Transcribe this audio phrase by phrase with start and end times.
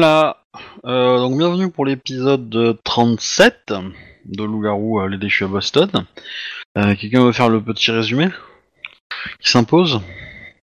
[0.00, 0.36] Voilà,
[0.84, 3.72] euh, donc bienvenue pour l'épisode 37
[4.26, 5.90] de Loup-Garou, euh, les déchus à Boston.
[6.76, 8.28] Euh, Quelqu'un veut faire le petit résumé
[9.42, 10.00] qui s'impose?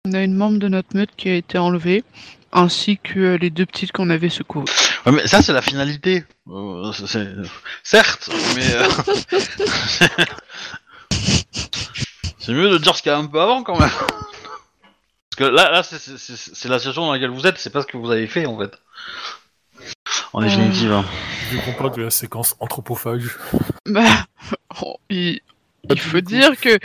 [0.05, 2.03] On a une membre de notre meute qui a été enlevée,
[2.51, 4.65] ainsi que euh, les deux petites qu'on avait secourues.
[5.05, 6.25] Ouais, mais ça c'est la finalité.
[6.93, 7.33] C'est-
[7.83, 8.67] Certes, mais
[12.37, 13.89] c'est mieux de dire ce qu'il y a un peu avant quand même.
[13.89, 17.69] Parce que là, là c'est- c'est c'est- c'est la situation dans laquelle vous êtes, c'est
[17.69, 18.77] pas ce que vous avez fait en fait.
[20.33, 20.45] En Euh.
[20.45, 20.91] définitive.
[20.91, 21.05] hein.
[21.65, 23.37] Qu'on parle de la séquence anthropophage.
[23.87, 24.25] Bah,
[24.83, 25.39] oh, il,
[25.89, 26.77] il faut dire que,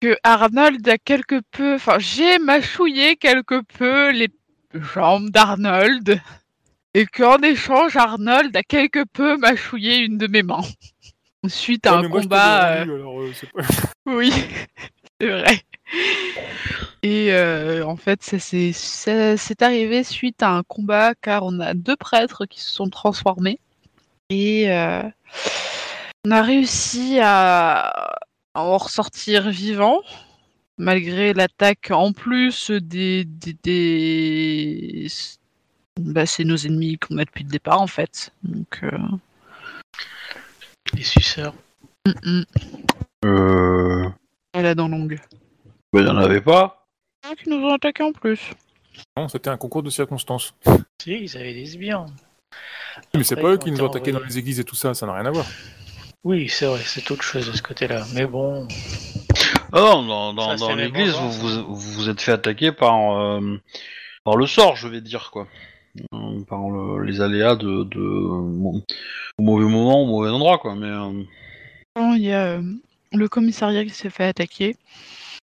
[0.00, 4.28] que Arnold a quelque peu, enfin, j'ai mâchouillé quelque peu les
[4.94, 6.20] jambes d'Arnold,
[6.94, 10.62] et qu'en échange, Arnold a quelque peu mâchouillé une de mes mains.
[11.48, 12.62] Suite à Ouais, un moi, je combat.
[12.82, 13.62] alors, euh, pas-
[14.06, 14.32] Oui,
[15.20, 15.60] c'est vrai.
[17.02, 18.38] Et euh, en fait, ça
[19.36, 23.58] c'est arrivé suite à un combat car on a deux prêtres qui se sont transformés.
[24.30, 25.02] Et euh,
[26.24, 28.16] on a réussi à
[28.54, 30.00] en ressortir vivant,
[30.78, 33.24] malgré l'attaque en plus des...
[33.24, 35.08] des, des-
[36.00, 38.30] Bah, c'est nos ennemis qu'on a depuis le départ en fait.
[38.44, 38.96] Donc, euh,
[40.94, 41.54] Les suceurs.
[42.06, 42.44] mm, mm.
[43.24, 44.08] Euh...
[44.52, 45.18] Elle a dans longue.
[45.94, 46.86] Il y en avait pas.
[47.42, 48.40] Qui nous ont attaqué en plus.
[49.16, 50.54] Non, c'était un concours de circonstances.
[51.02, 52.06] Si, ils avaient des sbires.
[53.14, 55.06] Mais c'est pas eux qui nous ont attaqués dans les églises et tout ça, ça
[55.06, 55.46] n'a rien à voir.
[56.24, 58.04] Oui, c'est vrai, c'est autre chose de ce côté-là.
[58.14, 58.66] Mais bon,
[59.72, 62.70] Ah non, dans, dans, Ça, dans c'est les l'église, vous, vous vous êtes fait attaquer
[62.72, 63.56] par, euh,
[64.24, 65.46] par le sort, je vais dire, quoi.
[66.14, 68.82] Euh, Par le- les aléas de, de au
[69.42, 70.74] mauvais moment, au mauvais endroit, quoi.
[70.74, 71.22] Mais euh,
[72.16, 72.62] Il y a euh,
[73.12, 74.76] le commissariat qui s'est fait attaquer.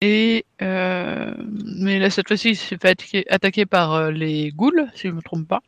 [0.04, 1.32] Et euh,
[1.78, 5.12] mais là cette fois-ci il s'est fait attaquer, attaquer par euh, les ghouls, si je
[5.12, 5.62] me trompe pas.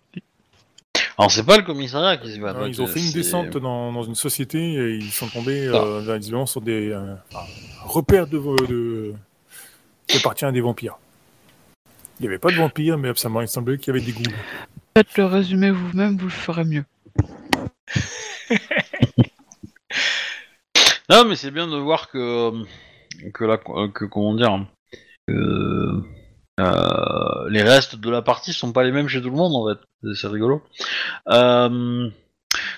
[1.16, 2.68] alors c'est pas le commissariat qui s'est fait attaquer.
[2.68, 6.46] ils ont fait une descente dans, dans une société et ils sont tombés euh, visiblement
[6.46, 7.14] sur des euh,
[7.84, 9.14] repères de, de
[10.08, 10.96] qui appartient à des vampires.
[12.18, 14.34] Il n'y avait pas de vampires, mais ça m'a semblé qu'il y avait des ghouls.
[14.96, 16.84] Faites le résumé vous-même, vous le ferez mieux.
[21.10, 22.64] Non, mais c'est bien de voir que
[23.32, 24.66] que la que comment dire
[25.26, 26.02] que
[26.60, 29.68] euh, les restes de la partie sont pas les mêmes chez tout le monde en
[29.68, 29.78] fait.
[30.14, 30.62] C'est- rigolo.
[31.28, 32.08] Euh,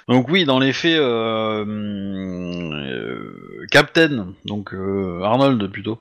[0.08, 5.98] donc oui, dans les faits, euh, euh, Captain, donc euh, Arnold plutôt,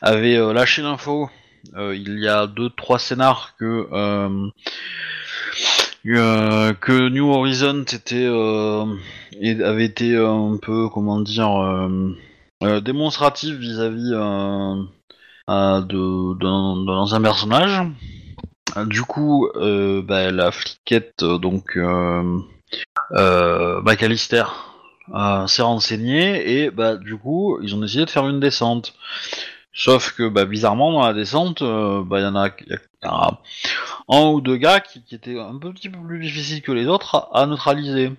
[0.00, 1.28] avait euh, lâché l'info
[1.76, 4.48] euh, il y a deux trois scénars que euh,
[6.06, 8.86] euh, que New Horizon était euh,
[9.42, 12.16] avait été un peu comment dire euh,
[12.62, 14.74] euh, démonstratif vis-à-vis euh,
[15.80, 17.82] de d'un ancien personnage.
[18.86, 21.78] Du coup, euh, bah, la fliquette donc
[23.10, 24.44] McAllister
[25.46, 28.94] s'est renseignée et bah du coup ils ont décidé de faire une descente.
[29.72, 32.50] Sauf que bah, bizarrement dans la descente, bah il y en a,
[34.08, 37.46] un ou deux gars qui, étaient un petit peu plus difficiles que les autres à
[37.46, 38.12] neutraliser.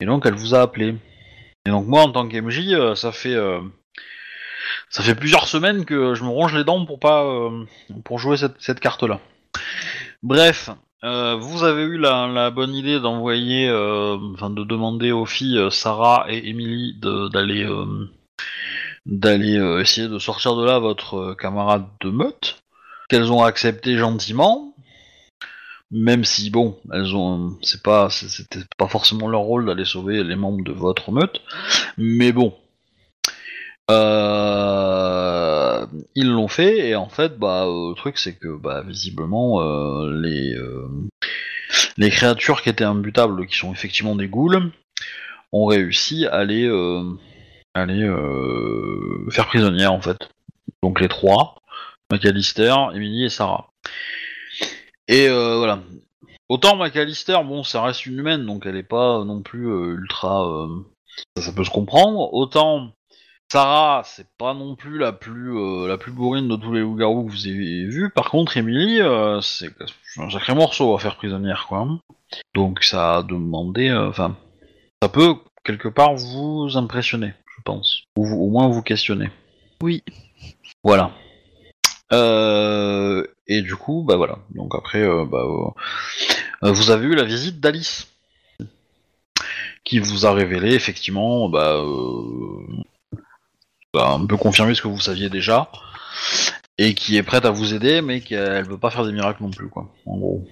[0.00, 0.96] Et donc elle vous a appelé.
[1.68, 3.60] Et donc moi en tant qu'MJ, euh, ça fait euh,
[4.88, 7.66] ça fait plusieurs semaines que je me ronge les dents pour pas euh,
[8.04, 9.20] pour jouer cette, cette carte là.
[10.22, 10.70] Bref,
[11.04, 16.24] euh, vous avez eu la, la bonne idée d'envoyer, enfin de demander aux filles Sarah
[16.30, 17.68] et Emily d'aller
[19.04, 22.62] d'aller essayer de sortir de là votre camarade de meute,
[23.10, 24.72] qu'elles ont accepté gentiment,
[25.90, 30.36] même si bon, elles ont, c'est pas, c'était pas forcément leur rôle d'aller sauver les
[30.36, 31.40] membres de votre meute,
[31.96, 32.54] mais bon.
[33.90, 39.62] Euh, ils l'ont fait et en fait bah euh, le truc c'est que bah visiblement
[39.62, 40.12] euh,
[41.96, 44.72] les créatures qui étaient imbutables qui sont effectivement des ghouls
[45.52, 46.68] ont réussi à les
[47.74, 48.06] à les
[49.30, 50.18] faire prisonnières en fait
[50.82, 51.54] donc les trois
[52.12, 53.70] McAllister, Emily et Sarah
[55.08, 55.80] et euh, voilà
[56.48, 60.46] autant McAllister bon ça reste une humaine donc elle est pas non plus euh, ultra
[60.46, 60.68] euh,
[61.36, 62.92] ça, ça peut se comprendre autant
[63.50, 67.24] Sarah, c'est pas non plus la plus euh, la plus bourrine de tous les loups-garous
[67.24, 68.10] que vous avez vus.
[68.10, 69.70] Par contre, Emily, euh, c'est
[70.18, 71.88] un sacré morceau à faire prisonnière, quoi.
[72.54, 74.36] Donc ça a demandé, euh, enfin,
[75.02, 79.30] ça peut quelque part vous impressionner, je pense, ou vous- au moins vous questionner.
[79.82, 80.04] Oui.
[80.84, 81.12] Voilà.
[83.48, 84.38] Et du coup, bah voilà.
[84.54, 88.08] Donc après, euh, bah, euh, euh, vous avez eu la visite d'Alice,
[89.84, 91.82] qui vous a révélé effectivement, bah,
[93.94, 95.70] bah, un peu confirmé ce que vous saviez déjà,
[96.76, 99.50] et qui est prête à vous aider, mais qu'elle veut pas faire des miracles non
[99.50, 99.90] plus, quoi.
[100.04, 100.46] En gros.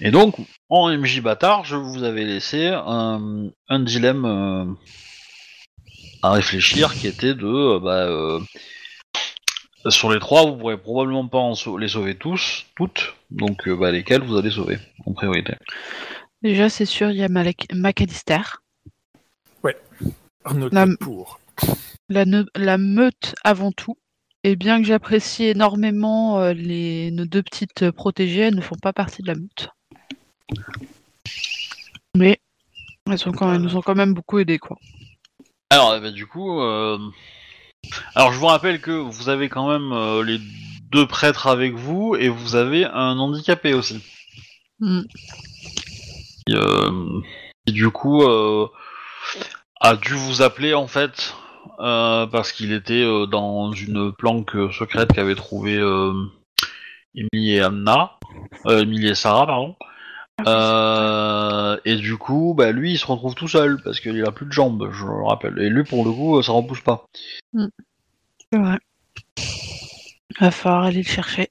[0.00, 0.36] Et donc,
[0.68, 4.76] en MJ bâtard, je vous avais laissé un dilemme
[6.22, 7.46] à réfléchir qui était de.
[7.46, 8.40] euh, bah, euh,
[9.90, 13.76] sur les trois, vous pourrez probablement pas en sau- les sauver tous, toutes, donc euh,
[13.76, 15.54] bah, lesquels vous allez sauver en priorité.
[16.42, 18.40] Déjà, c'est sûr, il y a Malek- McAllister.
[20.44, 21.40] Arnaud La- pour.
[22.08, 23.98] La, meute avant tout.
[24.44, 28.76] Et bien que j'apprécie énormément euh, les, nos deux petites euh, protégées, elles ne font
[28.80, 29.68] pas partie de la meute.
[32.16, 32.40] Mais
[33.10, 34.78] elles, sont quand même, elles nous ont quand même beaucoup aidés, quoi.
[35.70, 36.98] Alors, eh ben, du coup, euh,
[38.14, 40.40] alors je vous rappelle que vous avez quand même euh, les
[40.90, 44.02] deux prêtres avec vous et vous avez un handicapé aussi.
[44.80, 45.02] Mm.
[46.50, 47.20] Euh,
[47.66, 48.68] qui, du coup euh,
[49.80, 51.34] a dû vous appeler en fait
[51.80, 56.14] euh, parce qu'il était euh, dans une planque secrète qu'avaient trouvé euh,
[57.14, 58.18] Emily et Anna,
[58.66, 59.76] euh, Emily et Sarah pardon.
[60.46, 64.46] Euh, et du coup, bah lui, il se retrouve tout seul parce qu'il a plus
[64.46, 65.58] de jambes, je le rappelle.
[65.58, 67.04] Et lui, pour le coup, ça repousse pas.
[67.54, 68.78] C'est vrai.
[70.40, 71.48] Va falloir aller le chercher.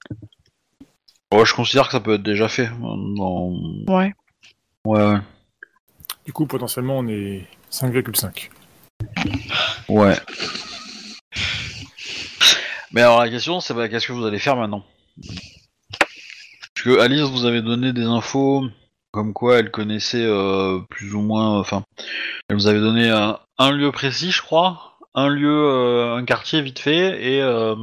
[1.33, 2.69] Ouais, je considère que ça peut être déjà fait.
[2.79, 3.53] dans-
[3.87, 4.13] Ouais.
[4.85, 5.17] Ouais, ouais.
[6.25, 8.49] Du coup, potentiellement, on est 5,5.
[9.89, 10.15] Ouais.
[12.93, 14.83] Mais alors la question, c'est bah, qu'est-ce que vous allez faire maintenant?
[16.87, 18.63] Que Alice vous avait donné des infos
[19.11, 21.83] comme quoi elle connaissait euh, plus ou moins, enfin,
[22.47, 26.61] elle vous avait donné un, un lieu précis, je crois, un lieu, euh, un quartier
[26.61, 27.75] vite fait, et euh,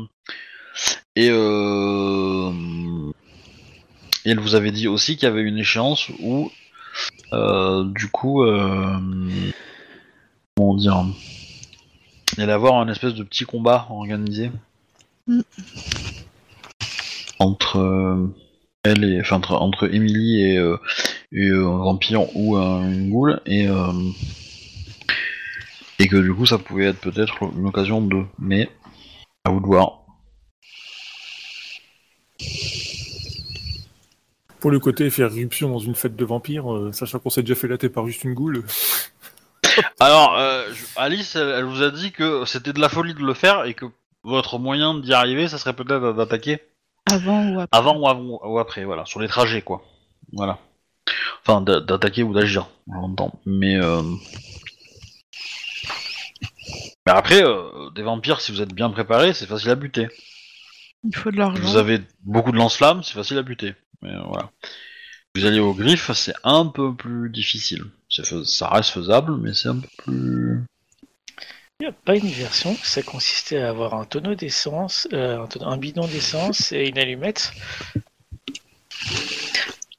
[1.17, 2.51] et euh,
[4.25, 6.51] et elle vous avait dit aussi qu'il y avait une échéance où,
[7.31, 8.43] du coup,
[10.56, 11.05] comment dire
[12.39, 14.51] il allait avoir un espèce de petit combat organisé
[15.27, 15.41] Mm.
[17.39, 18.29] entre
[18.84, 20.76] elle et enfin entre, entre Emily et, euh,
[21.32, 23.92] et, euh, un vampire ou un, une goule et euh,
[25.98, 28.69] et que du coup ça pouvait être peut-être une occasion de mais
[29.44, 30.00] à vous de voir
[34.60, 37.54] Pour le côté faire irruption dans une fête de vampires, euh, sachant qu'on s'est déjà
[37.54, 38.64] fait latter par juste une goule.
[40.00, 40.66] alors euh,
[40.96, 43.75] Alice elle, elle vous a dit que c'était de la folie de le faire et
[43.75, 43.86] que
[44.22, 46.60] votre moyen d'y arriver ça serait peut-être d'attaquer
[47.11, 47.79] Avant ou après.
[47.79, 49.85] Avant ou, avant ou après, voilà, sur les trajets, quoi.
[50.33, 50.59] Voilà.
[51.47, 53.39] Enfin, d'a- d'attaquer ou d'agir, j'entends.
[53.45, 54.03] Mais, euh...
[57.06, 60.09] Mais après, euh, des vampires, si vous êtes bien préparé, c'est facile à buter.
[61.05, 61.62] Il faut de l'argent.
[61.62, 63.75] Vous avez beaucoup de lance-flammes, c'est facile à buter.
[64.01, 64.51] Mais euh, voilà.
[65.35, 67.84] Vous allez au griffe, c'est un peu plus difficile.
[68.11, 70.65] Fais- Ça reste faisable, mais c'est un peu plus...
[71.81, 75.46] Il n'y a pas une version, ça consistait à avoir un tonneau d'essence, euh, un,
[75.48, 77.52] tonneau- un bidon d'essence et une allumette?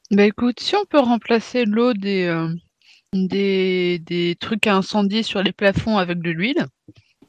[0.09, 2.47] Bah écoute, si on peut remplacer l'eau des, euh,
[3.13, 6.65] des, des trucs à incendie sur les plafonds avec de l'huile,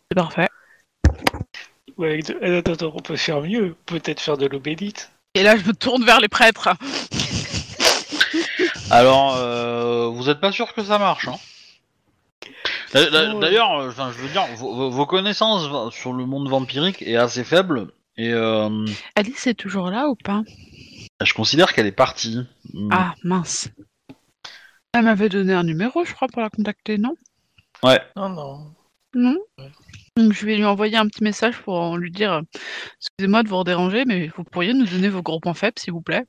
[0.09, 0.47] c'est parfait.
[1.97, 5.11] Ouais, avec de- euh, attends, attends, on peut faire mieux, peut-être faire de l'eau bénite.
[5.35, 6.69] Et là, je me tourne vers les prêtres.
[8.91, 11.35] Alors, euh, vous êtes pas sûr que ça marche, hein?
[12.93, 17.89] D'ailleurs, euh, enfin, je veux dire, vos, connaissances sur le monde vampirique est assez faible
[18.17, 20.43] et euh, Alice est toujours là ou pas?
[21.23, 22.41] Je considère qu'elle est partie.
[22.73, 22.89] Hmm.
[22.91, 23.69] Ah, mince.
[24.95, 27.15] Elle m'avait donné un numéro, je crois, pour la contacter, non?
[27.83, 28.01] Ouais.
[28.17, 28.75] Non, non.
[29.15, 29.37] Non?
[29.59, 29.71] Ouais.
[30.17, 32.41] Donc je vais lui envoyer un petit message pour lui dire euh,
[33.01, 36.01] Excusez-moi de vous déranger, mais vous pourriez nous donner vos gros points faibles, s'il vous
[36.01, 36.25] plaît?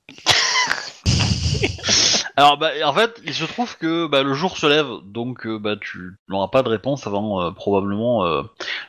[2.38, 5.58] Alors, bah, en fait, il se trouve que bah, le jour se lève, donc euh,
[5.58, 8.44] bah, tu n'auras pas de réponse avant euh, probablement euh,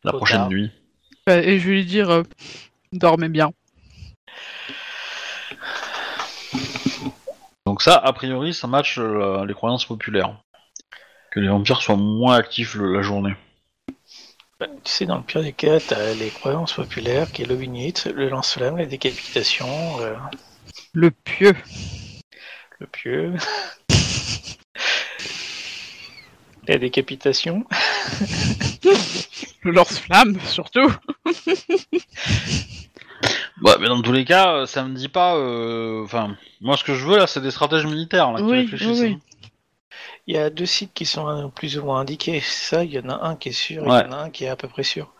[0.04, 0.50] la Trop prochaine tard.
[0.50, 0.70] nuit.
[1.30, 2.22] Euh, Et je vais lui dire euh,
[2.92, 3.50] Dormez bien.
[7.66, 10.36] Donc ça, a priori, ça match euh, les croyances populaires.
[11.30, 13.34] Que les vampires soient moins actifs le- la journée.
[14.60, 18.06] Bah, Tu sais, dans le pire des cas, t'as les croyances populaires, qui est bénite,
[18.14, 19.66] le lance-flamme, la décapitation,
[20.00, 20.14] euh,
[20.92, 21.54] Le pieux.
[22.80, 23.34] Le pieu.
[26.68, 27.64] la décapitation.
[29.62, 30.92] Le lance-flamme, surtout.
[33.62, 35.34] Ouais, mais dans tous les cas, euh, ça me dit pas.
[35.36, 38.58] euh, Enfin, moi, ce que je veux là, c'est des stratèges militaires là, qui Oui,
[38.60, 39.00] réfléchissent.
[39.00, 39.12] oui, oui.
[39.14, 39.20] hein.
[40.30, 42.92] Il y a deux sites qui sont euh, plus ou moins indiqués, c'est ça, il
[42.92, 44.02] y en a un qui est sûr Ouais.
[44.02, 45.10] il y en a un qui est à peu près sûr.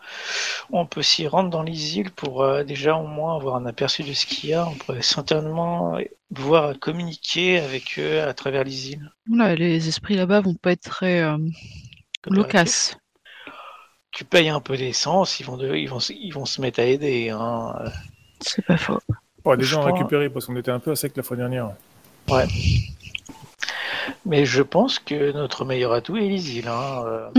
[0.71, 4.03] On peut s'y rendre dans les îles pour euh, déjà au moins avoir un aperçu
[4.03, 4.67] de ce qu'il y a.
[4.67, 5.97] On pourrait certainement
[6.33, 9.11] pouvoir communiquer avec eux à travers les îles.
[9.27, 11.37] Oula, les esprits là-bas vont pas être très euh,
[12.27, 12.95] loquaces.
[14.11, 16.79] Tu payes un peu d'essence, ils vont, de- ils, vont, se- ils vont se mettre
[16.81, 17.29] à aider.
[17.31, 17.73] Hein.
[18.41, 18.99] C'est pas faux.
[19.43, 21.71] Oh, gens crois- récupérés parce qu'on était un peu à sec la fois dernière.
[22.29, 22.45] Ouais.
[24.25, 26.67] Mais je pense que notre meilleur atout est îles.
[26.67, 27.03] Hein.
[27.05, 27.29] euh.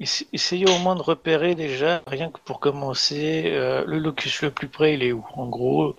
[0.00, 4.50] Essa- Essayez au moins de repérer déjà, rien que pour commencer, euh, le locus le
[4.50, 5.96] plus près, il est où En gros,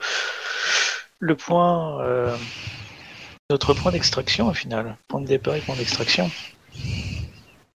[1.20, 2.36] le point, euh,
[3.50, 6.32] notre point d'extraction au final, point de départ et point d'extraction.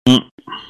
[0.08, 0.18] Mm.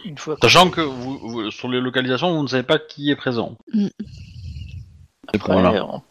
[0.05, 3.09] Une fois qu'on- Sachant que vous, vous- sur les localisations, vous ne savez pas qui
[3.11, 3.55] est présent.
[3.73, 3.87] Mm.
[3.97, 5.85] C'est après, voilà.
[5.85, 6.03] en,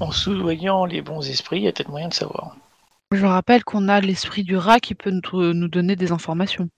[0.00, 2.56] en soudoyant les bons esprits, il y a peut-être moyen de savoir.
[3.12, 6.68] Je rappelle qu'on a l'esprit du rat qui peut nous, nous donner des informations.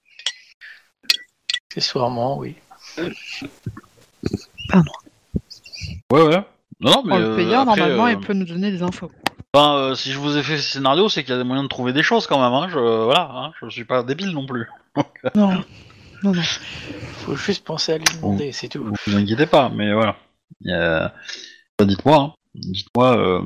[1.69, 2.57] Accessoirement, oui.
[6.11, 6.45] Ouais, ouais.
[6.81, 8.83] Non, non, mais En le euh, payant, après, normalement, euh, il peut nous donner des
[8.83, 9.11] infos.
[9.57, 11.69] euh, si je vous ai fait ce scénario, c'est qu'il y a des moyens de
[11.69, 12.53] trouver des choses quand même.
[12.53, 12.69] Hein.
[12.71, 13.53] Je, voilà, hein.
[13.63, 14.69] je suis pas débile non plus.
[15.35, 15.63] Non.
[16.23, 16.43] Non, non.
[17.25, 18.85] Faut juste penser à lui demander, c'est tout.
[18.85, 20.17] Vous vous inquiétez pas, mais voilà.
[20.67, 22.33] Enfin, Dites-moi, hein.
[22.55, 23.43] dites-moi euh,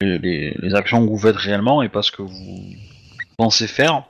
[0.00, 2.72] les, les- les actions que vous faites réellement et pas ce que vous
[3.36, 4.04] pensez faire.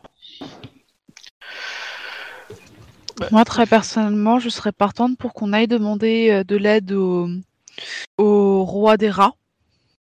[3.32, 7.28] Moi, très personnellement, je serais partante pour qu'on aille demander euh, de l'aide au,
[8.16, 9.34] au roi des rats.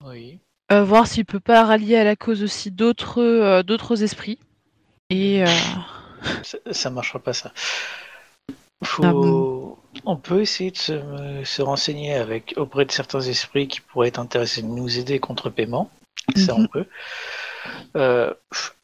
[0.06, 0.40] Oui.
[0.72, 4.40] Euh, voir s'il peut pas rallier à la cause aussi d'autres euh, d'autres esprits.
[5.10, 5.48] Et euh,
[6.44, 7.52] Ça, ça marchera pas ça.
[8.84, 9.04] Faut...
[9.04, 13.82] Ah bon On peut essayer de se, se renseigner avec auprès de certains esprits qui
[13.82, 15.90] pourraient être intéressés de nous aider contre paiement.
[16.36, 16.68] Ça, on Mhm.
[16.70, 16.86] peut.
[17.98, 18.34] Euh,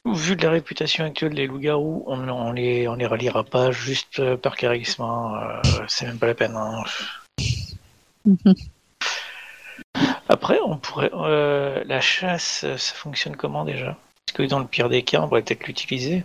[0.04, 4.20] vu de la réputation actuelle des loups-garous, on, on les on les ralliera pas juste
[4.20, 5.02] euh, par charisme.
[5.02, 5.60] hein.
[5.64, 6.54] Euh, c'est même pas la peine.
[6.56, 6.84] hein.
[8.24, 8.54] Mhm.
[10.28, 13.96] Après, on pourrait euh, la chasse, ça fonctionne comment déjà?
[14.26, 16.22] Parce que dans le pire des cas, on pourrait peut-être l'utiliser.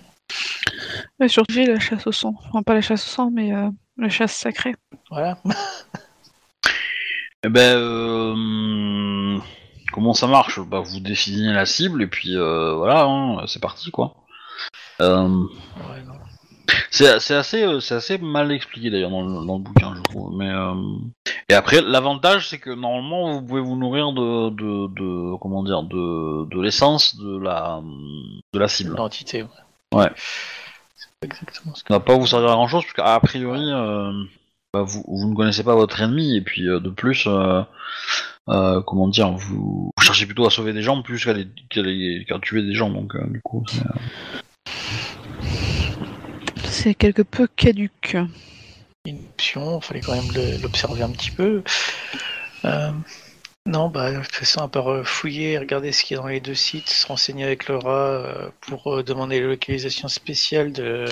[1.27, 2.35] surtout la chasse au sang.
[2.49, 4.75] Enfin, pas la chasse au sang, mais euh, la chasse sacrée.
[5.09, 5.37] Voilà.
[7.45, 9.37] Eh ben, euh,
[9.91, 10.59] comment ça marche?
[10.59, 14.15] Bah, vous définissez la cible et puis euh, voilà, hein, c'est parti quoi.
[15.01, 15.43] Euh,
[15.77, 16.03] Ouais,
[16.89, 20.01] c'est c'est assez, euh, c'est assez mal expliqué d'ailleurs dans le, dans le bouquin, je
[20.01, 20.35] trouve.
[20.37, 20.73] Mais euh,
[21.49, 25.83] et après, l'avantage c'est que normalement vous pouvez vous nourrir de, de, de comment dire,
[25.83, 27.81] de, de l'essence de la
[28.53, 28.95] de la cible.
[28.95, 29.43] L'entité.
[29.91, 30.09] Ouais.
[30.09, 30.13] Pas
[31.25, 31.87] exactement ce que.
[31.93, 34.11] Ça va pas vous servir à grand chose parce qu'a priori euh,
[34.73, 37.61] bah, vous, vous ne connaissez pas votre ennemi et puis euh, de plus euh,
[38.49, 41.81] euh, comment dire vous, vous cherchez plutôt à sauver des gens plus qu'à les- qu'à
[41.81, 43.81] les- qu'à tuer des gens donc euh, du coup c'est-
[46.65, 48.17] C'est quelque peu caduque.
[49.05, 51.63] Une option, fallait quand même le- l'observer un petit peu.
[53.65, 56.27] Non, bah, de toute façon, à part euh, fouiller, regarder ce qu'il y a dans
[56.27, 60.73] les deux sites, se renseigner avec le rat euh, pour euh, demander la localisation spéciale
[60.73, 61.05] de,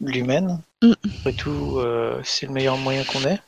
[0.00, 0.60] l'humaine.
[0.82, 0.92] Mm.
[1.18, 3.40] Après tout, euh, c'est le meilleur moyen qu'on ait.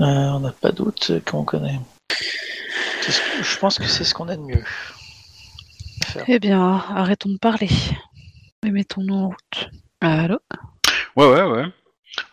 [0.00, 1.80] Euh, on n'a pas d'autre qu'on connaît.
[3.02, 4.62] C'est ce que- Je pense que c'est ce qu'on a de mieux.
[6.04, 6.24] faire.
[6.28, 7.68] Eh bien, arrêtons de parler.
[8.64, 9.70] Et mettons-nous en route.
[10.00, 10.38] Allô?
[11.16, 11.64] Ouais ouais ouais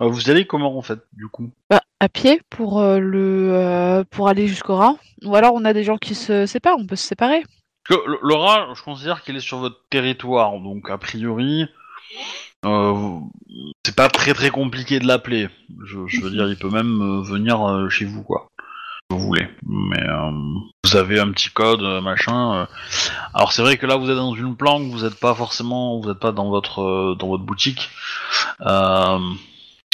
[0.02, 1.50] Euh, vous allez comment en fait du coup?
[1.70, 4.96] Bah, À pied pour, euh, le, euh, pour aller jusqu'au rat.
[5.24, 7.44] Ou alors on a des gens qui se séparent, on peut se séparer.
[7.90, 11.68] Le, le rat je considère qu'il est sur votre territoire donc a priori
[12.66, 13.20] euh,
[13.86, 15.50] c'est pas très très compliqué de l'appeler.
[15.86, 18.48] Je, veux dire il peut même venir chez vous quoi.
[19.12, 19.48] Vous voulez.
[19.68, 20.04] Mais
[20.84, 22.68] vous avez un petit code machin
[23.36, 26.10] alors c'est vrai que là vous êtes dans une planque vous n'êtes pas forcément vous
[26.10, 27.90] n'êtes pas dans votre dans votre boutique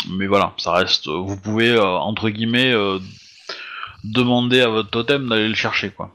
[0.09, 2.99] mais voilà ça reste vous pouvez euh, entre guillemets euh,
[4.03, 6.13] demander à votre totem d'aller le chercher quoi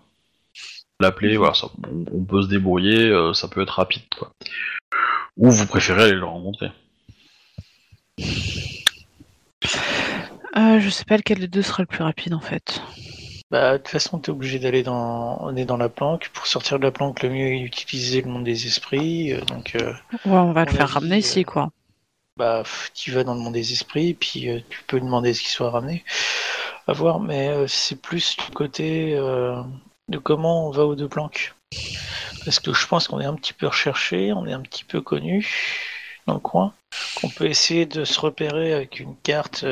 [1.00, 4.32] l'appeler voilà ça, on, on peut se débrouiller euh, ça peut être rapide quoi
[5.36, 6.70] ou vous préférez aller le rencontrer
[10.56, 12.80] Euh, je sais pas lequel des deux sera le plus rapide en fait.
[13.50, 16.30] Bah, de toute façon, t'es obligé d'aller dans, on est dans la planque.
[16.32, 19.34] Pour sortir de la planque, le mieux est d'utiliser le monde des esprits.
[19.34, 19.92] euh, donc, euh,
[20.24, 21.68] Ouais, on va le faire dit, ramener euh, ici quoi.
[22.36, 22.64] Bah,
[22.94, 25.70] tu vas dans le monde des esprits, puis euh, tu peux demander ce qu'il soit
[25.70, 26.04] ramené.
[26.86, 29.60] À voir, mais euh, c'est plus du côté euh,
[30.08, 31.54] de comment on va aux deux planques.
[32.44, 35.00] Parce que je pense qu'on est un petit peu recherché, on est un petit peu
[35.00, 35.48] connu
[36.26, 36.74] dans le coin.
[37.22, 39.64] On peut essayer de se repérer avec une carte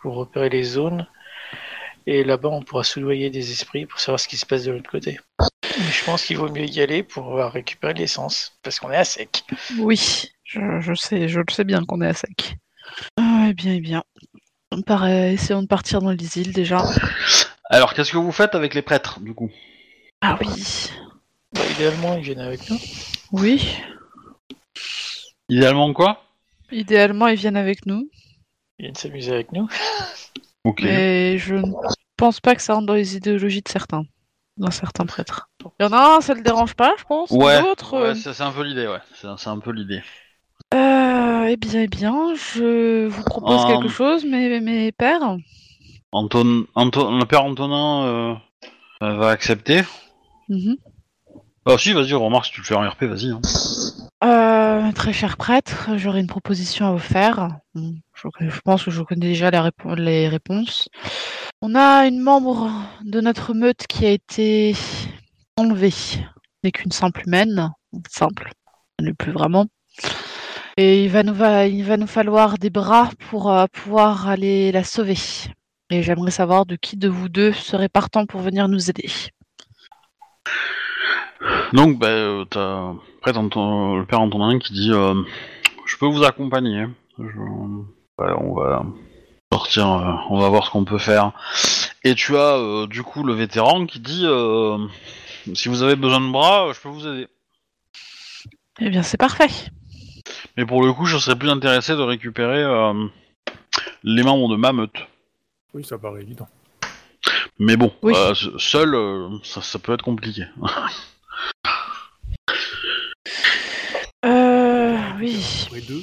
[0.00, 1.06] pour repérer les zones.
[2.06, 4.90] Et là-bas, on pourra soudoyer des esprits pour savoir ce qui se passe de l'autre
[4.90, 5.18] côté.
[5.40, 9.04] Mais je pense qu'il vaut mieux y aller pour récupérer l'essence, parce qu'on est à
[9.04, 9.44] sec.
[9.78, 12.56] Oui, je, je sais, je le sais bien qu'on est à sec.
[13.16, 14.02] Ah, eh bien, eh bien.
[14.86, 16.82] Part- euh, essayons de partir dans les îles déjà.
[17.70, 19.50] alors qu'est-ce que vous faites avec les prêtres du coup?
[20.20, 20.90] Ah oui.
[21.52, 22.78] Bah, idéalement, ils viennent avec nous.
[23.32, 23.76] Oui.
[25.48, 26.22] idéalement quoi?
[26.70, 28.08] Idéalement, ils viennent avec nous.
[28.78, 29.68] Ils viennent s'amuser avec nous.
[30.64, 31.72] ok Mais je ne
[32.16, 34.04] pense pas que ça rentre dans les idéologies de certains.
[34.56, 35.50] d'un certain prêtre.
[35.80, 37.30] Il y en a un, ça le dérange pas, je pense.
[37.30, 39.00] Ouais, L'autre, euh, c'est c'est un peu l'idée, ouais.
[39.14, 40.02] C'est c'est un peu l'idée.
[40.72, 45.36] Euh, eh bien, eh bien, je vous propose quelque chose, mes, mes pères.
[46.12, 48.34] Anton, Anton, le père Antonin euh,
[49.02, 49.82] euh, va accepter.
[50.48, 50.76] Mhm.
[51.64, 53.30] Ah si, vas-y, remarque, si tu le fais en RP, vas-y.
[53.30, 53.40] hein.
[54.24, 57.48] Euh, très cher prêtre, j'aurais une proposition à vous faire.
[57.74, 60.88] Bon, Je, je pense que je connais déjà les, répo- les réponses.
[61.60, 62.70] On a une membre
[63.04, 64.74] de notre meute qui a été
[65.56, 65.94] enlevée.
[66.64, 67.70] n'est qu'une simple humaine.
[68.08, 68.50] Simple.
[68.98, 69.66] Elle n'est plus vraiment.
[70.76, 74.72] Et il va nous, va, il va nous falloir des bras pour euh, pouvoir aller
[74.72, 75.18] la sauver.
[75.90, 79.10] Et j'aimerais savoir de qui de vous deux serait partant pour venir nous aider.
[81.72, 85.14] Donc, bah, euh, t'as prêtre Anton- le père Antonin qui dit euh,
[85.86, 86.86] Je peux vous accompagner.
[87.18, 88.86] Je- ouais, on va
[89.52, 91.32] sortir, euh, on va voir ce qu'on peut faire.
[92.04, 94.78] Et tu as euh, du coup le vétéran qui dit euh,
[95.54, 97.28] Si vous avez besoin de bras, euh, je peux vous aider.
[98.80, 99.50] Eh bien, c'est parfait.
[100.56, 103.06] Mais pour le coup, je serais plus intéressé de récupérer euh,
[104.04, 104.94] les membres de ma meute.
[105.74, 106.48] Oui, ça paraît évident.
[107.58, 108.14] Mais bon, Oui.
[108.16, 110.44] euh, se- seul, euh, ça, ça peut être compliqué.
[114.24, 115.44] Euh, oui.
[115.66, 116.02] Après deux,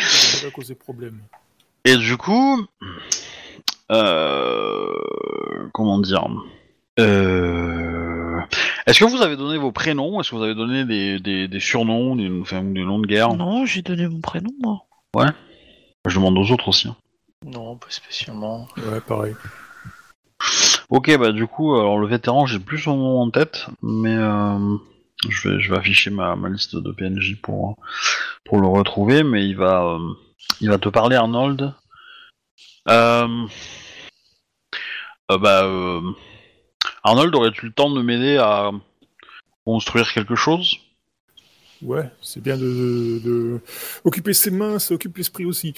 [0.00, 1.20] ça va causer problème.
[1.84, 2.66] Et du coup,
[3.92, 4.94] euh,
[5.74, 6.26] comment dire
[6.98, 7.02] euh,
[8.88, 10.18] Est-ce que vous avez donné vos prénoms?
[10.18, 13.34] Est-ce que vous avez donné des, des, des surnoms, des, enfin, des noms de guerre?
[13.34, 14.80] Non, j'ai donné mon prénom, moi.
[16.06, 16.88] Je demande aux autres aussi.
[16.88, 16.96] hein.
[17.44, 18.66] Non, pas spécialement.
[18.78, 19.34] Ouais, pareil.
[20.88, 24.76] Ok, bah du coup, alors le vétéran, j'ai plus son nom en tête, mais euh,
[25.28, 27.76] je, vais, je vais afficher ma, ma liste de PNJ pour,
[28.46, 29.98] pour le retrouver, mais il va, euh,
[30.62, 31.74] il va te parler, Arnold.
[32.88, 33.46] Euh,
[35.30, 36.00] euh, bah, euh,
[37.04, 38.70] Arnold, aurais-tu le temps de m'aider à
[39.64, 40.78] construire quelque chose?
[41.82, 43.60] Ouais, c'est bien de, de- de
[44.04, 45.74] occuper ses mains, ça occupe l'esprit aussi.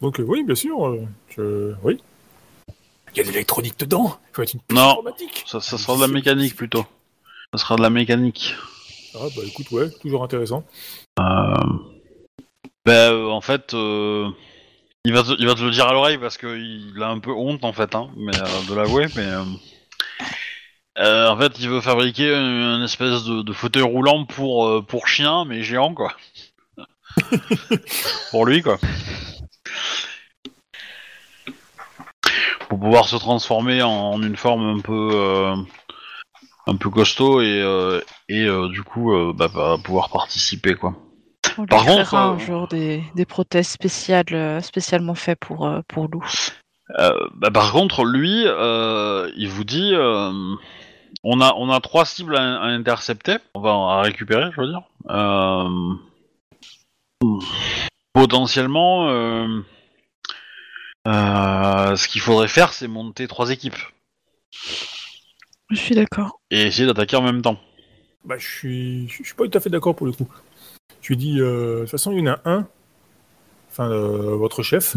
[0.00, 1.00] Donc euh, oui, bien sûr, euh,
[1.34, 1.72] je...
[1.82, 1.98] oui.
[3.14, 4.18] Il y a de l'électronique dedans?
[4.30, 5.02] Il faut être une Non.
[5.46, 6.84] ça, ça sera de la mécanique plutôt.
[7.54, 8.54] Ça sera de la mécanique.
[9.14, 10.64] Ah bah écoute, ouais, toujours intéressant.
[11.20, 11.54] Euh...
[12.84, 14.28] Ben, euh, en fait, euh,
[15.06, 17.30] il, va te, il va te le dire à l'oreille parce qu'il a un peu
[17.30, 19.26] honte en fait, hein, mais, euh, de l'avouer, mais
[20.98, 24.82] euh, en fait, il veut fabriquer une, une espèce de, de fauteuil roulant pour euh,
[24.82, 26.12] pour chien, mais géant quoi.
[28.30, 28.78] pour lui quoi.
[32.68, 35.56] Pour pouvoir se transformer en, en une forme un peu euh,
[36.66, 39.48] un peu costaud et euh, et euh, du coup euh, bah,
[39.82, 40.94] pouvoir participer quoi.
[41.58, 46.08] On lui Par contre, euh, un jour des, des prothèses spéciales, spécialement faites pour, pour
[46.08, 46.24] Lou.
[46.98, 50.32] Euh, bah, par contre, lui, euh, il vous dit, euh,
[51.24, 54.68] on a on a trois cibles à, à intercepter, on va à récupérer, je veux
[54.68, 54.82] dire.
[55.10, 55.94] Euh,
[58.12, 59.60] potentiellement, euh,
[61.08, 63.76] euh, ce qu'il faudrait faire, c'est monter trois équipes
[65.70, 66.40] Je suis d'accord.
[66.50, 67.58] et essayer d'attaquer en même temps.
[68.24, 70.28] Bah je suis, je suis pas tout à fait d'accord pour le coup.
[71.02, 72.66] Je lui dis, euh, de toute façon, il y en a un,
[73.70, 74.96] enfin euh, votre chef,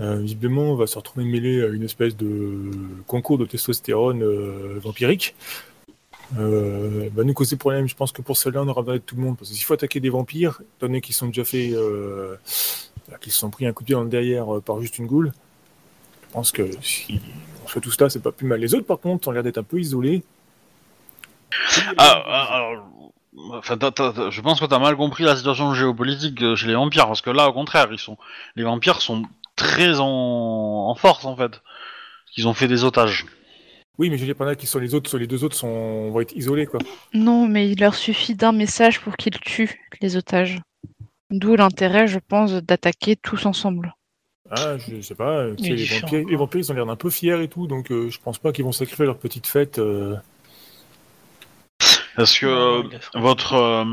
[0.00, 2.70] euh, visiblement va se retrouver mêlé à une espèce de
[3.06, 5.34] concours de testostérone euh, vampirique.
[6.38, 7.88] Euh, va nous causer problème.
[7.88, 9.36] Je pense que pour cela, on aura besoin de tout le monde.
[9.36, 12.36] Parce que s'il faut attaquer des vampires, étant donné qu'ils sont déjà fait, euh,
[13.20, 15.32] qu'ils se sont pris un coup de pied dans le derrière par juste une goule,
[16.28, 17.20] je pense que si
[17.64, 18.60] on fait tout cela, c'est pas plus mal.
[18.60, 20.22] Les autres, par contre, ont l'air d'être un peu isolés.
[21.96, 23.10] Ah, ah, alors,
[24.30, 27.48] je pense que t'as mal compris la situation géopolitique chez les vampires, parce que là,
[27.48, 28.18] au contraire, ils sont,
[28.56, 29.22] les vampires sont
[29.58, 31.60] très en, en force en fait.
[32.36, 33.26] Ils ont fait des otages.
[33.98, 36.20] Oui, mais je veux dire, pendant qu'ils sont les autres, les deux autres sont, vont
[36.20, 36.78] être isolés, quoi.
[37.14, 40.60] Non, mais il leur suffit d'un message pour qu'ils tuent les otages.
[41.30, 43.94] D'où l'intérêt, je pense, d'attaquer tous ensemble.
[44.50, 45.48] Ah, je sais pas.
[45.56, 46.30] tu sais, les, vampires, quoi.
[46.30, 48.52] les vampires, ils ont l'air un peu fiers et tout, donc euh, je pense pas
[48.52, 49.78] qu'ils vont sacrifier leur petite fête.
[49.78, 50.16] euh.
[52.16, 52.82] Parce que euh,
[53.14, 53.84] votre euh,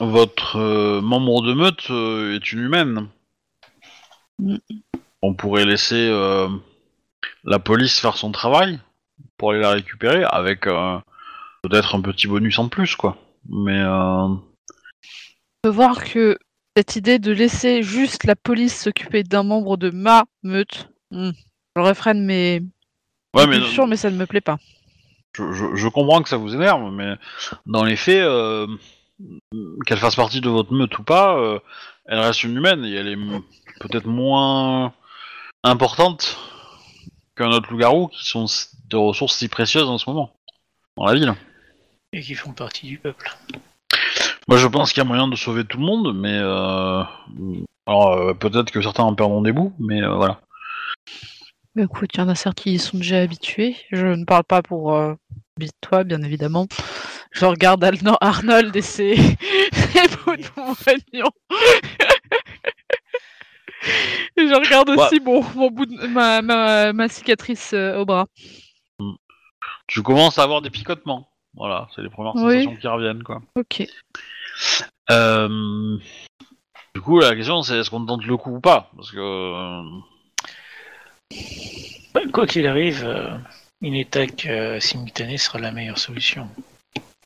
[0.00, 3.06] votre euh, membre de meute euh, est une humaine?
[4.38, 4.56] Mm.
[5.22, 6.48] On pourrait laisser euh,
[7.44, 8.78] la police faire son travail
[9.38, 10.98] pour aller la récupérer avec euh,
[11.62, 13.16] peut-être un petit bonus en plus quoi.
[13.48, 14.40] Mais euh, On
[15.62, 16.38] peut voir que
[16.76, 21.30] cette idée de laisser juste la police s'occuper d'un membre de ma meute, hmm,
[21.76, 22.60] je réfrène mes
[23.34, 24.58] ouais mais impulsions, mais ça ne me plaît pas.
[25.36, 27.14] je, je- je comprends que ça vous énerve, mais
[27.66, 28.66] dans les faits, euh,
[29.86, 31.58] qu'elle fasse partie de votre meute ou pas, euh,
[32.06, 33.42] elle reste une humaine et elle est m-
[33.80, 34.92] peut-être moins
[35.62, 36.38] importante
[37.36, 38.46] qu'un autre loup-garou qui sont
[38.88, 40.30] de ressources si précieuses en ce moment.
[40.96, 41.34] dans la ville.
[42.12, 43.36] Et qui font partie du peuple.
[44.46, 47.02] Moi, je pense qu'il y a moyen de sauver tout le monde, mais euh,
[47.86, 50.40] alors euh, peut-être que certains en perdront des bouts, mais euh, voilà.
[51.74, 53.76] Bah, écoute, il y en a certains qui y sont déjà habitués.
[53.90, 55.14] Je ne parle pas pour euh,
[55.80, 56.66] toi, bien évidemment.
[57.34, 59.16] Je regarde Arno- Arnold et ses,
[59.72, 60.44] ses bouts de.
[64.36, 68.26] Et je regarde aussi mon, mon bout de, ma, ma, ma cicatrice euh, au bras.
[69.86, 71.28] Tu commences à avoir des picotements.
[71.54, 72.62] Voilà, c'est les premières Oui.
[72.64, 73.42] sensations qui reviennent, quoi.
[73.56, 73.86] Ok.
[75.10, 75.98] Euh,
[76.94, 78.90] Du coup, la question c'est est-ce qu'on tente le coup ou pas?
[78.96, 79.82] Parce que euh,
[82.14, 83.06] Bah, quoi qu'il arrive,
[83.82, 86.48] une attaque euh, simultanée sera la meilleure solution.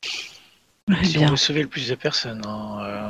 [0.03, 2.41] Si on bien, veut sauver le plus de personnes.
[2.47, 3.09] hein, euh,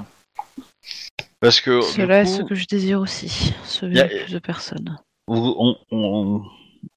[1.40, 3.54] parce que cela est ce que je désire aussi.
[3.64, 5.00] Sauver a- le plus de personnes.
[5.28, 6.42] on- on-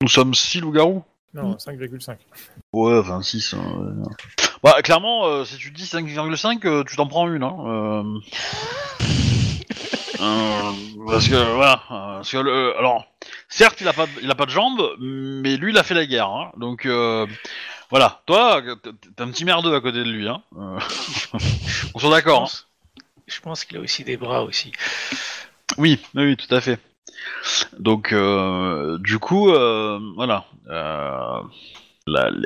[0.00, 1.04] nous sommes 6 loups-garous?
[1.34, 2.18] Non, 5,5.
[2.72, 3.54] Ouais, enfin 6.
[4.62, 7.42] Bah, clairement, euh, si tu dis 5,5, euh, tu t'en prends une.
[7.42, 7.56] Hein.
[7.66, 8.18] euh.
[10.20, 10.72] Euh,
[11.08, 11.82] parce que, voilà.
[11.88, 13.04] Parce que, le- alors,
[13.48, 15.94] certes, il a, pas de, il a pas de jambes, mais lui, il a fait
[15.94, 16.28] la guerre.
[16.28, 16.52] Hein.
[16.58, 17.26] Donc, euh,
[17.92, 18.22] voilà.
[18.24, 20.26] Toi, t'es un petit merdeux à côté de lui.
[20.26, 20.42] Hein.
[20.56, 20.78] Euh,
[21.94, 22.38] on soit je d'accord.
[22.38, 22.44] hein.
[22.44, 22.68] pense,
[23.26, 24.72] je pense qu'il a aussi des bras aussi.
[25.76, 26.80] Oui, oui, oui, tout à fait.
[27.78, 30.46] Donc, euh, du coup, euh, voilà.
[30.70, 31.42] Euh,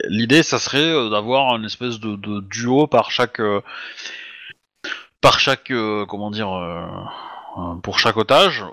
[0.09, 3.61] L'idée, ça serait d'avoir une espèce de, de duo par chaque, euh,
[5.21, 6.51] par chaque, euh, comment dire,
[7.85, 8.65] pour chaque otage,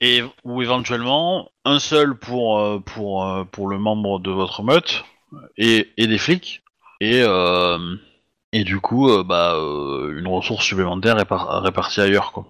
[0.00, 5.04] et ou éventuellement un seul pour pour pour le membre de votre meute
[5.56, 6.62] et, et des flics,
[7.00, 7.96] et euh,
[8.52, 12.46] et du coup, euh, bah, euh, une ressource supplémentaire répar- répartie ailleurs, quoi.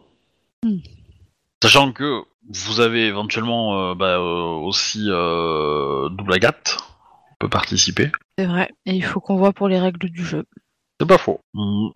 [1.62, 6.79] Sachant que vous avez éventuellement bah, aussi double agate
[7.38, 8.11] peut participer.
[8.37, 8.71] C'est vrai.
[8.87, 10.45] Et il faut qu'on voit pour les règles du jeu.
[11.01, 11.41] C'est pas faux.
[11.55, 11.88] Mm.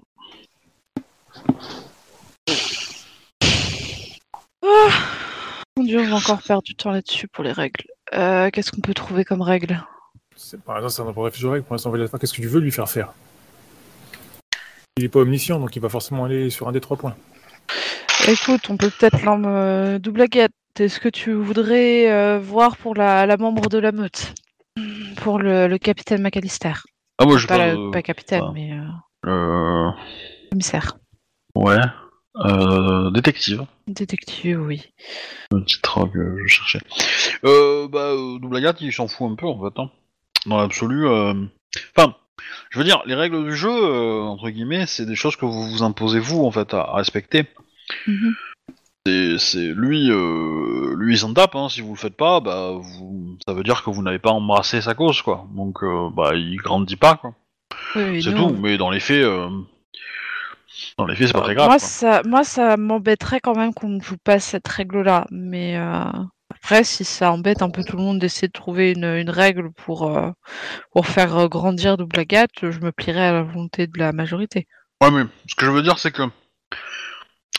[5.77, 7.85] Mon dieu, on va encore perdre du temps là-dessus pour les règles.
[8.12, 9.83] Qu'est-ce qu'on peut trouver comme règles?
[10.59, 11.65] Par exemple, c'est un réfléchir règle.
[11.65, 12.19] Pour l'instant, on va lui faire.
[12.21, 13.12] Qu'est-ce que tu veux lui faire faire?
[14.99, 17.15] Il est pas omniscient, donc il va forcément aller sur un des trois points.
[18.29, 20.53] Écoute, on peut peut-être l'en euh, double agate.
[20.79, 24.35] Est-ce que tu voudrais euh, voir pour la, la membre de la meute?
[25.17, 26.73] Pour le, le capitaine McAllister.
[27.19, 29.91] Ah moi je Pas, pas, de- pas capitaine, mais euh, euh,
[30.51, 30.97] commissaire.
[31.55, 31.77] ouais.
[32.37, 33.67] Euh, détective.
[33.87, 34.91] Détective, oui.
[35.51, 36.81] Le titre que je cherchais.
[37.45, 39.79] Euh, bah, double agate, il s'en fout un peu en fait.
[39.79, 39.91] Hein.
[40.46, 41.07] Dans l'absolu.
[41.07, 41.35] euh,
[41.96, 42.14] Enfin,
[42.70, 45.68] je veux dire, les règles du jeu, euh, entre guillemets, c'est des choses que vous
[45.70, 47.46] vous imposez vous en fait à, à respecter.
[48.07, 48.35] Mhm.
[49.07, 51.57] C'est, c'est lui, euh, lui il s'en tape.
[51.57, 51.68] Hein.
[51.68, 54.81] Si vous le faites pas, bah, vous, ça veut dire que vous n'avez pas embrassé
[54.81, 55.46] sa cause, quoi.
[55.55, 55.78] Donc,
[56.14, 57.35] bah, il grandit pas, quoi.
[57.96, 58.50] Oui, c'est tout.
[58.50, 59.24] Mais dans les faits,
[60.98, 61.68] dans les faits, c'est pas très grave.
[61.68, 61.87] Moi, quoi.
[61.87, 65.26] ça, moi, ça m'embêterait quand même qu'on ne joue pas cette règle-là.
[65.31, 66.05] Mais euh,
[66.55, 70.07] après, si ça embête un peu tout le monde d'essayer de trouver une, règle pour,
[70.07, 70.31] euh,
[70.93, 74.67] pour faire euh, grandir Double Agate, je me plierais à la volonté de la majorité.
[75.01, 76.25] Ouais, mais ce que je veux dire, c'est que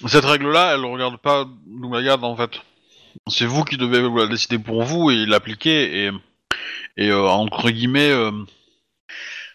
[0.06, 2.52] cette règle-là, elle regarde pas Double Agate, en fait.
[3.28, 6.12] C'est vous qui devez la décider pour vous et l'appliquer
[6.98, 8.14] et, euh, entre guillemets,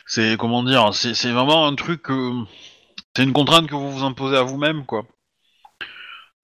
[0.07, 2.07] c'est comment dire, c'est vraiment un truc,
[3.14, 5.05] c'est une contrainte que vous vous imposez à vous-même, quoi.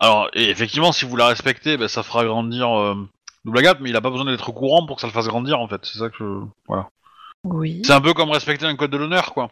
[0.01, 2.95] Alors, et effectivement, si vous la respectez, ben, ça fera grandir euh,
[3.45, 5.29] Double Agate, mais il a pas besoin d'être au courant pour que ça le fasse
[5.29, 5.85] grandir, en fait.
[5.85, 6.47] C'est ça que je...
[6.69, 6.89] voilà.
[7.45, 7.83] Oui.
[7.85, 9.51] C'est un peu comme respecter un code de l'honneur, quoi.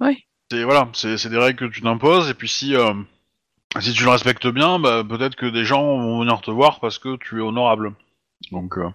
[0.00, 0.24] Oui.
[0.50, 2.92] C'est voilà, c'est c'est des règles que tu t'imposes et puis si euh,
[3.80, 6.98] si tu le respectes bien, bah, peut-être que des gens vont venir te voir parce
[6.98, 7.94] que tu es honorable.
[8.52, 8.88] Donc euh,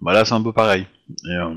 [0.00, 0.86] bah là c'est un peu pareil.
[1.24, 1.54] Et, euh,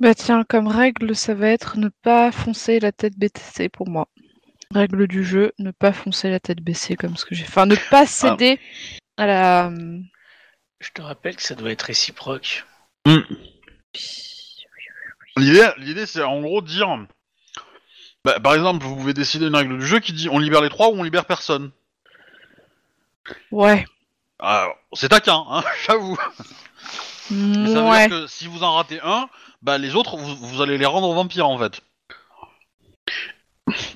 [0.00, 4.08] Bah tiens, comme règle, ça va être ne pas foncer la tête baissée pour moi.
[4.74, 7.50] Règle du jeu, ne pas foncer la tête baissée comme ce que j'ai fait.
[7.50, 8.60] Enfin, ne pas céder
[9.16, 9.70] à la...
[10.80, 12.64] Je te rappelle que ça doit être réciproque.
[15.36, 16.88] L'idée l'idée c'est en gros de dire
[18.24, 20.68] bah, par exemple vous pouvez décider une règle du jeu qui dit on libère les
[20.68, 21.70] trois ou on libère personne.
[23.50, 23.84] Ouais.
[24.38, 26.18] Alors, c'est taquin, hein, j'avoue.
[27.30, 28.08] Mais ça veut Ouais.
[28.08, 29.28] dire que si vous en ratez un,
[29.62, 31.80] bah les autres, vous, vous allez les rendre vampires en fait.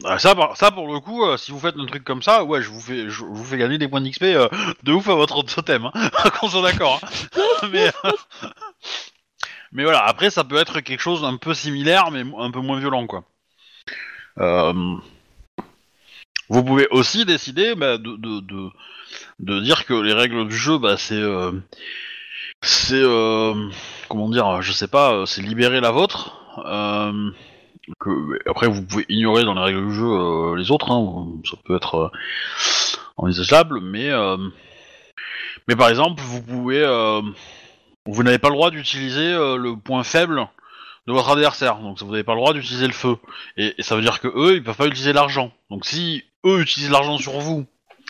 [0.05, 2.63] Ah, ça, ça pour le coup, euh, si vous faites un truc comme ça, ouais,
[2.63, 4.49] je vous fais, je, vous fais gagner des points d'XP euh,
[4.83, 7.01] de ouf à votre totem, hein, qu'on soit d'accord.
[7.03, 7.69] hein.
[7.73, 8.11] mais, euh,
[9.73, 12.79] mais voilà, après ça peut être quelque chose d'un peu similaire, mais un peu moins
[12.79, 13.25] violent, quoi.
[16.49, 21.23] Vous pouvez aussi décider bah, de, dire que les règles du jeu, bah, c'est
[24.09, 26.39] comment dire, je sais pas, c'est libérer la vôtre,
[28.01, 31.57] que après vous pouvez ignorer dans les règles du jeu euh, les autres, hein, ça
[31.65, 32.09] peut être euh,
[33.17, 34.37] envisageable, mais euh,
[35.69, 37.21] mais par exemple vous pouvez euh,
[38.07, 40.47] vous n'avez pas le droit d'utiliser euh, le point faible
[41.07, 43.17] de votre adversaire, donc vous n'avez pas le droit d'utiliser le feu,
[43.57, 45.53] et, et ça veut dire que eux ils peuvent pas utiliser l'argent.
[45.71, 47.65] Donc si eux utilisent l'argent sur vous,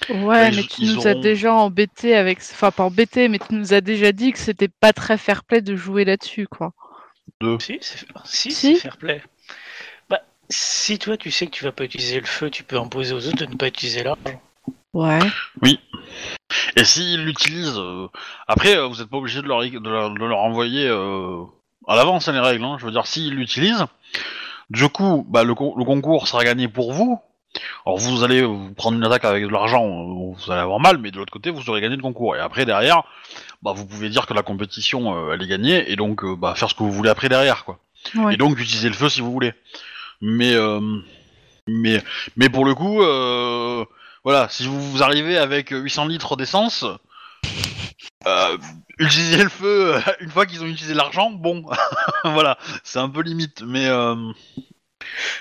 [0.09, 2.39] Ouais, ils- mais tu ils nous as auront- déjà embêté avec.
[2.39, 5.61] Enfin, pas embêté, mais tu nous as déjà dit que c'était pas très fair play
[5.61, 6.73] de jouer là-dessus, quoi.
[7.61, 8.75] Si, c'est si, Si.
[8.77, 9.23] c'est fair play.
[10.55, 13.27] Si toi tu sais que tu vas pas utiliser le feu, tu peux imposer aux
[13.27, 14.41] autres de ne pas utiliser l'argent.
[14.93, 15.19] Ouais.
[16.77, 18.09] Et s'ils l'utilisent, euh,
[18.47, 21.43] après, euh, vous n'êtes pas obligé de leur, de leur, de leur envoyer euh,
[21.89, 22.63] à l'avance hein, les règles.
[22.65, 22.77] hein.
[22.79, 23.87] Je veux dire, s'ils l'utilisent,
[24.69, 27.19] du coup, bah, le, con- le concours sera gagné pour vous.
[27.87, 31.11] Alors vous allez vous prendre une attaque avec de l'argent, vous allez avoir mal, mais
[31.11, 32.37] de l'autre côté, vous aurez gagné le concours.
[32.37, 33.03] Et après, derrière,
[33.63, 36.55] bah, vous pouvez dire que la compétition, euh, elle est gagnée, et donc euh, bah,
[36.55, 37.79] faire ce que vous voulez après derrière, quoi.
[38.15, 38.35] Ouais.
[38.35, 39.53] Et donc utiliser le feu si vous voulez.
[40.23, 40.81] Mais euh,
[41.67, 42.03] mais
[42.37, 43.85] mais pour le coup, euh,
[44.25, 46.85] voilà, si vous, vous arrivez avec 800 litres d'essence,
[48.27, 48.57] euh,
[48.99, 51.65] utiliser le feu euh, une fois qu'ils ont utilisé l'argent, bon,
[52.25, 54.33] voilà, c'est un peu limite, mais euh, vous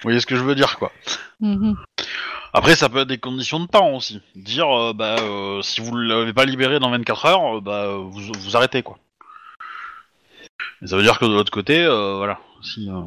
[0.01, 0.91] voyez ce que je veux dire, quoi.
[1.39, 1.75] Mhm.
[2.53, 4.21] Après, ça peut être des conditions de temps aussi.
[4.35, 5.15] Dire, bah,
[5.61, 8.97] si vous l'avez pas libéré dans 24 heures, bah, vous, vous arrêtez, quoi.
[10.81, 13.01] Et ça veut dire que de l'autre côté, voilà, si, euh,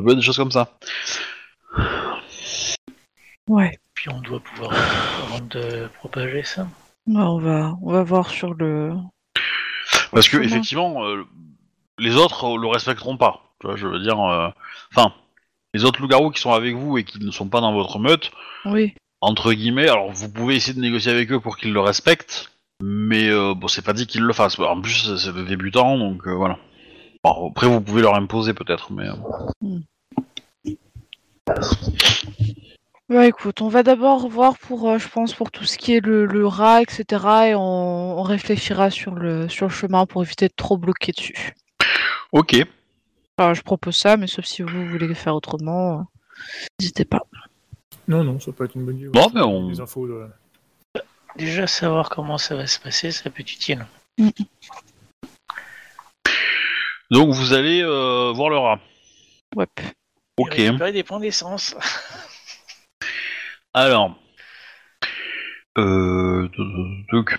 [0.00, 0.78] ça peut être des choses comme ça.
[3.48, 3.78] Ouais.
[3.94, 6.62] Puis on doit pouvoir avant de propager ça.
[7.06, 8.94] Ouais, on va, on va voir sur le.
[10.10, 11.24] Parce que Comment effectivement, euh,
[11.98, 13.42] les autres euh, le respecteront pas.
[13.60, 14.48] Tu vois, je veux dire, euh,
[14.94, 15.12] enfin,
[15.74, 18.30] les autres loups-garous qui sont avec vous et qui ne sont pas dans votre meute,
[18.64, 18.94] Oui.
[19.20, 22.50] entre guillemets, alors vous pouvez essayer de négocier avec eux pour qu'ils le respectent,
[22.82, 24.58] mais euh, bon, c'est pas dit qu'ils le fassent.
[24.58, 26.58] En plus, c'est des débutants, donc euh, voilà.
[27.22, 29.08] Bon, après, vous pouvez leur imposer peut-être, mais
[33.08, 36.00] Bah écoute, on va d'abord voir pour, euh, je pense, pour tout ce qui est
[36.00, 37.04] le, le rat, etc.
[37.48, 37.60] Et on,
[38.18, 41.54] on réfléchira sur le, sur le chemin pour éviter de trop bloquer dessus.
[42.32, 42.56] ok.
[43.36, 46.02] Enfin, je propose ça, mais sauf si vous voulez faire autrement, euh,
[46.78, 47.22] n'hésitez pas.
[48.06, 49.08] Non, non, ça peut être une bonne idée.
[49.08, 50.06] Bon, mais on- Des infos.
[50.06, 50.28] de-
[51.36, 53.86] Déjà savoir comment ça va se passer, ça peut être utile.
[57.10, 58.80] Donc vous allez euh, voir le rat.
[59.56, 59.66] Ouais.
[60.36, 60.58] Ok.
[60.58, 61.74] Et récupérer des points d'essence.
[63.74, 64.16] Alors,
[65.78, 66.48] euh,
[67.12, 67.38] donc,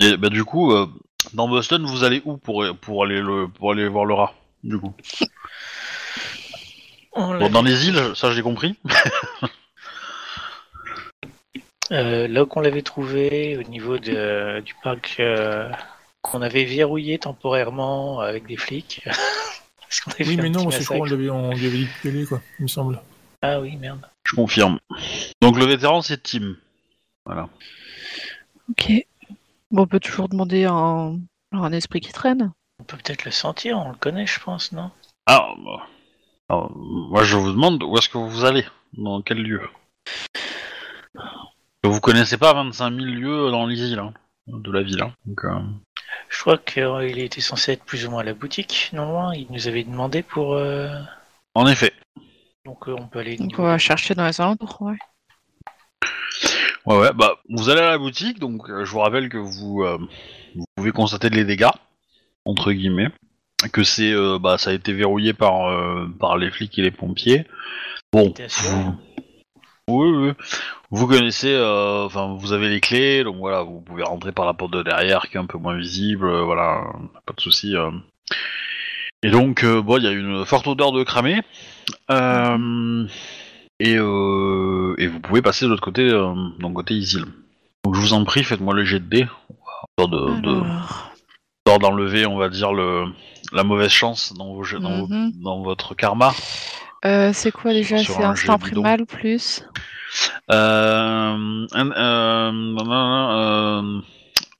[0.00, 0.86] et, bah, du coup, euh,
[1.34, 4.78] dans Boston, vous allez où pour, pour aller le pour aller voir le rat Du
[4.78, 4.94] coup,
[7.12, 8.76] On Bon, dans les îles, ça j'ai compris.
[11.92, 15.68] Euh, là qu'on l'avait trouvé au niveau de- du parc euh,
[16.22, 19.02] qu'on avait verrouillé temporairement avec des flics.
[19.80, 22.62] Parce qu'on avait Oui, fait mais un non, c'est quoi, on l'avait on quoi, il
[22.62, 23.00] me semble.
[23.42, 24.00] Ah oui, merde.
[24.24, 24.78] Je confirme.
[25.40, 26.54] Donc le vétéran c'est Tim.
[27.26, 27.48] Voilà.
[28.70, 28.92] Ok.
[29.70, 31.18] Bon, on peut toujours demander un,
[31.52, 32.52] un esprit qui traîne.
[32.80, 34.90] On peut peut-être le sentir, on le connaît, je pense, non?
[35.26, 35.86] Alors, bah,
[36.48, 39.62] alors, moi je vous demande où est-ce que vous allez Dans quel lieu?
[41.82, 44.12] Vous connaissez pas 25 000 lieux dans les îles hein,
[44.46, 45.02] de la ville.
[45.02, 45.12] hein.
[45.26, 45.58] Donc, euh,
[46.30, 49.34] Je crois qu'il était censé être plus ou moins à la boutique, non loin.
[49.34, 50.54] Il nous avait demandé pour.
[50.54, 50.88] euh,
[51.54, 51.92] En effet.
[52.64, 53.36] Donc euh, on peut aller.
[53.36, 54.96] Donc on va chercher dans les alentours, ouais.
[56.86, 59.82] Ouais, ouais, bah, vous allez à la boutique, donc euh, je vous rappelle que vous,
[59.82, 59.98] euh,
[60.54, 61.68] vous pouvez constater les dégâts,
[62.46, 63.08] entre guillemets,
[63.72, 66.90] que c'est, euh, bah, ça a été verrouillé par, euh, par les flics et les
[66.90, 67.46] pompiers.
[68.12, 68.94] Bon, T'es assuré vous...
[69.90, 70.32] Oui, oui.
[70.90, 74.54] Vous connaissez, euh, enfin, vous avez les clés, donc voilà, vous pouvez rentrer par la
[74.54, 76.82] porte de derrière qui est un peu moins visible, euh, voilà,
[77.26, 77.76] pas de souci.
[77.76, 77.90] euh.
[79.22, 81.42] Et donc, euh, bon, il y a une forte odeur de cramé.
[82.10, 83.06] Euh,
[83.78, 87.24] et, euh, et vous pouvez passer de l'autre côté, euh, donc côté Isil.
[87.84, 89.26] Donc je vous en prie, faites-moi le jet de dés.
[89.98, 91.12] Histoire de, de- Alors,
[91.66, 93.04] histoire d'enlever, on va dire, le,
[93.52, 95.32] la mauvaise chance dans, vos, jeux- dans, vos- Mhm.
[95.42, 96.32] dans votre karma.
[97.04, 97.98] Euh, c'est quoi déjà?
[97.98, 99.64] C'est un instinct primal plus?
[100.50, 102.52] Euh, un- euh,
[102.88, 104.00] euh,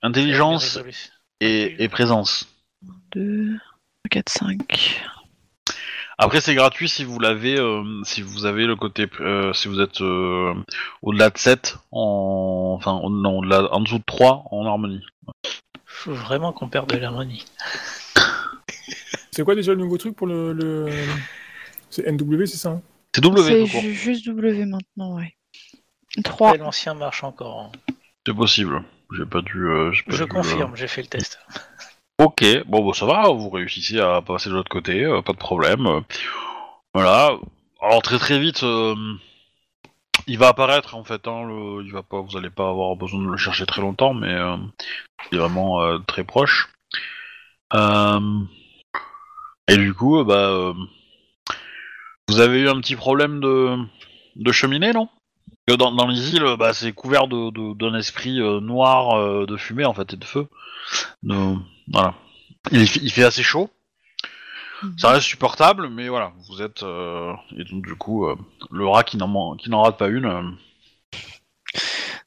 [0.01, 0.79] intelligence
[1.39, 2.47] et, et présence.
[3.13, 3.57] 2,
[4.09, 5.03] 4, 5.
[6.17, 9.79] Après, c'est gratuit si vous l'avez, euh, si vous avez le côté, euh, si vous
[9.81, 10.53] êtes euh,
[11.01, 15.03] au-delà de 7, en, enfin, au- non, au-delà- en dessous de 3 en harmonie.
[15.85, 17.43] Faut vraiment qu'on perde de l'harmonie.
[19.31, 20.53] C'est quoi déjà le nouveau truc pour le.
[20.53, 20.89] le...
[21.91, 22.81] C'est NW, c'est ça hein
[23.13, 25.35] C'est W, C'est juste W maintenant, ouais.
[26.23, 26.51] 3.
[26.53, 27.59] Ouais, L'ancien marche encore.
[27.87, 27.93] hein.
[28.25, 28.83] C'est possible.
[29.15, 29.65] J'ai pas dû.
[29.67, 31.39] euh, j'ai pas Je dû, confirme, j'ai fait le test.
[31.49, 31.59] euh,
[32.25, 35.37] Ok, bon, bon, ça va, vous réussissez à passer de l'autre côté, euh, pas de
[35.37, 35.85] problème.
[35.87, 36.01] euh.
[36.93, 37.31] Voilà.
[37.81, 38.95] Alors très très vite, euh,
[40.27, 41.27] il va apparaître en fait.
[41.27, 44.13] Hein, le- il va pas, vous allez pas avoir besoin de le chercher très longtemps,
[44.13, 44.55] mais euh,
[45.31, 46.69] il est vraiment euh, très proche.
[47.73, 48.39] Euh,
[49.67, 50.73] et du coup, euh, bah, euh,
[52.31, 53.75] vous avez eu un petit problème de,
[54.35, 55.09] de cheminée, non?
[55.67, 59.45] Que dans, dans les îles, bah, c'est couvert de, de- d'un esprit euh, noir euh,
[59.45, 60.47] de fumée en fait et de feu.
[61.23, 61.55] De-
[61.91, 62.15] voilà.
[62.71, 63.69] Il, fait- il fait assez chaud.
[64.97, 68.25] Ça reste supportable, mais voilà, vous êtes euh, et donc du coup
[68.71, 70.57] le rat qui n'en rate pas une.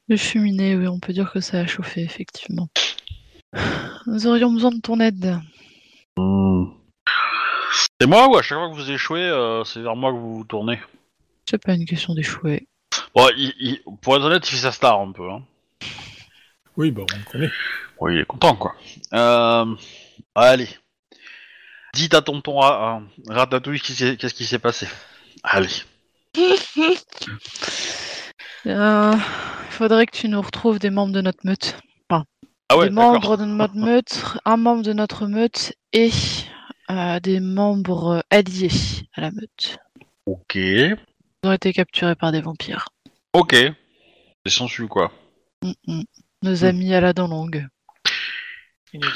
[0.07, 2.69] Le cheminée, oui, on peut dire que ça a chauffé, effectivement.
[4.07, 5.37] Nous aurions besoin de ton aide.
[6.15, 6.65] hmm.
[7.99, 10.35] C'est moi ou à chaque fois que vous échouez, euh, c'est vers moi que vous
[10.37, 10.79] vous tournez.
[11.49, 12.67] C'est pas une question d'échouer.
[13.13, 15.29] Bon, il- il- pour être honnête, il fait sa star un peu.
[15.29, 15.41] Hein.
[16.77, 17.51] Oui, bah, on le connaît.
[17.99, 18.75] Bon, il est content quoi.
[19.13, 19.65] Euh,
[20.35, 20.67] allez,
[21.93, 24.87] dites à tonton Ra- euh, Ratatouille qui s'est- qu'est-ce qui s'est passé.
[25.43, 25.69] Allez.
[28.67, 31.75] Euh, Il faudrait que tu nous retrouves des membres de notre meute.
[32.09, 33.11] Ah ouais, des d'accord.
[33.13, 36.09] membres de notre meute, un membre de notre meute et
[36.91, 38.69] euh, des membres alliés
[39.13, 39.77] à la meute.
[40.25, 40.95] Ok, Ils
[41.43, 42.89] ont été capturés par des vampires.
[43.33, 43.55] ok.
[44.45, 45.11] C'est sensu quoi.
[45.63, 46.03] Mm, mm.
[46.43, 46.65] Nos Mm.
[46.65, 47.67] amis à la dent longue.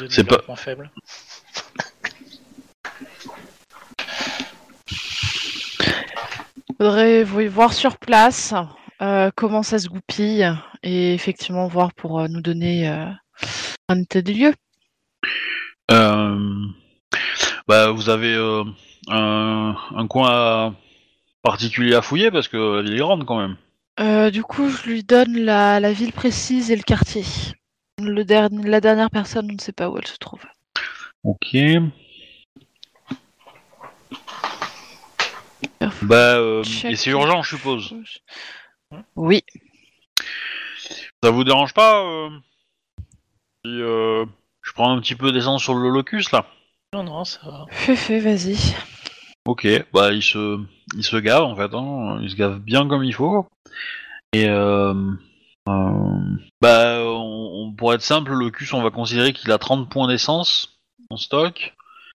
[0.09, 0.91] C'est pas- point faible.
[6.77, 8.53] Faudrait vo- voir sur place
[9.01, 10.49] euh, comment ça se goupille
[10.83, 13.05] et effectivement voir pour euh, nous donner euh,
[13.89, 14.53] un état des lieux.
[15.91, 16.65] Euh,
[17.69, 18.63] bah, vous avez euh,
[19.09, 20.73] un, un coin à-
[21.43, 23.57] particulier à fouiller parce que la ville est grande quand même.
[23.99, 27.23] Euh, du coup, je lui donne la, la ville précise et le quartier.
[28.01, 30.43] Le dernier, la dernière personne, on ne sait pas où elle se trouve.
[31.23, 31.55] Ok.
[36.01, 36.91] Bah, euh, Check.
[36.91, 37.93] et c'est urgent, je suppose.
[39.15, 39.43] Oui.
[41.23, 42.29] Ça vous dérange pas euh,
[43.63, 44.25] si euh,
[44.63, 46.45] je prends un petit peu d'essence sur le locus là?
[46.93, 47.65] Non, non, ça va.
[47.69, 48.57] Fais, fais, vas-y.
[49.45, 50.59] Ok, bah il se,
[50.95, 52.19] il se gave en fait, hein.
[52.21, 53.47] il se gave bien comme il faut.
[54.33, 54.93] Et euh,
[55.67, 56.19] euh,
[56.61, 60.07] bah on, on- pour être simple, le locus on va considérer qu'il a 30 points
[60.07, 61.73] d'essence en stock.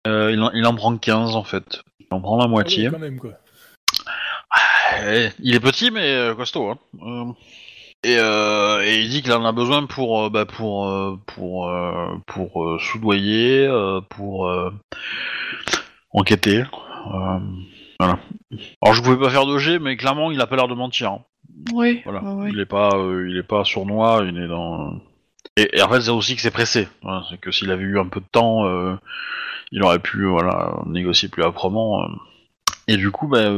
[0.08, 1.82] Euh, il, en, il en prend 15 en fait.
[2.00, 2.88] Il en prend la moitié.
[2.88, 3.32] Ah oui, quand même, quoi.
[5.40, 6.70] Il est petit mais euh, costaud.
[6.70, 7.36] Hein.
[8.06, 11.16] Euh, et, euh, et il dit qu'il en a besoin pour euh, bah, pour euh,
[11.28, 11.72] pour
[12.26, 13.70] pour soudoyer,
[14.10, 14.52] pour
[16.12, 16.64] enquêter.
[18.00, 18.20] Voilà.
[18.82, 21.12] Alors je pouvais pas faire de G, mais clairement il a pas l'air de mentir.
[21.12, 21.20] hein.
[21.74, 22.02] Oui.
[22.06, 22.22] Voilà.
[22.50, 22.90] Il est pas
[23.28, 24.94] il est pas sournois, il est dans.
[25.58, 26.88] Et, et en fait c'est aussi que c'est pressé.
[27.04, 28.66] Voilà, c'est que s'il avait eu un peu de temps,
[29.72, 32.04] il aurait pu voilà négocier plus âprement.
[32.88, 33.52] Et du coup bah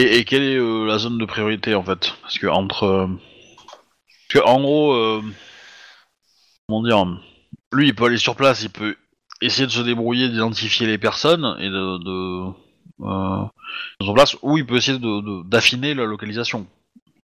[0.00, 2.12] et, quelle est euh, la zone de priorité en fait?
[2.22, 2.84] Parce que entre.
[2.84, 3.06] euh,
[4.44, 4.92] en gros.
[4.92, 5.22] euh,
[6.68, 7.04] Comment dire
[7.72, 8.96] Lui il peut aller sur place, il peut
[9.40, 12.52] essayer de se débrouiller, d'identifier les personnes et de.
[14.02, 16.66] sur place, ou il peut essayer de- de- d'affiner la localisation.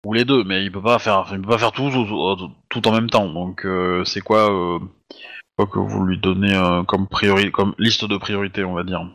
[0.04, 2.88] Ou les deux, mais il peut pas faire, il peut pas faire tout, tout, tout
[2.88, 3.28] en même temps.
[3.28, 3.66] Donc
[4.04, 4.48] c'est quoi,
[5.56, 9.08] que vous lui donnez comme priori, comme liste de priorités, on va dire?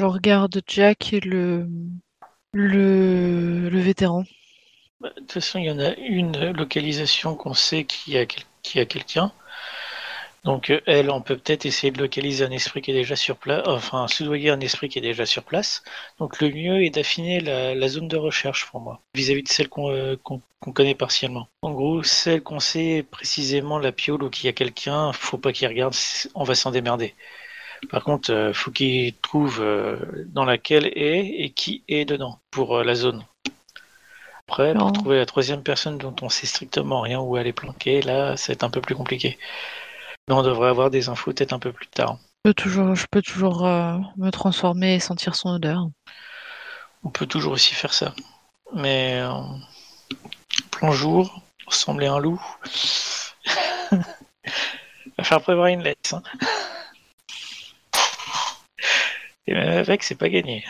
[0.00, 1.68] Je regarde Jack et le,
[2.54, 4.24] le, vétéran.
[5.00, 8.44] Bah, De toute façon, il y en a une localisation qu'on sait qui a, quel-
[8.62, 9.32] qui a quelqu'un.
[10.44, 13.36] Donc, euh, elle, on peut peut-être essayer de localiser un esprit qui est déjà sur
[13.38, 15.82] place, enfin, soudoyer un esprit qui est déjà sur place.
[16.18, 19.90] Donc, le mieux est d'affiner la, zone de recherche pour moi, vis-à-vis de celle qu'on
[19.90, 20.42] euh, qu'on-
[20.74, 21.48] connaît partiellement.
[21.62, 25.52] En gros, celle qu'on sait précisément la piole ou qu'il y a quelqu'un, faut pas
[25.52, 25.94] qu'il regarde,
[26.34, 27.14] on va s'en démerder.
[27.90, 32.78] Par contre, euh, faut qu'il trouve euh, dans laquelle est et qui est dedans pour
[32.78, 33.24] euh, la zone.
[34.46, 38.02] Après, pour trouver la troisième personne dont on sait strictement rien où elle est planquée,
[38.02, 39.38] là, c'est un peu plus compliqué.
[40.28, 42.18] Mais on devrait avoir des infos peut-être un peu plus tard.
[42.44, 45.88] Je peux toujours, je peux toujours euh, me transformer et sentir son odeur.
[47.04, 48.14] On peut toujours aussi faire ça.
[48.74, 49.22] Mais
[50.70, 52.40] plein jour, ressembler à un loup.
[55.18, 56.14] Va faire prévoir une lettre.
[56.14, 56.22] hein.
[59.46, 60.64] Et même avec, c'est pas gagné.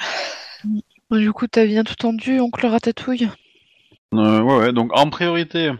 [1.11, 3.29] Du coup, t'as bien tout tendu, oncle Ratatouille
[4.15, 4.73] Euh, ouais, ouais.
[4.73, 5.71] Donc en priorité,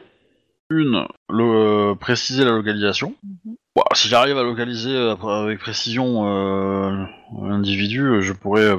[0.71, 3.15] une, le euh, préciser la localisation.
[3.23, 3.55] Mhm.
[3.77, 7.05] Bon, si j'arrive à localiser euh, avec précision euh,
[7.43, 8.75] l'individu, je pourrais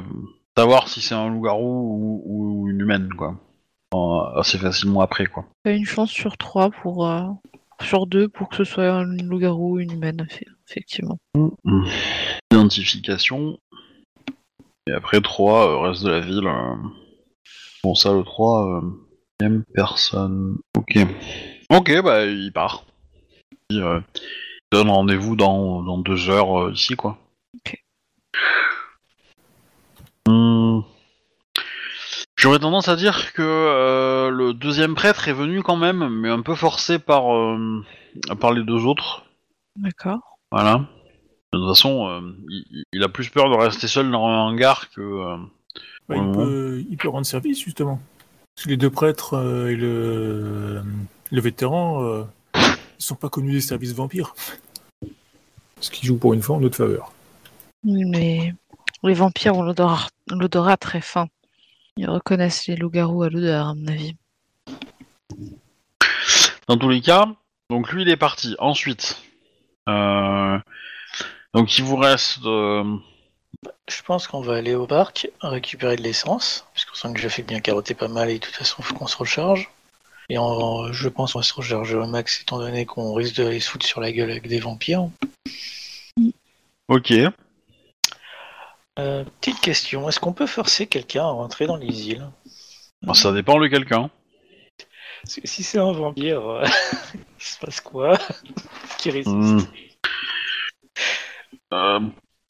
[0.56, 2.22] savoir si c'est un loup-garou ou,
[2.64, 3.38] ou une humaine, quoi.
[3.94, 5.44] Euh, assez facilement après, quoi.
[5.64, 7.20] T'as une chance sur trois pour, euh,
[7.82, 11.18] sur deux pour que ce soit un loup-garou ou une humaine, effe- effectivement.
[12.52, 13.58] Identification.
[14.88, 16.46] Et après 3, euh, reste de la ville.
[16.46, 16.74] euh.
[17.82, 18.80] Bon, ça, le 3, euh,
[19.40, 20.58] même personne.
[20.76, 20.98] Ok.
[21.70, 22.84] Ok, bah, il part.
[23.70, 24.00] Il euh,
[24.70, 27.18] donne rendez-vous dans, dans deux heures euh, ici, quoi.
[27.56, 27.82] Ok.
[30.28, 30.80] Hmm.
[32.36, 36.42] J'aurais tendance à dire que euh, le deuxième prêtre est venu quand même, mais un
[36.42, 37.84] peu forcé par, euh,
[38.40, 39.24] par les deux autres.
[39.76, 40.38] D'accord.
[40.52, 40.86] Voilà.
[41.56, 44.90] De toute façon, euh, il, il a plus peur de rester seul dans un hangar
[44.90, 45.00] que.
[45.00, 45.36] euh,
[46.08, 48.00] Bah, il, peut, il peut rendre service, justement.
[48.54, 50.82] Parce que les deux prêtres euh, et le,
[51.30, 54.34] le vétéran euh, ils sont pas connus des services vampires.
[55.80, 57.12] Ce qui joue pour une fois en notre faveur.
[57.84, 58.54] Oui, mais
[59.02, 61.28] les vampires ont l'odorat l'odorat très fin.
[61.98, 64.16] Ils reconnaissent les loups-garous à l'odeur, à mon avis.
[66.68, 67.28] Dans tous les cas,
[67.68, 68.56] donc lui il est parti.
[68.58, 69.22] Ensuite,
[69.88, 70.58] euh,
[71.56, 72.44] donc il vous reste.
[72.44, 72.84] euh,
[73.88, 77.42] Je pense qu'on va aller au parc, récupérer de l'essence, puisqu'on sent que j'ai fait
[77.42, 79.70] bien carotter pas mal et de toute façon, faut qu'on se recharge.
[80.28, 83.46] Et en- je pense qu'on va se recharger au max, étant donné qu'on risque de
[83.46, 85.08] les se foutre sur la gueule avec des vampires.
[86.88, 87.12] Ok.
[88.98, 92.26] Euh, petite question, est-ce qu'on peut forcer quelqu'un à rentrer dans les îles?
[93.02, 94.10] Bon, ça dépend de quelqu'un.
[95.22, 96.64] Parce que Si c'est un vampire, euh,
[97.14, 98.18] il se passe quoi?
[98.98, 99.28] Qui résiste?
[99.36, 99.60] Hmm.
[101.72, 102.00] Euh,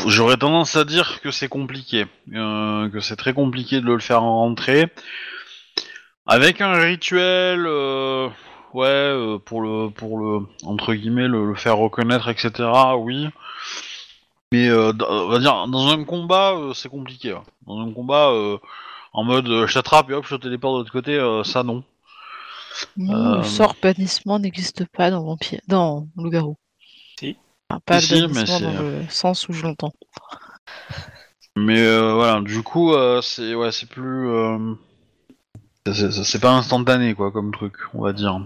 [0.07, 4.21] J'aurais tendance à dire que c'est compliqué, euh, que c'est très compliqué de le faire
[4.21, 4.87] rentrer.
[6.27, 8.29] Avec un rituel, euh,
[8.75, 12.53] ouais, pour le, pour le, entre guillemets, le, le faire reconnaître, etc.
[12.99, 13.29] Oui.
[14.53, 17.33] Mais euh, on va dire, dans un combat, euh, c'est compliqué.
[17.33, 17.43] hein.
[17.67, 18.59] Dans un combat, euh,
[19.13, 21.83] en mode, je t'attrape et hop, je te téléporte de l'autre côté, ça non.
[22.99, 26.59] Le sort bannissement n'existe pas dans vampire, dans loup-garou.
[27.71, 29.93] Enfin, pas Si, le mais dans le sens où je l'entends.
[31.57, 34.75] Mais euh, voilà, du coup, euh, c'est ouais, c'est plus, euh,
[35.87, 38.41] c'est- c'est c'est pas instantané quoi, comme truc, on va dire.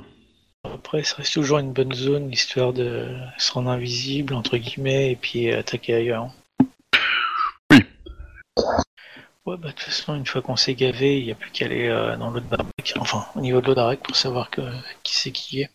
[0.64, 5.16] Après, ça reste toujours une bonne zone, histoire de se rendre invisible, entre guillemets, et
[5.16, 6.30] puis attaquer ailleurs.
[7.72, 7.84] Oui.
[9.46, 11.64] Ouais, bah de toute façon, une fois qu'on s'est gavé, il n'y a plus qu'à
[11.64, 14.60] aller euh, dans l'autre baraque, enfin, au niveau de l'autre baraque, pour savoir que,
[15.02, 15.70] qui c'est qui est.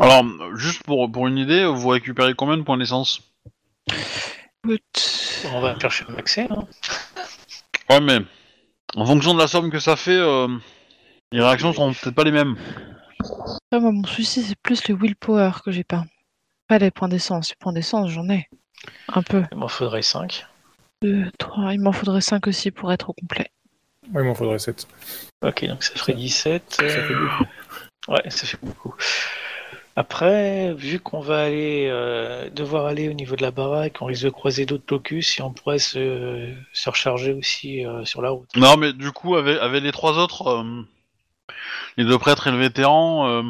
[0.00, 0.24] Alors,
[0.56, 3.20] juste pour pour une idée, vous récupérez combien de points d'essence?
[4.64, 6.66] On va chercher le accès, hein.
[7.90, 8.20] Ouais, mais
[8.96, 10.48] en fonction de la somme que ça fait, euh,
[11.32, 12.56] les réactions seront peut-être pas les mêmes.
[13.20, 16.04] après, moi, mon souci, c'est plus le willpower que j'ai pas.
[16.66, 17.50] Pas les points d'essence.
[17.50, 18.48] Les points d'essence, j'en ai.
[19.08, 19.44] Un peu.
[19.52, 20.46] Il m'en faudrait 5.
[21.02, 21.74] Deux, trois.
[21.74, 23.50] Il m'en faudrait cinq aussi pour être au complet.
[24.14, 24.86] Ouais, il m'en faudrait 7.
[25.42, 26.62] Ok, donc ça ferait 17.
[26.68, 27.44] Ça fait beaucoup.
[28.08, 28.94] Ouais, ça fait beaucoup.
[29.96, 34.24] Après, vu qu'on va aller euh, devoir aller au niveau de la baraque, on risque
[34.24, 36.54] de croiser d'autres locus et on pourrait se,
[36.86, 38.48] recharger aussi euh, sur la route.
[38.56, 40.82] Non, mais du coup, avec, les trois autres, euh,
[41.96, 43.44] les deux prêtres et le vétéran,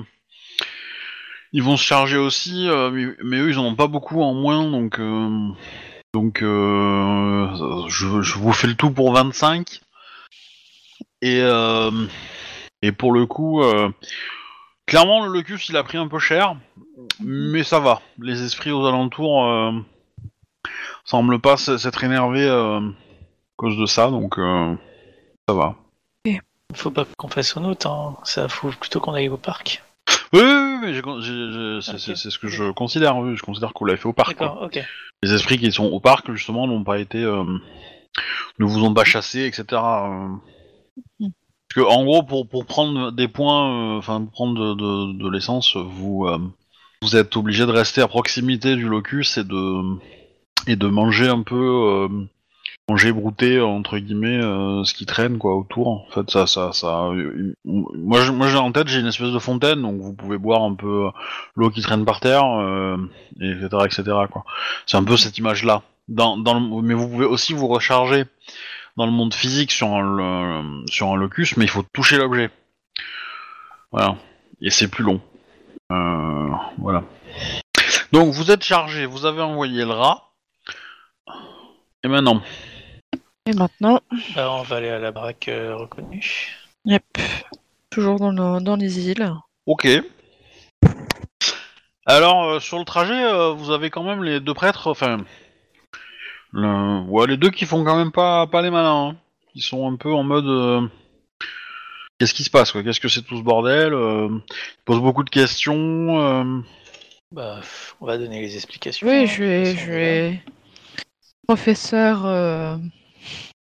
[1.53, 4.70] ils vont se charger aussi, mais, mais eux, ils en ont pas beaucoup en moins,
[4.70, 4.99] donc
[6.12, 9.80] donc je, vous fais le tout pour 25.
[11.22, 11.43] Et
[12.82, 13.62] et pour le coup,
[14.91, 16.57] clairement, le locus, il a pris un peu cher,
[17.20, 18.03] mais ça va.
[18.18, 19.72] Les esprits aux alentours euh,
[21.05, 22.93] semblent pas s'être énervés euh, à
[23.57, 24.74] cause de ça, donc euh,
[25.49, 25.76] ça va.
[26.74, 28.16] Faut pas qu'on fasse au nôtre, hein.
[28.22, 29.82] ça faut plutôt qu'on aille au parc.
[30.32, 30.41] Oui,
[31.82, 33.16] c'est ce que je considère.
[33.16, 34.36] Oui, je considère qu'on l'a fait au parc.
[34.36, 34.68] quoi.
[35.22, 37.43] Les esprits qui sont au parc, justement, n'ont pas été, euh,
[38.61, 39.64] ne vous ont pas chassé, etc.
[39.72, 41.26] euh.
[41.72, 45.30] Parce que en gros, pour, pour prendre des points, euh, enfin prendre de, de, de
[45.30, 46.38] l'essence, vous euh,
[47.02, 49.98] vous êtes obligé de rester à proximité du locus et de
[50.66, 52.08] et de manger un peu, euh,
[52.88, 55.88] manger brouter entre guillemets euh, ce qui traîne quoi autour.
[55.88, 57.06] En fait, ça, ça, ça.
[57.10, 60.64] euh, moi, moi, j'ai en tête, j'ai une espèce de fontaine, donc vous pouvez boire
[60.64, 61.06] un peu
[61.54, 62.44] l'eau qui traîne par terre,
[63.40, 64.02] et etc., etc.
[64.30, 64.44] Quoi.
[64.86, 65.82] C'est un peu cette image-là.
[66.08, 68.24] Dans, dans le, mais vous pouvez aussi vous recharger
[68.97, 72.51] dans le monde physique sur un, le- sur un locus, mais il faut toucher l'objet.
[73.93, 74.16] Voilà.
[74.61, 75.20] Et c'est plus long.
[75.93, 77.03] Euh, voilà.
[78.12, 80.32] Donc vous êtes chargé, vous avez envoyé le rat.
[82.03, 82.41] Et maintenant,
[83.47, 84.01] Et maintenant,
[84.34, 86.57] Bah, on va aller à la baraque euh, reconnue.
[86.84, 87.05] yep.
[87.91, 89.32] Toujours dans, le- dans les îles.
[89.66, 89.88] ok.
[92.07, 95.18] Alors euh, sur le trajet, euh, vous avez quand même les deux prêtres, enfin,
[96.53, 99.11] le- ouais, les deux qui font quand même pas pas les malins.
[99.11, 99.16] Hein.
[99.55, 100.86] Ils sont un peu en mode, euh,
[102.18, 102.82] qu'est-ce qui se passe quoi?
[102.82, 106.20] Qu'est-ce que c'est tout ce bordel euh, Ils posent beaucoup de questions.
[106.20, 106.61] euh,
[107.32, 107.61] Bah,
[108.01, 109.07] on va donner les explications.
[109.09, 109.26] Oui, hein.
[109.26, 110.42] je vais, je vais.
[111.46, 112.76] Professeur, euh,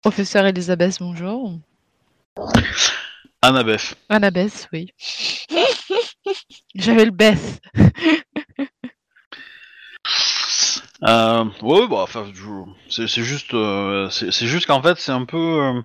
[0.01, 1.53] professeur Elisabeth, bonjour.
[3.41, 3.95] Annabeth.
[4.09, 4.91] Annabeth, oui.
[6.75, 7.61] J'avais le Beth.
[11.07, 12.05] Euh, ouais, bah,
[12.89, 15.81] c'est juste, euh, c'est juste qu'en fait, c'est un peu, euh,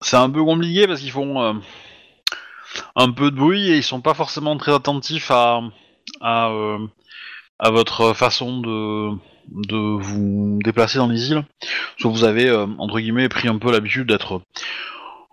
[0.00, 1.52] c'est un peu compliqué parce qu'ils font euh,
[2.96, 5.60] un peu de bruit et ils sont pas forcément très attentifs à,
[6.20, 6.50] à,
[7.70, 9.10] votre façon de,
[9.48, 11.44] de vous déplacer dans les îles.
[11.98, 14.42] Soit vous avez entre guillemets pris un peu l'habitude d'être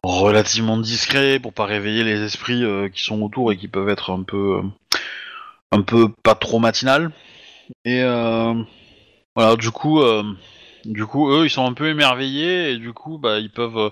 [0.03, 4.23] relativement discret pour pas réveiller les esprits qui sont autour et qui peuvent être un
[4.23, 4.61] peu,
[5.71, 7.11] un peu pas trop matinal.
[7.83, 8.53] Et euh,
[9.35, 10.23] voilà, du coup, euh,
[10.85, 13.77] du coup, eux, ils sont un peu émerveillés et du coup, bah, ils peuvent.
[13.77, 13.89] euh,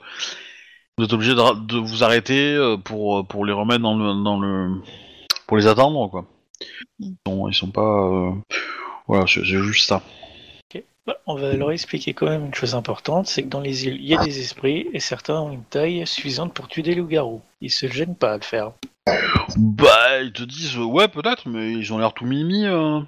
[0.98, 4.80] vous êtes obligé de, vous arrêter pour pour les remettre dans le dans le
[5.48, 6.26] pour les attendre quoi.
[7.00, 8.36] Ils sont, ils sont pas.
[9.08, 10.04] Voilà, c'est juste ça.
[11.06, 13.98] Bah, on va leur expliquer quand même une chose importante, c'est que dans les îles,
[14.00, 17.42] il y a des esprits et certains ont une taille suffisante pour tuer des loups-garous.
[17.60, 18.72] Ils se gênent pas à le faire.
[19.58, 22.66] Bah, ils te disent ouais peut-être, mais ils ont l'air tout mimi.
[22.66, 23.02] euh.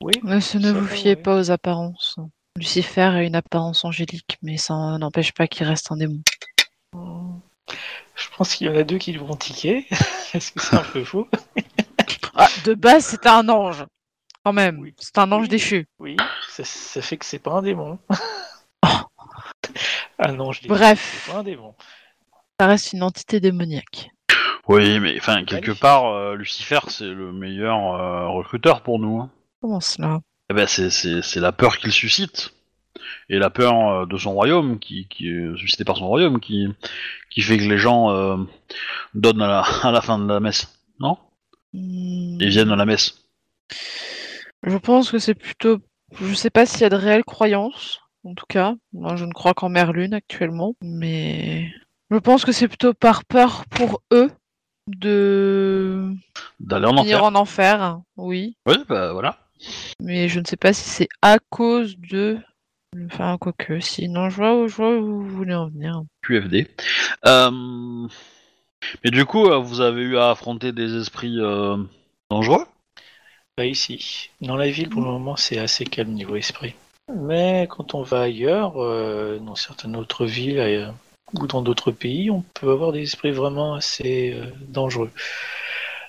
[0.00, 0.12] Oui.
[0.22, 2.16] Mais ce ne Ça vous fiez pas aux apparences.
[2.56, 6.20] Lucifer a une apparence angélique, mais ça n'empêche pas qu'il reste un démon.
[6.94, 7.38] Hmm.
[8.14, 9.86] Je pense qu'il y en a deux qui vont tiquer,
[10.32, 11.26] parce que c'est un peu fou?
[12.34, 13.84] Ah, de base, c'est un ange.
[14.44, 14.94] Quand même, Oui.
[14.98, 15.48] c'est un ange Oui.
[15.48, 15.86] déchu.
[15.98, 16.16] Oui,
[16.48, 17.98] ça, ça fait que c'est pas un démon.
[20.28, 21.22] non, je dis Bref.
[21.26, 21.74] c'est pas un démon.
[22.60, 24.10] Ça reste une entité démoniaque.
[24.68, 29.20] Oui, mais enfin quelque part, euh, Lucifer c'est le meilleur euh, recruteur pour nous.
[29.20, 29.30] hein.
[29.60, 32.52] Comment cela Eh ben, c'est, la peur qu'il suscite.
[33.28, 36.66] Et la peur euh, de son royaume, qui, qui est suscitée par son royaume, qui,
[37.30, 38.36] qui fait que les gens euh,
[39.14, 40.78] donnent à la, à la fin de la messe.
[41.00, 41.18] Non?
[41.72, 43.22] Hmm, Ils viennent à la messe.
[44.62, 45.78] Je pense que c'est plutôt.
[46.20, 48.74] Je sais pas s'il y a de réelles croyances, en tout cas.
[48.92, 51.70] Moi, je ne crois qu'en Merlune actuellement, mais.
[52.10, 54.30] Je pense que c'est plutôt par peur pour eux
[54.86, 56.12] de
[56.60, 57.24] D'aller en enfer.
[57.24, 58.56] en enfer, oui.
[58.66, 59.45] Oui, bah voilà.
[60.00, 62.38] Mais je ne sais pas si c'est à cause de.
[63.06, 64.08] Enfin, quoique, si.
[64.08, 66.02] Non, je vois, où- je vois où vous voulez en venir.
[66.22, 66.68] QFD.
[67.26, 68.08] Euh...
[69.04, 71.76] Mais du coup, euh, vous avez eu à affronter des esprits euh,
[72.30, 72.64] dangereux?
[73.56, 74.30] Pas ici.
[74.40, 76.74] Dans la ville, pour le moment, c'est assez calme niveau esprit.
[77.14, 80.92] Mais quand on va ailleurs, euh, dans certaines autres villes
[81.34, 85.10] ou dans d'autres pays, on peut avoir des esprits vraiment assez euh, dangereux.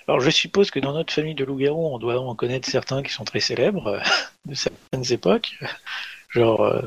[0.08, 3.12] Alors je suppose que dans notre famille de loups-garous, on doit en connaître certains qui
[3.12, 4.00] sont très célèbres
[4.46, 5.58] de certaines époques.
[6.30, 6.62] Genre...
[6.62, 6.80] euh,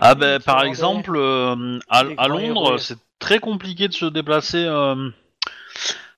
[0.00, 5.10] Ah ben, par exemple, euh, à, Londres, c'est très compliqué de se déplacer, euh,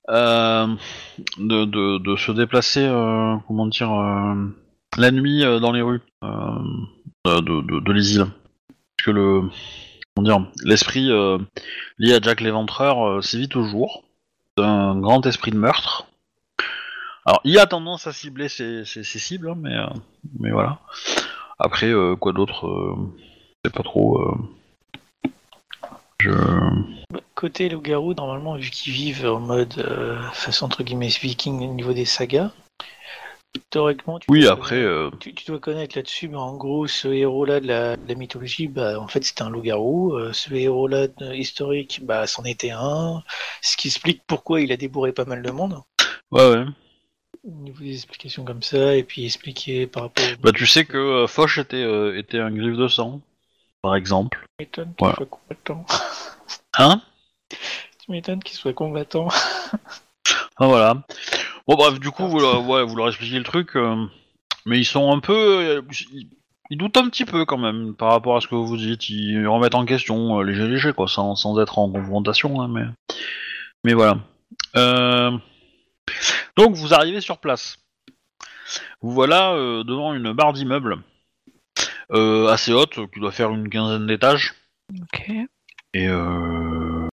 [0.07, 2.87] de, de, de se déplacer,
[3.45, 3.91] comment dire,
[4.97, 8.27] la nuit dans les rues de, de, les îles.
[8.97, 9.41] Parce que le,
[10.15, 11.09] comment dire, l'esprit
[11.97, 14.05] lié à Jack l'Éventreur sévit toujours.
[14.57, 16.07] C'est un grand esprit de meurtre.
[17.25, 19.87] Alors, il a tendance à cibler ses, cibles, hein, mais, euh,
[20.39, 20.79] mais voilà.
[21.59, 22.95] Après, euh, quoi d'autre euh,
[23.63, 24.33] c'est pas trop.
[26.21, 26.31] Je.
[27.33, 29.73] Côté loup-garou, normalement, vu qu'ils vivent en mode
[30.33, 32.51] façon entre guillemets viking au niveau des sagas,
[33.69, 34.81] théoriquement, tu Oui, dois après.
[34.81, 38.15] euh, tu, tu dois connaître là-dessus, mais en gros, ce héros-là de la, de la
[38.15, 40.13] mythologie, bah, en fait, c'était un loup-garou.
[40.15, 43.23] Euh, ce héros-là de- historique, bah, c'en était un.
[43.61, 45.81] Ce qui explique pourquoi il a débourré pas mal de monde.
[46.31, 46.65] Ouais, ouais.
[47.43, 50.25] Au niveau des explications comme ça, et puis expliquer par rapport.
[50.41, 53.21] Bah, tu sais que euh, Foch était, euh, était un griffe de sang,
[53.81, 54.39] par exemple.
[54.57, 55.15] Tu m'étonnes qu'il Voilà.
[55.15, 55.85] soit combattant.
[56.77, 57.01] Hein?
[57.49, 59.27] Tu m'étonnes qu'il soit combattant.
[60.57, 61.03] Ah, voilà.
[61.67, 63.75] Bon, bref, du coup, vous, leur- ouais, vous leur expliquez le truc.
[63.75, 64.05] euh,
[64.65, 65.33] mais ils sont un peu.
[65.77, 66.29] euh, ils,
[66.71, 69.09] ils doutent un petit peu quand même par rapport à ce que vous dites.
[69.09, 72.83] Ils remettent en question euh, léger, léger, quoi, sans, sans être en confrontation, hein, mais.
[73.83, 74.17] Mais voilà.
[74.75, 75.31] Euh,
[76.57, 77.77] Donc, vous arrivez sur place.
[79.01, 80.97] Vous voilà euh, devant une barre d'immeubles
[82.11, 84.53] euh, assez haute, qui doit faire une quinzaine d'étages.
[85.01, 85.29] Ok.
[85.93, 87.07] Et euh...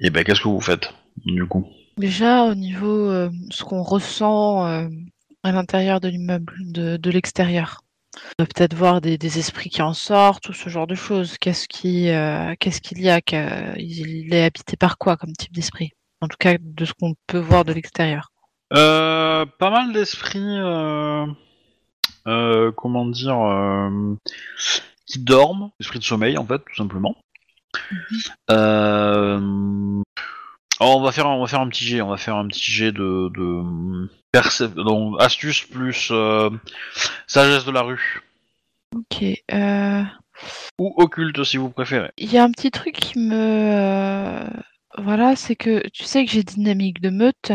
[0.00, 0.92] Et ben, qu'est-ce que vous faites,
[1.24, 1.68] du coup?
[2.00, 4.88] Déjà, au niveau euh, ce qu'on ressent euh,
[5.42, 7.82] à l'intérieur de l'immeuble, de, de l'extérieur.
[8.38, 11.36] On va peut-être voir des, des esprits qui en sortent, ou ce genre de choses.
[11.36, 13.20] Qu'est-ce qui, euh, qu'est-ce qu'il y a
[13.76, 15.90] Il est habité par quoi comme type d'esprit?
[16.22, 18.32] En tout cas, de ce qu'on peut voir de l'extérieur.
[18.72, 20.56] Euh, pas mal d'esprits,
[22.24, 23.90] comment dire,
[25.04, 27.14] qui dorment, esprit de sommeil en fait, tout simplement.
[28.50, 29.38] Euh,
[30.80, 32.72] Alors, on va faire, on va faire un petit jet, on va faire un petit
[32.72, 33.28] jet de,
[34.82, 36.50] donc astuce plus euh,
[37.26, 38.22] sagesse de la rue
[38.94, 39.22] Ok.
[39.52, 40.04] euh,
[40.78, 42.10] ou occulte si vous préférez.
[42.18, 43.34] Il y a un petit truc qui me.
[43.34, 44.48] euh,
[44.98, 47.52] Voilà, c'est que tu sais que j'ai dynamique de meute.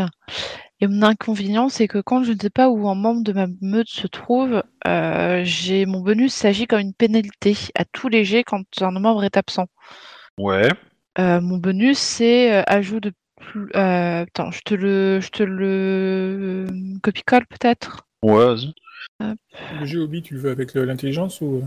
[0.80, 3.46] Et mon inconvénient, c'est que quand je ne sais pas où un membre de ma
[3.62, 8.44] meute se trouve, euh, j'ai mon bonus s'agit comme une pénalité à tous les jets
[8.44, 9.66] quand un membre est absent.
[10.38, 10.70] Ouais.
[11.18, 13.68] Euh, mon bonus, c'est euh, ajout de plus.
[13.74, 16.66] euh, attends, je te le, je te le
[17.02, 18.06] copie-colle peut-être?
[18.22, 18.74] Ouais, vas-y.
[19.20, 21.62] Le jeu hobby, tu le veux avec l'intelligence ou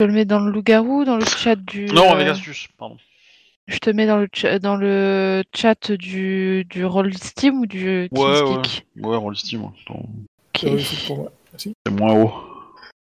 [0.00, 1.86] Je le mets dans le loup-garou, dans le chat du.
[1.86, 2.96] Non, avec euh, astuce, pardon.
[3.68, 8.08] Je te mets dans le, cha- dans le chat du, du Roll Steam ou du
[8.10, 8.58] Ouais, Ouais, ouais.
[9.86, 11.32] Attends, moi.
[11.52, 11.74] Merci.
[11.86, 12.32] c'est moins haut.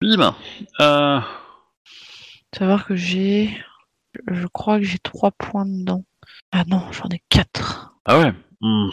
[0.02, 0.34] Bim
[0.80, 1.20] euh...
[2.56, 3.50] Savoir que j'ai.
[4.26, 6.04] Je crois que j'ai 3 points dedans.
[6.52, 7.94] Ah non, j'en ai 4.
[8.04, 8.32] Ah ouais?
[8.60, 8.90] hmm.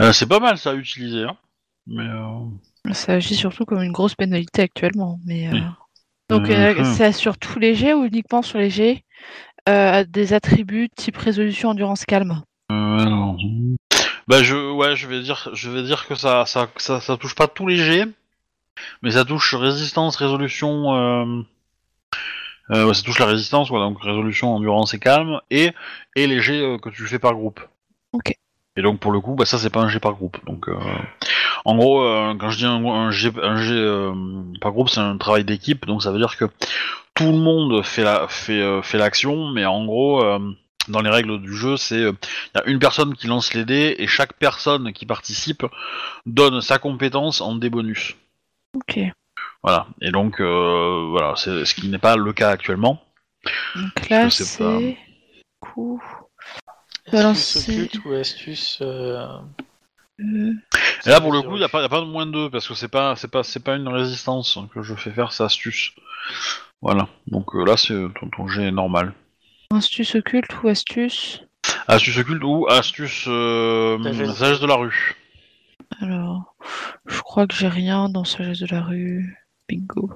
[0.00, 1.36] Euh, c'est pas mal ça à utiliser, hein.
[1.86, 2.92] Mais euh...
[2.94, 5.18] Ça agit surtout comme une grosse pénalité actuellement.
[5.26, 5.60] Mais, euh, Oui.
[6.30, 6.84] Donc Mhm.
[6.84, 9.04] c'est sur tous les jets ou uniquement sur les jets
[9.66, 12.42] des attributs type résolution endurance calme?
[14.28, 17.34] Bah je ouais je vais dire je vais dire que ça ça ça, ça touche
[17.34, 18.04] pas tous les G,
[19.02, 21.44] mais ça touche résistance, résolution
[22.70, 25.72] ouais, ça touche la résistance quoi donc résolution, endurance et calme et
[26.16, 27.60] et les G euh, que tu fais par groupe.
[28.12, 28.32] Ok.
[28.76, 30.78] Et donc pour le coup bah ça c'est pas un G par groupe donc euh,
[31.64, 34.12] en gros euh, quand je dis un, un euh,
[34.60, 36.46] par groupe c'est un travail d'équipe donc ça veut dire que
[37.14, 40.38] tout le monde fait la fait euh, fait l'action mais en gros euh,
[40.88, 42.12] dans les règles du jeu c'est euh,
[42.54, 45.66] il y a une personne qui lance les dés et chaque personne qui participe
[46.26, 48.16] donne sa compétence en dés bonus.
[48.74, 49.00] Ok.
[49.62, 49.86] Voilà.
[50.00, 53.02] Et donc euh, voilà, c'est ce qui n'est pas le cas actuellement.
[53.74, 54.78] Donc là sais pas.
[54.78, 54.98] c'est.
[55.60, 56.02] Coup.
[57.06, 57.82] Astuce Balancer.
[57.82, 58.78] occulte ou astuce.
[58.82, 59.26] euh,
[60.20, 60.52] euh,
[61.06, 62.66] Et là pour le coup, il y a a pas de moins de 2 parce
[62.68, 65.92] que c'est pas c'est pas c'est pas une résistance que je fais faire, c'est astuce.
[66.82, 67.08] Voilà.
[67.26, 69.12] Donc euh, là c'est ton, ton jet est normal.
[69.74, 71.42] Astuce occulte ou astuce?
[71.86, 74.36] Astuce occulte ou astuce euh, Sagesse.
[74.36, 75.16] sagesse de la rue.
[76.00, 76.54] Alors,
[77.06, 79.36] je crois que j'ai rien dans Sagesse de la rue.
[79.74, 80.10] Bingo.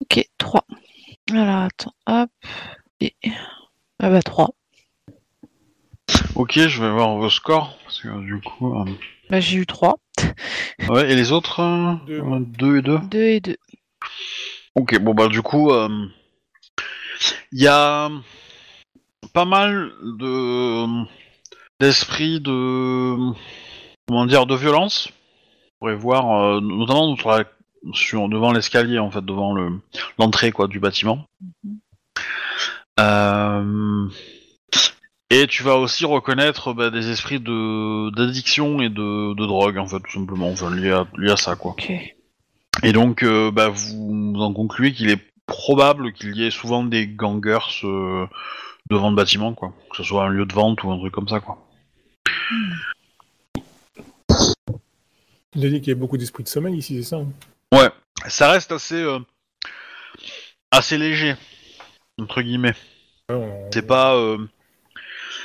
[0.00, 0.64] Ok, 3.
[1.32, 2.30] Alors, attends, hop.
[3.00, 3.14] Et...
[4.00, 4.50] Ah bah 3.
[6.34, 8.74] Ok, je vais voir vos scores parce que du coup.
[8.80, 8.84] euh,
[9.28, 9.96] Bah j'ai eu 3.
[10.88, 12.20] Ouais, et les autres euh, Deux.
[12.20, 13.56] euh, deux et deux 2 et 2.
[14.74, 16.06] Ok, bon bah du coup, euh,
[17.52, 18.10] il y a
[19.32, 21.04] pas mal de
[21.78, 23.16] d'esprit de
[24.08, 25.08] comment dire de violence.
[25.08, 27.44] On pourrait voir euh, notamment sur, la-
[27.92, 29.72] sur- devant l'escalier en fait, devant le
[30.18, 31.24] l'entrée quoi du bâtiment.
[32.98, 34.08] Euh,
[35.30, 39.86] et tu vas aussi reconnaître bah, des esprits de d'addiction et de, de drogue en
[39.86, 41.74] fait tout simplement, enfin lié à, lié à ça quoi.
[42.82, 47.06] Et donc, euh, bah, vous en concluez qu'il est probable qu'il y ait souvent des
[47.08, 48.26] gangers euh,
[48.88, 49.74] devant le bâtiment, quoi.
[49.90, 51.66] Que ce soit un lieu de vente ou un truc comme ça, quoi.
[55.56, 57.26] Il a dit qu'il y a beaucoup d'esprit de sommeil ici, c'est ça hein?
[57.72, 57.88] Ouais,
[58.28, 59.18] ça reste assez, euh,
[60.70, 61.34] assez léger,
[62.20, 62.74] entre guillemets.
[63.28, 64.38] Ouais, on- C'est pas, euh,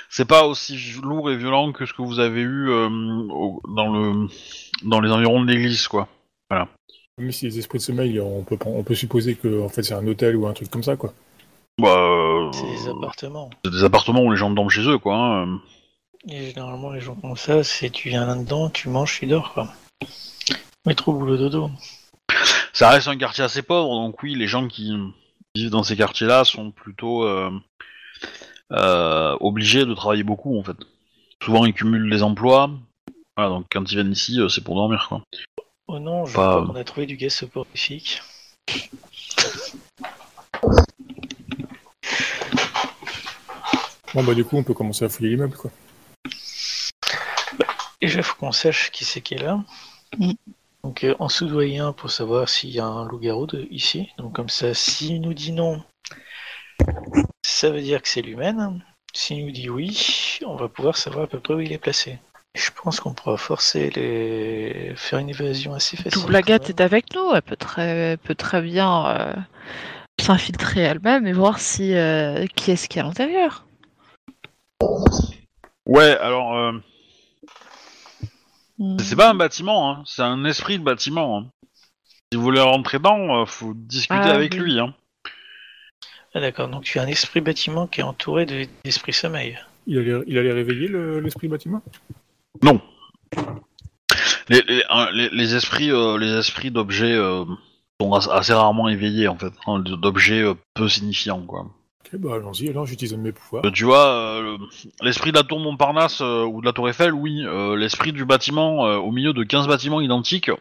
[0.10, 2.90] c'est pas aussi lourd et violent que ce que vous avez eu euh,
[3.30, 4.28] au- dans le,
[4.84, 6.08] dans les environs de l'église, quoi.
[7.18, 9.94] Même si les esprits de sommeil, on peut, on peut supposer que en fait, c'est
[9.94, 11.14] un hôtel ou un truc comme ça, quoi.
[11.80, 13.50] Bah, euh, C'est des appartements.
[13.64, 15.16] c'est des appartements où les gens dorment chez eux, quoi.
[15.16, 15.62] hein.
[16.28, 19.70] Et généralement, les gens comme ça, c'est tu viens là-dedans, tu manges, tu dors, quoi.
[20.86, 21.70] Métro, boulot, dodo.
[22.74, 24.92] Ça reste un quartier assez pauvre, donc oui, les gens qui
[25.56, 27.50] vivent dans ces quartiers-là sont plutôt euh,
[28.74, 30.76] euh, obligés de travailler beaucoup, en fait.
[31.44, 32.70] Souvent, ils cumulent les emplois.
[33.38, 35.22] Voilà, donc quand ils viennent ici, euh, c'est pour dormir, quoi.
[35.88, 38.22] Oh non, je Pas- crois qu'on a trouvé du gaz soporifique.
[44.14, 45.72] Bon, bah, du coup, on peut commencer à fouiller l'immeuble, quoi.
[48.02, 49.64] Déjà, faut qu'on sache qui c'est qui est là.
[50.18, 50.32] Mm.
[50.86, 54.08] Donc, euh, en soudoyen pour savoir s'il y a un loup-garou de- ici.
[54.20, 55.82] Donc, comme ça, s'il nous dit non,
[57.42, 58.86] ça veut dire que c'est l'humaine.
[59.12, 62.20] S'il nous dit oui, on va pouvoir savoir à peu près où il est placé.
[62.56, 64.94] Je pense qu'on pourra forcer les.
[64.96, 66.22] faire une évasion assez facile.
[66.22, 69.34] Double Agathe est avec nous, elle peut très, peut très bien euh,
[70.22, 73.66] s'infiltrer elle-même et voir si euh, qui est-ce qui est à l'intérieur.
[75.88, 76.54] Ouais, alors,
[78.80, 79.00] euh, Hmm.
[79.00, 81.38] c'est pas un bâtiment, hein, c'est un esprit de bâtiment.
[81.40, 81.46] hein.
[82.32, 84.60] Si vous voulez rentrer dedans, euh, faut discuter Ah, avec oui.
[84.60, 84.80] lui.
[84.80, 84.94] Hein.
[86.34, 89.58] Ah, d'accord, donc tu as un esprit bâtiment qui est entouré de- d'esprit sommeil.
[89.88, 91.82] Il allait, il allait réveiller le- l'esprit bâtiment?
[92.64, 92.82] Non.
[94.50, 97.46] Les, les, les- les esprits, euh, les esprits d'objets euh,
[98.02, 101.68] sont as- assez rarement éveillés en fait, hein, d'objets euh, peu signifiants quoi.
[102.06, 103.66] Ok, bah allons-y, alors j'utilise un de mes pouvoirs.
[103.66, 104.58] Euh, tu vois, euh, le-
[105.02, 107.44] l'esprit de la tour Montparnasse euh, ou de la tour Eiffel, oui.
[107.46, 110.52] Euh, l'esprit du bâtiment euh, au milieu de 15 bâtiments identiques,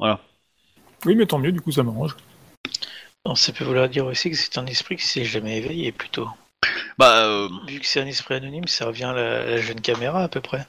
[0.00, 2.16] Oui, mais tant mieux, du coup ça m'arrange.
[3.26, 6.28] Non, ça peut vouloir dire aussi que c'est un esprit qui s'est jamais éveillé, plutôt.
[6.96, 10.22] bah euh, Vu que c'est un esprit anonyme, ça revient à la, la jeune caméra,
[10.22, 10.66] à peu près.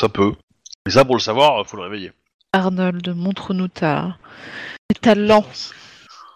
[0.00, 0.32] ça peut.
[0.86, 2.12] Et ça pour le savoir, faut le réveiller.
[2.54, 4.16] Arnold, montre-nous ta...
[4.88, 5.44] tes talents.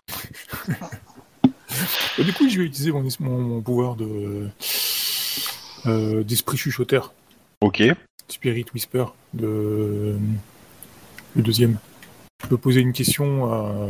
[2.19, 4.49] Et du coup, je vais utiliser mon, es- mon, mon pouvoir de
[5.87, 7.13] euh, d'esprit chuchoteur,
[7.61, 7.83] Ok.
[8.29, 9.05] Spirit Whisper,
[9.35, 10.17] de
[11.37, 11.79] le deuxième.
[12.43, 13.89] Je peux poser une question à,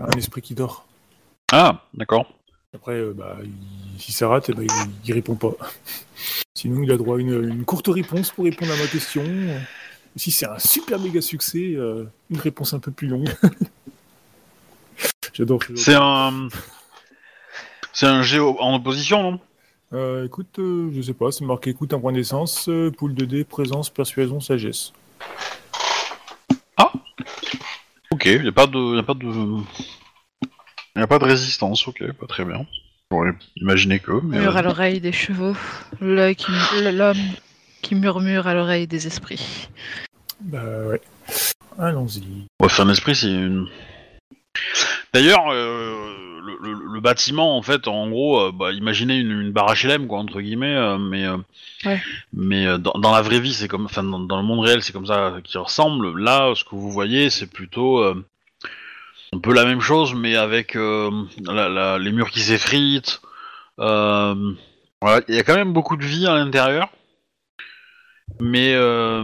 [0.00, 0.86] à un esprit qui dort.
[1.52, 2.32] Ah, d'accord.
[2.74, 4.70] Après, euh, bah, il- si ça rate, eh ben, il,
[5.06, 5.52] il répond pas.
[6.56, 9.24] Sinon, il a droit à une, une courte réponse pour répondre à ma question.
[10.16, 13.28] Si c'est un super méga succès, euh, une réponse un peu plus longue.
[15.32, 15.60] J'adore.
[15.76, 16.48] C'est un.
[17.92, 19.40] C'est un géo en opposition, non?
[19.92, 23.26] Euh, écoute, euh, je sais pas, c'est marqué écoute un point d'essence, euh, poule de
[23.26, 24.92] dés, présence, persuasion, sagesse.
[28.10, 28.96] Ok, y a pas de.
[28.96, 29.26] Y a pas de.
[30.96, 32.66] Y a pas de résistance, ok, pas très bien.
[33.10, 34.38] J'aurais imaginé que, mais.
[34.38, 35.56] Murmure à l'oreille des chevaux,
[36.00, 36.52] l'œil qui...
[36.92, 37.16] l'homme
[37.82, 39.68] qui murmure à l'oreille des esprits.
[40.40, 41.00] Bah ouais.
[41.78, 42.46] Allons-y.
[42.60, 43.66] Ouais, faire un esprit, c'est une.
[45.14, 49.52] D'ailleurs, euh, le, le- le bâtiment, en fait, en gros, euh, bah, imaginez une, une
[49.52, 51.26] barre HLM, quoi, entre guillemets, euh, mais,
[51.84, 52.00] Ouais.
[52.32, 54.92] mais dans, dans la vraie vie, c'est comme, enfin, dans, dans le monde réel, c'est
[54.92, 56.18] comme ça qu'il ressemble.
[56.18, 61.68] Là, ce que vous voyez, c'est plutôt un peu la même chose, mais avec la-
[61.68, 63.20] la- les murs qui s'effritent.
[63.76, 66.88] Voilà, il y a quand même beaucoup de vie à l'intérieur,
[68.40, 68.74] mais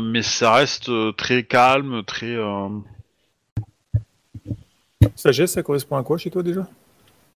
[0.03, 2.37] mais ça reste très calme, très.
[5.17, 6.67] Sagesse, ça correspond à quoi chez toi déjà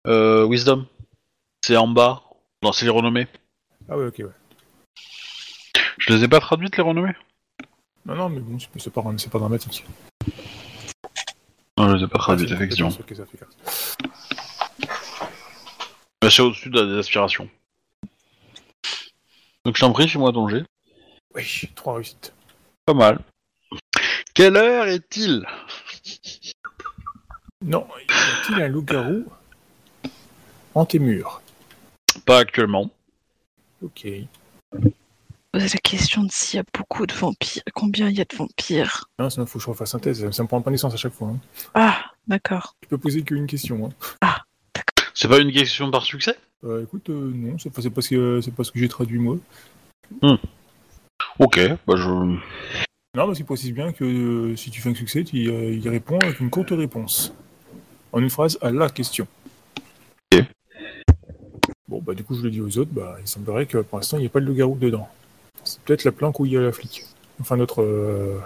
[0.07, 0.87] Euh, Wisdom.
[1.65, 2.23] C'est en bas.
[2.63, 3.27] Non, c'est les renommées.
[3.89, 5.03] Ah ouais, ok, ouais.
[5.99, 7.15] Je les ai pas traduites, les renommées?
[8.07, 9.85] Non, non, mais bon, c'est pas, c'est pas dramatique.
[11.79, 12.91] Non, je les ai pas Ah, traduites, c'est- effectivement.
[16.23, 17.49] Mais C'est au-dessus de la- des aspirations.
[19.65, 20.65] Donc je t'en prie, fais-moi ton jet.
[21.35, 21.45] Oui,
[21.75, 22.33] trois réussites.
[22.87, 23.21] Pas mal.
[24.35, 25.47] Quelle heure est-il?
[27.63, 29.25] Non, y a-t-il un loup-garou
[30.75, 31.43] en tes murs
[32.25, 32.91] Pas actuellement.
[33.83, 34.07] Ok.
[35.53, 37.63] Posez la question de s'il y a beaucoup de vampires.
[37.75, 39.11] Combien il y a de vampires?
[39.19, 41.29] Non, sinon faut que je refasse synthèse, ça me prend pas naissance à chaque fois.
[41.29, 41.39] hein.
[41.75, 42.77] Ah, d'accord.
[42.81, 43.93] Tu peux poser qu'une question.
[44.23, 44.37] Hein.
[45.13, 46.39] C'est pas une question par succès?
[46.65, 48.89] Euh, écoute, euh, non, c'est pas, c'est pas ce que, c'est pas ce que j'ai
[48.89, 49.37] traduit moi.
[51.39, 52.09] Ok, bah je...
[52.09, 55.89] Non, parce qu'il précise bien que euh, si tu fais un succès, tu euh, y
[55.89, 57.35] réponds avec une courte réponse.
[58.13, 59.27] En une phrase à la question.
[61.89, 64.17] Bon, bah du coup, je le dis aux autres, bah il semblerait que pour l'instant,
[64.17, 65.09] il n'y a pas de loup-garou dedans.
[65.65, 67.05] C'est peut-être la planque où il y a la flic.
[67.41, 67.83] Enfin, notre...
[67.83, 68.39] Euh...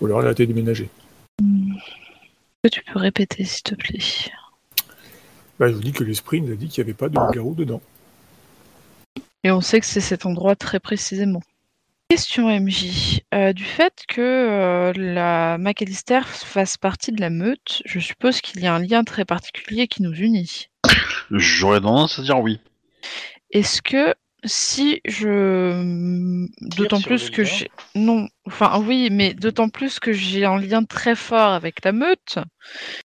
[0.00, 0.88] Ou alors elle a été déménagée.
[1.38, 3.98] Est-ce que tu peux répéter, s'il te plaît?
[5.58, 7.54] Bah, je vous dis que l'esprit nous a dit qu'il n'y avait pas de loup-garou
[7.54, 7.82] dedans.
[9.44, 11.42] Et on sait que c'est cet endroit très précisément.
[12.10, 13.20] Question MJ.
[13.32, 18.60] Euh, du fait que euh, la McAllister fasse partie de la meute, je suppose qu'il
[18.60, 20.70] y a un lien très particulier qui nous unit.
[21.30, 22.58] J'aurais tendance à dire oui.
[23.52, 26.44] Est-ce que si je...
[26.76, 27.70] D'autant plus que j'ai...
[27.94, 32.38] Non, enfin oui, mais d'autant plus que j'ai un lien très fort avec la meute,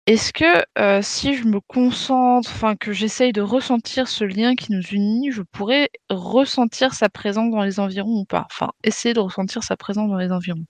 [0.06, 4.72] est-ce que euh, si je me concentre, enfin que j'essaye de ressentir ce lien qui
[4.72, 8.46] nous unit, je pourrais ressentir sa présence dans les environs ou pas?
[8.52, 10.66] Enfin, essayer de ressentir sa présence dans les environs.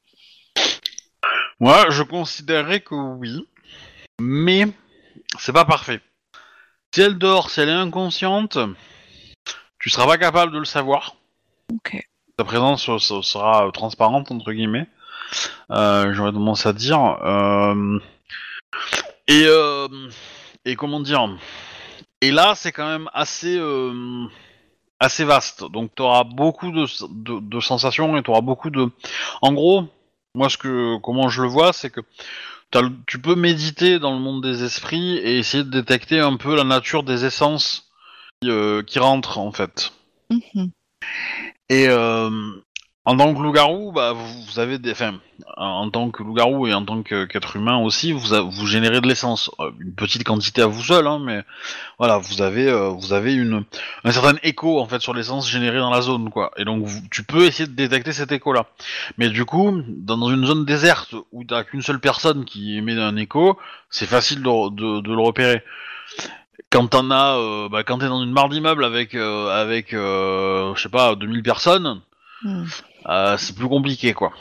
[1.59, 3.47] Moi, je considérerais que oui,
[4.19, 4.67] mais
[5.39, 6.01] c'est pas parfait.
[6.93, 8.57] Si elle dort, si elle est inconsciente,
[9.83, 11.17] tu seras pas capable de le savoir.
[11.73, 12.01] Ok.
[12.37, 14.87] Ta présence euh, se- sera transparente entre guillemets.
[15.71, 16.99] Euh, J'aurais tendance à dire.
[17.25, 17.99] Euh,
[19.27, 19.87] Et euh,
[20.63, 21.27] et comment dire
[22.21, 24.25] Et là, c'est quand même assez euh,
[25.01, 25.65] assez vaste.
[25.69, 28.89] Donc, tu auras beaucoup de, de, de sensations et tu auras beaucoup de.
[29.41, 29.85] En gros,
[30.33, 31.99] moi, ce que comment je le vois, c'est que
[33.05, 36.63] tu peux méditer dans le monde des esprits et essayer de détecter un peu la
[36.63, 37.91] nature des essences
[38.49, 39.91] euh, qui rentrent en fait.
[40.29, 40.71] Mhm.
[41.69, 42.29] Et, euh,
[43.05, 45.19] En tant que loup-garou, bah, vous, vous avez des, enfin,
[45.57, 49.07] en tant que loup-garou et en tant qu'être humain aussi, vous, a- vous générez de
[49.09, 51.43] l'essence, Euh, une petite quantité à vous seul, hein, mais
[51.99, 53.65] voilà, vous avez, euh, vous avez une,
[54.05, 56.51] un certain écho en fait sur l'essence générée dans la zone, quoi.
[56.55, 58.67] Et donc vous- tu peux essayer de détecter cet écho-là.
[59.17, 62.97] Mais du coup, dans, dans une zone déserte où t'as qu'une seule personne qui émet
[62.97, 65.61] un écho, c'est facile de, de, de le repérer.
[66.69, 70.73] Quand t'en as, euh, bah, quand t'es dans une mare d'immeubles avec, euh, avec, euh,
[70.75, 72.01] je sais pas, 2000 personnes.
[72.43, 72.65] Hmm.
[73.09, 74.31] Euh, c'est plus compliqué, quoi.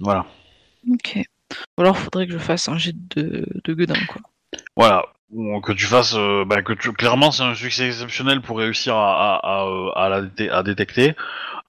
[0.00, 0.26] Voilà.
[0.90, 1.18] Ok.
[1.78, 4.22] Ou alors faudrait que je fasse un jet de, de gueudin, quoi.
[4.76, 5.04] Voilà.
[5.32, 8.96] Ou que tu fasses, euh, bah, que tu, clairement, c'est un succès exceptionnel pour réussir
[8.96, 9.64] à, à,
[9.96, 11.14] à, à la détecter.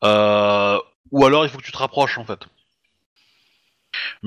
[0.03, 2.47] Ou alors, il faut que tu te rapproches, en fait.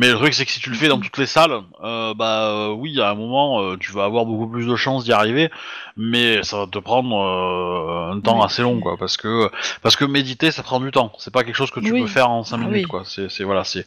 [0.01, 2.51] Mais le truc, c'est que si tu le fais dans toutes les salles, euh, bah
[2.51, 5.51] euh, oui, à un moment, euh, tu vas avoir beaucoup plus de chances d'y arriver,
[5.97, 8.45] mais ça va te prendre euh, un temps Oui.
[8.45, 9.51] assez long, quoi, parce que
[9.83, 11.11] parce que méditer, ça prend du temps.
[11.19, 12.03] C'est pas quelque chose que tu Oui.
[12.03, 12.89] peux faire en 5 Ah minutes, oui.
[12.89, 13.03] quoi.
[13.05, 13.87] C'est voilà, c'est.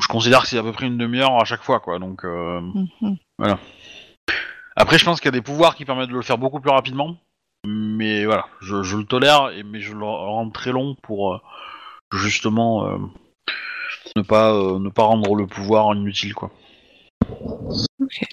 [0.00, 2.00] Je considère que c'est à peu près une demi-heure à chaque fois, quoi.
[2.00, 2.60] Donc euh,
[3.40, 3.56] Mhm.
[4.74, 6.70] après, je pense qu'il y a des pouvoirs qui permettent de le faire beaucoup plus
[6.72, 7.16] rapidement,
[7.64, 11.40] mais voilà, je, je le tolère, et, mais je le rends très long pour
[12.12, 12.98] justement
[14.16, 16.50] ne pas euh, ne pas rendre le pouvoir inutile, quoi.
[18.00, 18.24] Ok.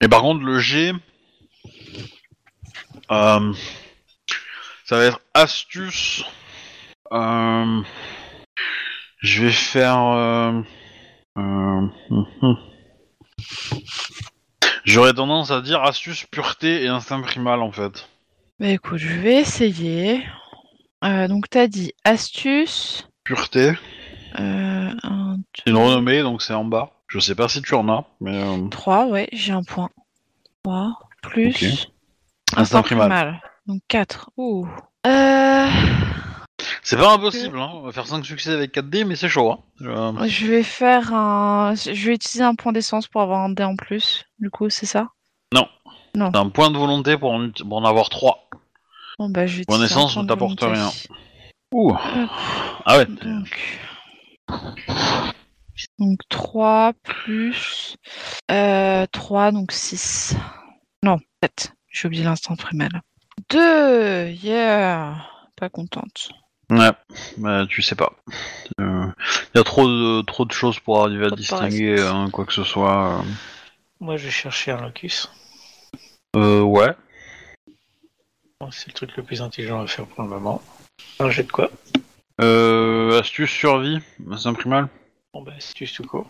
[0.00, 0.92] Et par contre, le G,
[3.10, 3.52] euh,
[4.84, 6.24] ça va être astuce.
[7.12, 7.82] Euh,
[9.18, 10.64] je vais faire.
[14.84, 18.08] J'aurais tendance à dire astuce, pureté et instinct primal en fait.
[18.58, 20.24] Bah écoute, je vais essayer.
[21.04, 23.08] Euh, donc t'as dit astuce.
[23.24, 23.72] Pureté,
[24.38, 26.90] Euh, 1, c'est une renommée donc c'est en bas.
[27.08, 29.88] Je sais pas si tu en as, mais euh, 3, ouais, j'ai un point.
[30.62, 31.48] 3, plus.
[31.48, 32.58] Ok.
[32.58, 33.40] instinct primal.
[33.66, 34.30] Donc 4.
[34.36, 34.66] Ouh.
[35.06, 35.68] Euh,
[36.82, 37.70] C'est pas impossible, hein.
[37.74, 39.50] on va faire 5 succès avec 4D, mais c'est chaud.
[39.52, 39.58] Hein.
[39.80, 41.74] Je- je vais faire un.
[41.74, 44.24] Je vais utiliser un point d'essence pour avoir un dé en plus.
[44.38, 45.08] Du coup, c'est ça?
[46.14, 48.48] C'est un point de volonté pour en, ut- pour en avoir 3.
[49.18, 50.90] Bon, bah, je vais d'essence point ne t'apporte rien.
[51.72, 51.92] Ouh.
[52.84, 53.06] Ah ouais.
[53.06, 53.80] Donc.
[55.98, 57.96] Donc 3 plus.
[58.50, 60.36] Euh, 3, donc 6.
[61.02, 61.72] Non, 7.
[61.90, 62.90] J'ai oublié l'instant primal.
[63.50, 65.16] 2 Yeah
[65.56, 66.30] Pas contente.
[66.70, 66.90] Ouais,
[67.38, 68.12] mais tu sais pas.
[68.78, 69.12] Il
[69.54, 72.62] y a trop de, trop de choses pour arriver à distinguer hein, quoi que ce
[72.62, 73.24] soit.
[74.00, 75.30] Moi, je vais chercher un locus.
[76.36, 76.94] Euh, ouais.
[78.72, 80.60] C'est le truc le plus intelligent à faire pour le moment.
[81.20, 81.70] Un jet de quoi?
[82.40, 84.00] Euh, astuce survie,
[84.36, 84.88] c'est primal.
[85.32, 86.28] Bon, bah, tu tout court.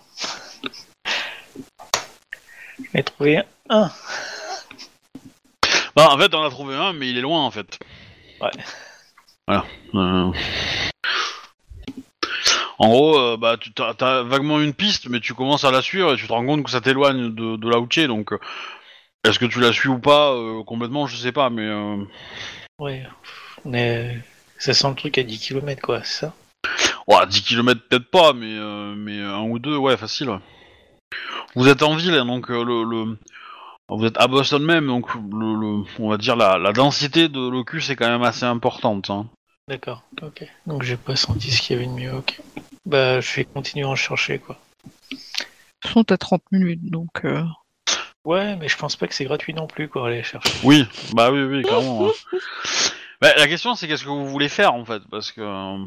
[2.95, 3.91] J'ai trouvé un.
[5.97, 7.79] Bah, en fait, on a trouvé un, mais il est loin en fait.
[8.43, 8.51] Ouais.
[9.47, 9.65] Voilà.
[9.95, 10.31] Euh,
[12.79, 15.81] En gros, euh, bah, tu as, t'as vaguement une piste, mais tu commences à la
[15.81, 18.07] suivre et tu te rends compte que ça t'éloigne de, de là où tu es.
[18.07, 18.39] Donc, euh,
[19.25, 21.97] est-ce que tu la suis ou pas euh, complètement Je sais pas, mais euh,
[22.79, 23.05] Ouais.
[23.65, 24.19] On est...
[24.59, 26.35] Ça sent le truc à 10 km, quoi, c'est ça?
[27.07, 30.31] Ouais, 10 km peut-être pas, mais euh, mais un ou deux, ouais, facile.
[30.31, 30.39] ouais.
[31.55, 33.19] Vous êtes en ville, hein, donc euh, le, le-
[33.89, 35.21] vous êtes à Boston même, donc le,
[35.55, 39.09] le- on va dire la, la densité de locus est quand même assez importante.
[39.11, 39.27] hein.
[39.69, 40.45] D'accord, ok.
[40.67, 42.41] Donc j'ai pas senti ce qu'il y avait de mieux, ok.
[42.85, 44.59] Bah, je vais continuer à en chercher, quoi.
[45.11, 45.21] Toute
[45.83, 47.25] façon, t'as 30 minutes, donc...
[47.25, 47.43] euh,
[48.29, 50.53] Ouais, mais je pense pas que c'est gratuit non plus, quoi, aller chercher.
[50.63, 52.09] Oui, bah oui, oui, clairement.
[52.09, 52.39] hein.
[53.23, 55.79] Bah, la question c'est qu'est-ce que vous voulez faire en fait, parce que euh,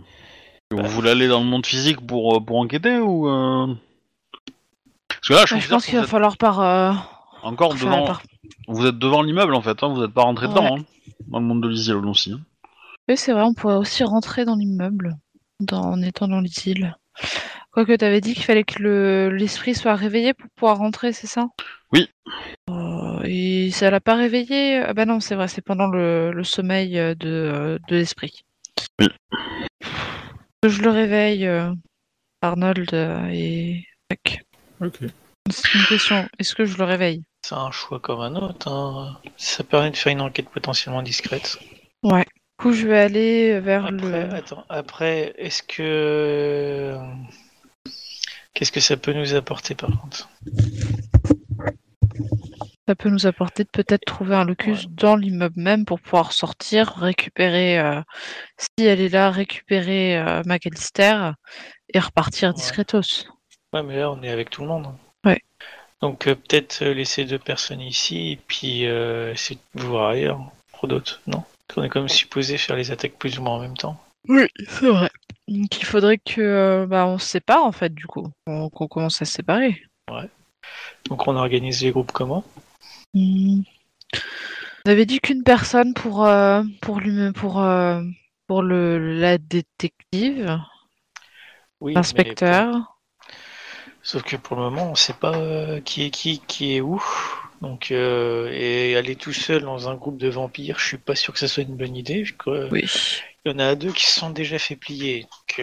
[0.72, 3.68] vous voulez aller dans le monde physique pour euh, pour enquêter ou euh...
[5.08, 6.62] Parce que là, je, bah, pense que qu'il va falloir par...
[6.62, 6.94] euh,
[7.44, 8.12] encore devant.
[8.68, 10.84] Vous êtes devant l'immeuble en fait, hein, vous êtes pas rentré dedans, hein,
[11.28, 12.34] dans le monde de l'isle aussi.
[12.34, 12.40] hein.
[13.08, 15.16] Oui, c'est vrai, on pourrait aussi rentrer dans l'immeuble
[15.60, 15.92] dans...
[15.92, 16.98] en étant dans les îles.
[17.72, 21.46] Quoique t'avais dit qu'il fallait que le- l'esprit soit réveillé pour pouvoir rentrer, c'est ça?
[21.94, 22.10] Oui.
[22.70, 24.78] Euh, et ça l'a pas réveillé?
[24.78, 28.46] Ah bah non, c'est vrai, c'est pendant le, le sommeil euh, de, euh, de l'esprit.
[29.00, 29.08] Oui.
[30.62, 31.74] Que je le réveille, euh,
[32.42, 32.94] Arnold
[33.32, 34.46] et Jack.
[34.80, 35.00] Ok.
[35.50, 36.30] C'est une question.
[36.40, 37.24] Est-ce que je le réveille?
[37.44, 39.18] C'est un choix comme un autre, hein.
[39.38, 41.58] Ça permet de faire une enquête potentiellement discrète.
[42.04, 42.24] Ouais.
[42.24, 44.34] Du coup, je vais aller vers Après, le.
[44.36, 46.96] attends, après, est-ce que...
[48.54, 50.30] Qu'est-ce que ça peut nous apporter, par contre?
[52.88, 56.94] Ça peut nous apporter de peut-être trouver un locus dans l'immeuble même pour pouvoir sortir,
[56.98, 58.02] récupérer, euh,
[58.58, 61.32] si elle est là, récupérer euh, McAllister
[61.94, 62.56] et repartir Ouais.
[62.56, 63.28] discretos.
[63.74, 64.88] Ouais, mais là, on est avec tout le monde.
[65.26, 65.40] Ouais.
[66.02, 70.42] Donc, euh, peut-être euh, laisser deux personnes ici, et puis essayer de voir ailleurs,
[70.74, 71.44] pour d'autres, non?
[71.78, 73.98] On est comme supposé faire les attaques plus ou moins en même temps.
[74.28, 75.10] Oui, c'est vrai.
[75.48, 78.28] Donc il faudrait que bah, on se sépare en fait du coup.
[78.46, 79.82] Qu'on commence à se séparer.
[81.10, 82.44] Donc on organise les groupes comment?
[83.14, 83.62] Hmm.
[84.86, 88.02] Vous avez dit qu'une personne pour euh, pour lui pour euh,
[88.48, 90.60] pour le la détective,
[91.80, 92.72] Oui, l'inspecteur?
[92.72, 92.98] pour-
[94.04, 97.02] Sauf que pour le moment, on sait pas euh, qui est qui, qui est où.
[97.62, 101.32] Donc, euh, et aller tout seul dans un groupe de vampires, je suis pas sûr
[101.34, 102.26] que ça soit une bonne idée.
[102.72, 102.84] Oui.
[103.46, 105.22] Il y en a deux qui se sont déjà fait plier.
[105.22, 105.62] Donc,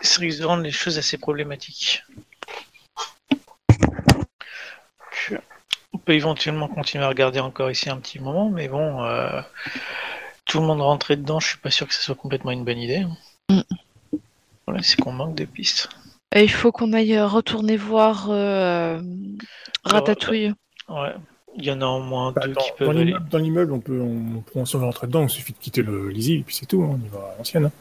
[0.00, 2.02] ça risque de rendre les choses assez problématiques.
[5.94, 9.40] On peut éventuellement continuer à regarder encore ici un petit moment, mais bon, euh,
[10.44, 12.78] tout le monde rentrer dedans, je suis pas sûr que ce soit complètement une bonne
[12.78, 13.06] idée.
[13.48, 13.60] Mm.
[14.66, 15.88] Voilà, c'est qu'on manque de pistes.
[16.34, 19.00] Et il faut qu'on aille retourner voir euh,
[19.84, 20.52] Ratatouille.
[20.88, 21.14] Ouais,
[21.56, 23.04] il y en a au moins Bah, deux dans qui dans peuvent aller.
[23.04, 25.82] l'immeuble, dans l'immeuble, on peut, on, peut on peut rentrer dedans, il suffit de quitter
[25.82, 27.66] le et puis c'est tout, hein, on y va à l'ancienne.
[27.66, 27.72] hein.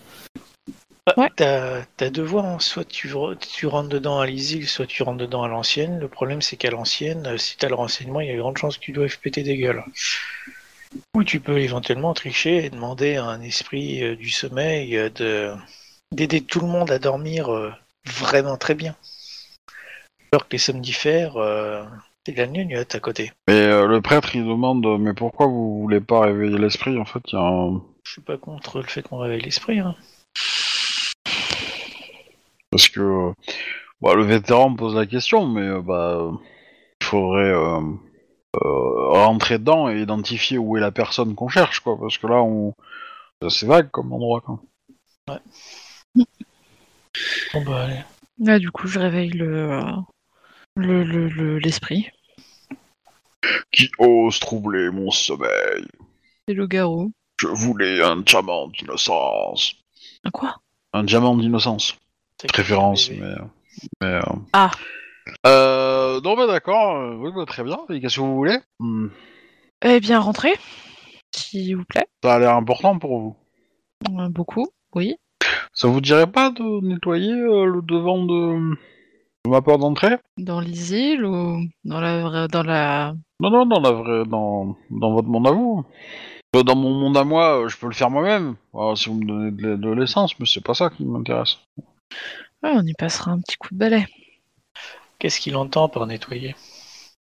[1.17, 1.29] Ouais.
[1.35, 2.59] T'as t'as deux voies, hein.
[2.59, 5.99] soit tu, tu rentres dedans à l'ISIL, soit tu rentres dedans à l'ancienne.
[5.99, 8.57] Le problème c'est qu'à l'ancienne, euh, si t'as le renseignement, il y a de grandes
[8.57, 9.83] chances que tu doives péter des gueules.
[11.15, 15.53] Ou tu peux éventuellement tricher et demander à un esprit euh, du sommeil euh, de
[16.13, 17.73] d'aider tout le monde à dormir euh,
[18.05, 18.95] vraiment très bien.
[20.31, 21.83] Alors que les somnifères, euh,
[22.25, 23.33] c'est de la gnognotte à côté.
[23.49, 26.97] Mais euh, le prêtre il demande euh, mais pourquoi vous voulez pas réveiller l'esprit?
[26.97, 27.81] En fait il y a un...
[28.05, 29.79] Je suis pas contre le fait qu'on réveille l'esprit.
[29.79, 29.95] Hein.
[32.73, 33.31] Parce que
[34.01, 36.31] bah, le vétéran me pose la question mais euh, bah
[37.01, 37.79] il faudrait euh,
[38.55, 42.41] euh, rentrer dedans et identifier où est la personne qu'on cherche quoi parce que là
[42.41, 42.73] on
[43.49, 44.59] c'est vague comme endroit quoi.
[47.53, 47.99] Bon bah allez.
[48.39, 49.81] Là, du coup, je réveille le euh,
[50.75, 52.09] le le- le- l'esprit.
[53.71, 55.85] Qui ose troubler mon sommeil
[56.47, 57.11] C'est le garou.
[57.39, 59.75] Je voulais un diamant d'innocence.
[60.23, 60.55] Un quoi?
[60.93, 61.95] Un diamant d'innocence.
[62.51, 63.21] Préférence, mais.
[63.21, 63.35] euh,
[64.01, 64.21] mais euh,
[64.53, 64.71] Ah.
[65.47, 67.77] Euh, non, bah d'accord, euh, oui, bah, très bien.
[67.87, 68.57] Qu'est-ce que vous voulez?
[68.79, 69.07] Hmm,
[69.83, 70.53] Eh bien, rentrez,
[71.33, 72.05] s'il vous plaît.
[72.23, 73.35] Ça a l'air important pour vous.
[74.19, 75.15] Euh, Beaucoup, oui.
[75.73, 78.75] Ça vous dirait pas de nettoyer euh, le devant de,
[79.45, 80.17] de ma porte d'entrée?
[80.37, 83.13] Dans l'isile ou dans la vraie- dans la.
[83.39, 85.85] Non, non, dans la vraie, dans, dans votre monde à vous.
[86.53, 88.55] Dans mon monde à moi, je peux le faire moi-même.
[88.75, 91.57] Alors, si vous me donnez de, de l'essence, mais c'est pas ça qui m'intéresse.
[92.63, 94.05] Ouais, on y passera un petit coup de balai.
[95.19, 96.55] Qu'est-ce qu'il entend par nettoyer?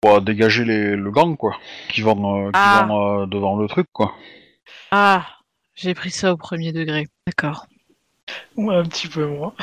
[0.01, 1.57] Pour euh, dégager les, le gang, quoi.
[1.89, 2.85] Qui vont, euh, qui Ah.
[2.87, 4.13] vont, euh, devant le truc, quoi.
[4.91, 5.27] Ah,
[5.75, 7.07] j'ai pris ça au premier degré.
[7.27, 7.65] D'accord.
[8.55, 9.53] Ouais, un petit peu moins.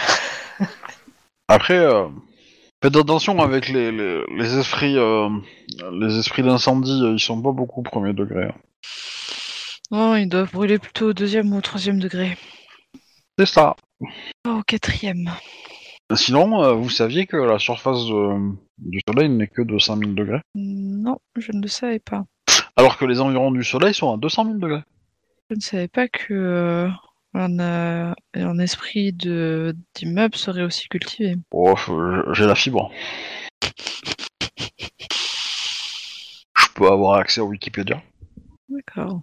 [1.48, 2.08] Après, euh,
[2.82, 5.28] faites attention avec les, les, les esprits, euh,
[5.92, 8.44] les esprits d'incendie, euh, ils sont pas beaucoup au premier degré.
[8.44, 8.54] hein.
[9.90, 12.36] Non, ils doivent brûler plutôt au deuxième ou au troisième degré.
[13.38, 13.76] C'est ça.
[14.46, 15.30] Au quatrième.
[16.14, 18.04] Sinon, euh, vous saviez que la surface
[18.78, 22.24] du Soleil n'est que de 5000 degrés, Non, je ne le savais pas.
[22.76, 24.82] alors que les environs du Soleil sont à 200 000 degrés.
[25.50, 26.88] Je ne savais pas que euh,
[27.34, 31.36] un, euh, un esprit de d'immeuble serait aussi cultivé.
[31.52, 31.74] Oh,
[32.32, 32.90] j'ai la fibre.
[36.58, 38.02] Je peux avoir accès au Wikipédia.
[38.68, 39.20] D'accord.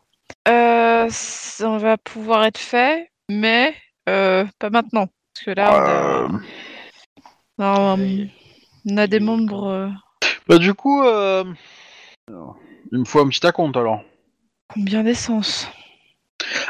[0.48, 3.76] Euh, ça on va pouvoir être fait, mais
[4.10, 5.08] euh, pas maintenant.
[5.34, 6.28] Parce que là, on a, Euh,
[7.58, 8.18] non,
[8.86, 9.68] on a des membres.
[9.68, 9.90] euh,
[10.48, 11.44] Bah du coup, euh,
[12.92, 14.02] il me faut un petit acompte alors.
[14.74, 15.68] combien d'essence?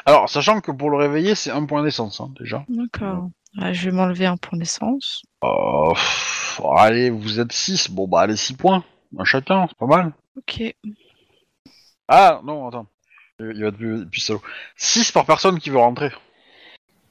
[0.06, 2.64] Alors, sachant que pour le réveiller, c'est un point d'essence hein, déjà.
[2.70, 3.30] D'accord.
[3.60, 5.24] Ouais, je vais m'enlever un point d'essence.
[5.44, 7.90] Euh, pff, allez, vous êtes 6.
[7.90, 8.84] Bon, bah, allez, 6 points.
[9.18, 10.14] Un chacun, c'est pas mal.
[10.38, 10.74] Ok.
[12.08, 12.88] Ah, non, attends.
[13.40, 14.42] Il va être plus, plus salaud.
[14.76, 16.12] 6 par personne qui veut rentrer.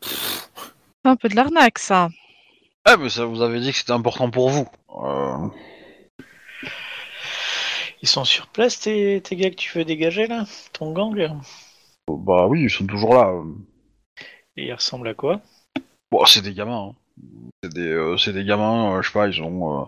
[0.03, 2.09] C'est un peu de l'arnaque, ça.
[2.84, 4.68] Ah, mais ça, vous avez dit que c'était important pour vous.
[5.05, 5.48] Euh,
[8.03, 10.44] Ils sont sur place, tes, tes gars que tu veux dégager là?
[10.72, 11.14] Ton gang
[12.09, 13.32] bah oui, ils sont toujours là.
[14.57, 15.40] Et ils ressemblent à quoi?
[16.11, 16.90] Bon, c'est des gamins.
[16.90, 16.94] hein.
[17.62, 19.84] C'est des, euh, c'est des gamins, euh, je sais pas, ils ont euh,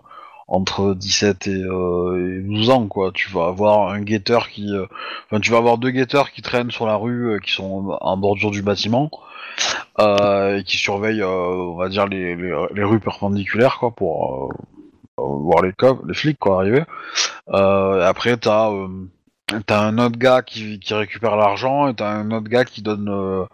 [0.47, 3.11] entre 17 et, euh, et 12 ans, quoi.
[3.13, 4.69] Tu vas avoir un guetteur qui...
[4.73, 4.85] euh,
[5.25, 8.17] Enfin, tu vas avoir deux guetteurs qui traînent sur la rue, euh, qui sont en
[8.17, 9.09] bordure du bâtiment,
[9.99, 14.51] et qui surveillent, on va dire, les, les, rues perpendiculaires, quoi, pour
[15.17, 16.83] voir les, cops, les flics, quoi, arriver.
[17.47, 18.71] Après, t'as...
[19.67, 23.45] T'as un autre gars qui, qui récupère l'argent et t'as un autre gars qui donne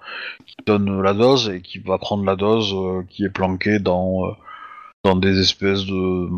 [0.45, 2.73] qui donne la dose et qui va prendre la dose
[3.09, 4.33] qui est planquée dans
[5.03, 6.29] dans des espèces de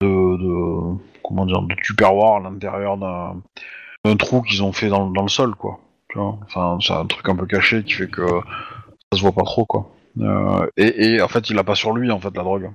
[0.00, 5.22] de, de comment dire de tupperware à l'intérieur d'un trou qu'ils ont fait dans, dans
[5.22, 5.80] le sol quoi.
[6.08, 8.26] Tu vois enfin, c'est un truc un peu caché qui fait que
[9.14, 9.90] ça se voit pas trop, quoi.
[10.20, 12.70] Euh, et, et en fait, il a pas sur lui, en fait, la drogue.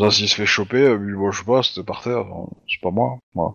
[0.00, 2.50] Ça, s'il se fait choper, euh, lui, bon, je sais pas, c'était par terre, enfin,
[2.68, 3.18] c'est pas moi.
[3.34, 3.52] Voilà.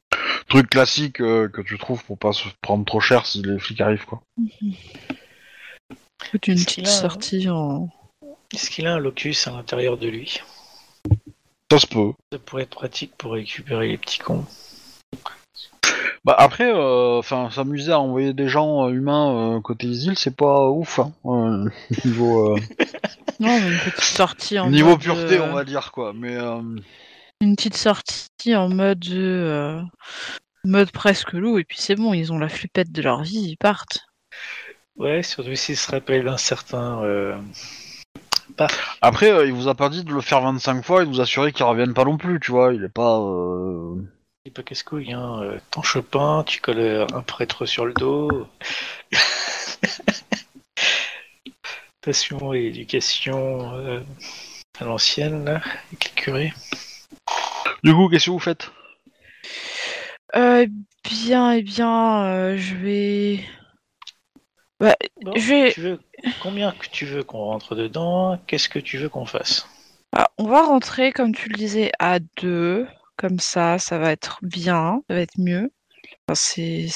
[0.48, 3.82] Truc classique euh, que tu trouves pour pas se prendre trop cher si les flics
[3.82, 4.22] arrivent, quoi.
[6.32, 7.90] Toute une petite sortie en.
[8.54, 10.42] Est-ce qu'il a un locus à l'intérieur de lui?
[11.72, 12.12] Ça se peut.
[12.34, 14.44] Ça pourrait être pratique pour récupérer les petits cons.
[16.26, 20.36] Bah après, euh, enfin, s'amuser à envoyer des gens euh, humains euh, côté île, c'est
[20.36, 21.14] pas ouf, hein.
[21.24, 21.70] euh,
[22.06, 22.60] niveau, euh,
[23.40, 26.12] Non, mais une petite sortie en niveau mode, pureté, euh, on va dire, quoi.
[26.14, 26.60] Mais euh,
[27.40, 29.08] Une petite sortie en mode.
[29.08, 29.82] euh,
[30.66, 33.58] mode presque loup, et puis c'est bon, ils ont la flippette de leur vie, ils
[33.58, 34.02] partent.
[34.98, 37.02] Ouais, surtout s'il se rappelle d'un certain.
[39.02, 41.22] Après, euh, il vous a pas dit de le faire 25 fois et de vous
[41.22, 42.74] assurer qu'il revienne pas non plus, tu vois.
[42.74, 43.20] Il est pas.
[43.20, 43.96] euh,
[44.46, 45.40] Il est pas casse-couille, hein.
[45.42, 48.48] euh, Ton Chopin, tu colles un prêtre sur le dos.
[52.02, 54.00] Passion et éducation euh,
[54.80, 56.54] à l'ancienne, là, avec les curés.
[57.84, 58.72] Du coup, qu'est-ce que vous faites?
[60.36, 60.66] Euh,
[61.04, 63.40] bien, eh bien, euh, je vais.
[64.82, 65.74] Bah, Bon, je vais.
[65.74, 66.00] tu veux,
[66.42, 68.38] combien que tu veux qu'on rentre dedans?
[68.48, 69.68] Qu'est-ce que tu veux qu'on fasse?
[70.14, 72.88] Ah, on va rentrer, comme tu le disais, à deux.
[73.18, 75.72] Comme ça, ça va être bien, ça va être mieux.
[76.28, 76.88] Enfin, c'est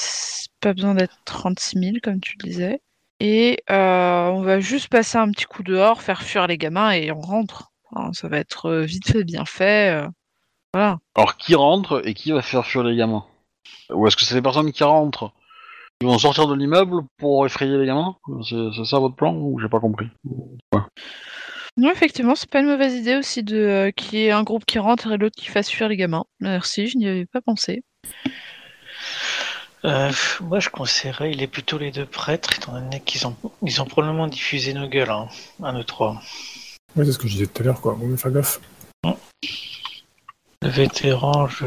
[0.60, 2.80] pas besoin d'être 36 000, comme tu le disais.
[3.20, 7.12] Et euh, on va juste passer un petit coup dehors, faire fuir les gamins et
[7.12, 7.72] on rentre.
[7.92, 9.92] Enfin, ça va être euh, vite fait, bien fait.
[9.92, 10.08] euh,
[10.74, 10.98] Voilà.
[11.16, 13.26] Alors, qui rentre et qui va faire fuir les gamins?
[13.90, 15.32] Ou est-ce que c'est les personnes qui rentrent?
[16.02, 18.16] Ils vont sortir de l'immeuble pour effrayer les gamins
[18.48, 20.08] C'est ça votre plan ou j'ai pas compris?
[21.78, 24.64] Non, effectivement, c'est pas une mauvaise idée aussi de euh, qu'il y ait un groupe
[24.64, 26.24] qui rentre et l'autre qui fasse fuir les gamins.
[26.40, 27.82] Merci, je n'y avais pas pensé.
[29.84, 33.80] Euh, Moi, je conseillerais, il est plutôt les deux prêtres, étant donné qu'ils ont, ils
[33.82, 35.28] ont probablement diffusé nos gueules, hein,
[35.62, 36.20] un trois.
[36.94, 37.98] Ouais, c'est ce que je disais tout à l'heure, quoi.
[38.00, 38.60] On va faire gaffe.
[40.62, 41.66] Le vétéran, je,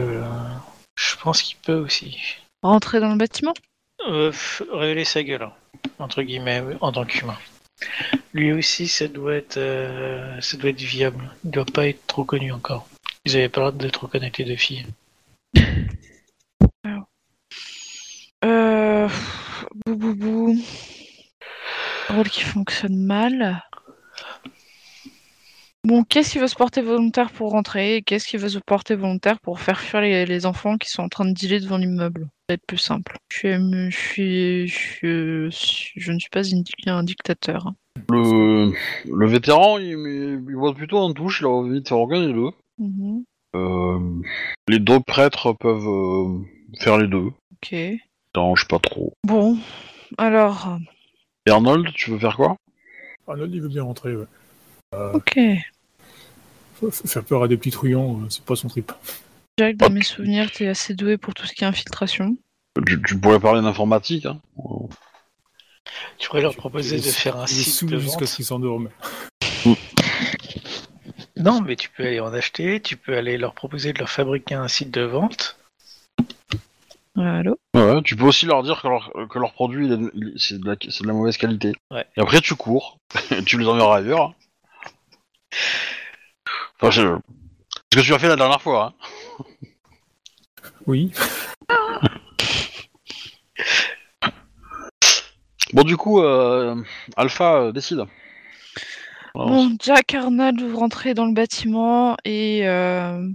[0.97, 2.17] je pense qu'il peut aussi.
[2.63, 3.53] Rentrer dans le bâtiment?
[4.07, 4.31] Euh,
[4.71, 5.53] révéler sa gueule, hein,
[5.99, 7.37] entre guillemets, en tant qu'humain.
[8.33, 11.31] Lui aussi, ça doit être, euh, ça doit être viable.
[11.43, 12.87] Il doit pas être trop connu encore.
[13.25, 14.85] Ils avaient pas l'air de trop connaître les deux filles.
[18.45, 19.09] Euh.
[19.85, 20.63] Bou bou bou.
[22.07, 23.61] Rôle qui fonctionne mal.
[25.87, 28.95] Bon, qu'est-ce qui veut se porter volontaire pour rentrer et qu'est-ce qui veut se porter
[28.95, 32.23] volontaire pour faire fuir les, les enfants qui sont en train de dealer devant l'immeuble?
[32.23, 33.15] Ça va être plus simple.
[33.31, 37.71] Je suis, je suis, je suis- je ne suis pas une- un dictateur.
[38.09, 38.73] Le,
[39.09, 39.89] le vétéran, il,
[40.49, 42.49] il voit plutôt en touche, il a envie de faire des deux.
[42.77, 43.23] Mhm,
[43.55, 44.21] Euh,
[44.67, 46.39] les deux prêtres peuvent euh,
[46.79, 47.31] faire les deux.
[47.53, 47.69] Ok.
[47.71, 47.95] Ça
[48.35, 49.13] dérange pas trop.
[49.25, 49.57] Bon,
[50.17, 50.77] alors,
[51.45, 52.57] Et Arnold, tu veux faire quoi?
[53.27, 54.25] Arnold, il veut bien rentrer, ouais.
[54.93, 55.39] Ok.
[57.05, 58.91] Faire peur à des petits truands, euh, c'est pas son trip.
[59.57, 62.37] Jacques, dans mes souvenirs, t'es assez doué pour tout ce qui est infiltration.
[62.87, 64.25] tu, tu pourrais parler d'informatique.
[64.25, 64.39] Hein.
[66.17, 68.27] Tu pourrais leur proposer de faire un site sous de jusqu'à vente.
[68.27, 68.89] ce qu'il s'endorme.
[71.37, 74.55] Non, mais tu peux aller en acheter, tu peux aller leur proposer de leur fabriquer
[74.55, 75.57] un site de vente.
[77.15, 77.57] Allô?
[77.73, 79.87] Ouais, tu peux aussi leur dire que leur, que leur produit
[80.37, 81.71] c'est de, la- c'est de la mauvaise qualité.
[81.91, 82.05] Ouais.
[82.17, 82.97] Et après tu cours,
[83.45, 84.33] tu les enverras ailleurs.
[86.81, 87.17] Enfin, je...
[87.93, 88.93] ce que tu as fait la dernière fois.
[89.39, 89.45] Hein.
[90.87, 91.11] Oui.
[95.73, 96.75] Bon du coup, euh,
[97.15, 98.03] Alpha euh, décide.
[99.35, 103.29] Alors, Bon, Jack, Arnold, vous rentrez dans le bâtiment et euh,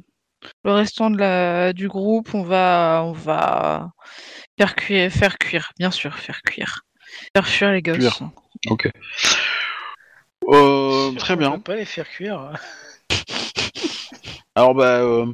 [0.64, 3.92] le restant de la, du groupe, on va, on va
[4.58, 6.80] faire cuire, faire cuire, bien sûr, faire cuire.
[7.36, 7.98] Faire fuir les gosses.
[7.98, 8.30] Cuire.
[8.68, 8.90] Ok.
[10.48, 11.50] Euh, très On bien.
[11.52, 12.38] peut pas les faire cuire.
[12.40, 12.52] hein.
[14.56, 15.26] Alors bah, euh,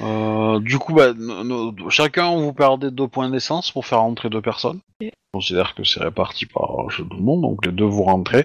[0.00, 4.30] euh, du coup, bah, no- no- chacun vous perdez deux points d'essence pour faire rentrer
[4.30, 4.80] deux personnes.
[5.00, 8.44] Je considère que c'est réparti par tout le monde, donc les deux vous rentrez.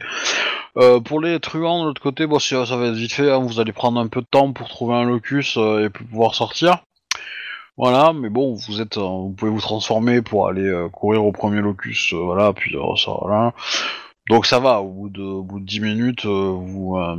[0.77, 3.31] Euh, pour les truands de l'autre côté, bon, ça, ça va être vite fait.
[3.31, 6.03] hein, vous allez prendre un peu de temps pour trouver un locus euh, et puis
[6.05, 6.83] pouvoir sortir.
[7.77, 11.31] Voilà, mais bon, vous êtes, euh, vous pouvez vous transformer pour aller euh, courir au
[11.31, 13.53] premier locus, euh, voilà, puis euh, ça, voilà.
[14.29, 14.81] Donc ça va.
[14.81, 17.15] Au bout de, au bout de 10 minutes, euh, vous, euh,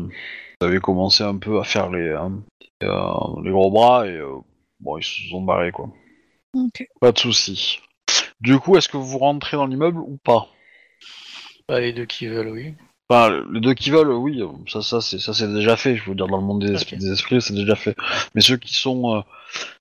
[0.61, 2.29] vous avez commencé un peu à faire les, euh,
[2.83, 4.37] euh, les gros bras et euh,
[4.81, 5.91] bon, ils se sont barrés quoi.
[6.55, 6.87] Ok.
[7.01, 7.81] Pas de souci.
[8.41, 10.49] Du coup, est-ce que vous rentrez dans l'immeuble ou pas?
[11.69, 12.75] Bah, les deux qui veulent, oui.
[13.09, 15.97] Enfin, les deux qui veulent, oui, ça, ça, c'est, ça, c'est déjà fait.
[15.97, 16.73] Je veux dire, dans le monde des,
[17.11, 17.95] esprits, c'est déjà fait.
[18.35, 19.21] Mais ceux qui sont, euh,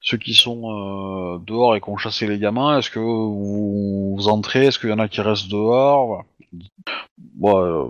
[0.01, 4.27] ceux qui sont euh, dehors et qui ont chassé les gamins, est-ce que vous, vous
[4.27, 6.07] entrez Est-ce qu'il y en a qui restent dehors?
[6.07, 6.23] Voilà.
[7.17, 7.87] Bon, euh,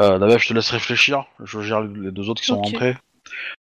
[0.00, 1.24] euh, David, je te laisse réfléchir.
[1.42, 2.66] Je gère les deux autres qui sont Ok.
[2.66, 2.96] rentrés.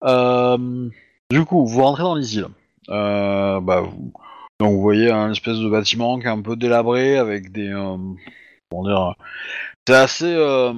[0.04, 0.88] Euh,
[1.30, 2.48] du coup, vous rentrez dans les îles.
[2.88, 4.12] Euh, bah, vous,
[4.60, 7.96] donc vous voyez un espèce de bâtiment qui est un peu délabré avec des, euh,
[8.70, 9.14] comment dire,
[9.86, 10.72] c'est assez, euh,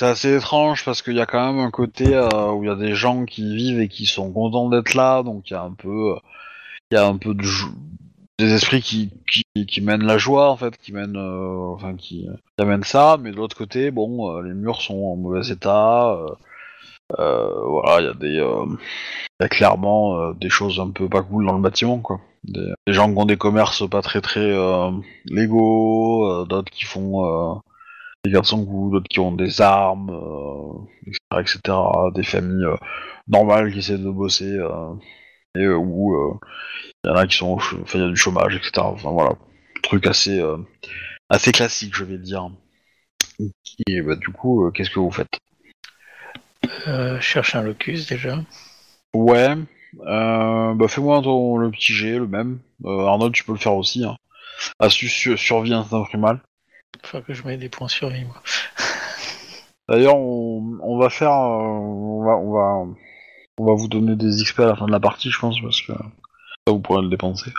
[0.00, 2.76] assez étrange parce qu'il y a quand même un côté euh, où il y a
[2.76, 5.72] des gens qui vivent et qui sont contents d'être là, donc il y a un
[5.72, 6.18] peu, euh,
[6.90, 7.42] il y a un peu de
[8.40, 12.26] des esprits qui, qui, qui mènent la joie en fait, qui mènent, euh, enfin qui,
[12.58, 16.18] amènent ça, mais de l'autre côté, bon, euh, les murs sont en mauvais état,
[17.18, 18.34] euh, voilà, il y a des,
[19.40, 22.20] y a clairement des choses un peu pas cool dans le bâtiment quoi.
[22.44, 24.50] Des, gens qui ont des commerces pas très très
[25.26, 27.62] légaux, d'autres qui font
[28.24, 30.10] des garçons ou d'autres qui ont des armes,
[31.06, 31.60] etc., etc.,
[32.14, 32.66] Des familles
[33.28, 34.58] normales qui essaient de bosser,
[35.56, 36.34] et euh, où euh,
[37.04, 38.72] il y en a qui sont, enfin, il y a du chômage, etc.
[38.78, 39.32] Enfin voilà,
[39.82, 40.56] truc assez, euh,
[41.28, 42.50] assez classique, je vais dire.
[43.86, 45.28] Et bah, du coup, qu'est-ce que vous faites?
[46.86, 48.38] Euh, je cherche un locus déjà.
[49.14, 49.54] Ouais,
[49.94, 52.60] bah fais-moi ton- le petit G, le même.
[52.84, 54.04] Arnold, tu peux le faire aussi.
[54.04, 54.16] Hein.
[54.78, 55.74] Astuce sur- survie
[56.08, 56.40] primal.
[57.02, 58.42] Faut que je mette des points sur vie, moi.
[59.88, 62.94] D'ailleurs, on, on va faire, euh, on va, on va,
[63.60, 65.82] on va vous donner des XP à la fin de la partie, je pense, parce
[65.82, 67.52] que ça vous pourrez le dépenser.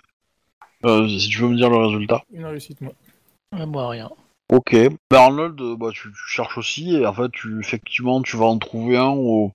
[0.86, 2.24] Euh, si tu veux me dire le résultat.
[2.34, 2.94] Une réussite, moi.
[3.54, 4.10] Ouais, moi, rien.
[4.50, 4.76] Ok.
[5.10, 8.46] Bah Arnold, euh, bah tu, tu cherches aussi et en fait, tu effectivement, tu vas
[8.46, 9.52] en trouver un au,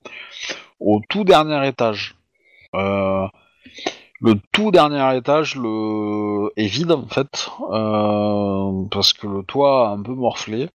[0.78, 2.14] au tout dernier étage.
[2.74, 3.26] Euh,
[4.20, 6.50] le tout dernier étage le...
[6.56, 10.68] est vide en fait euh, parce que le toit a un peu morflé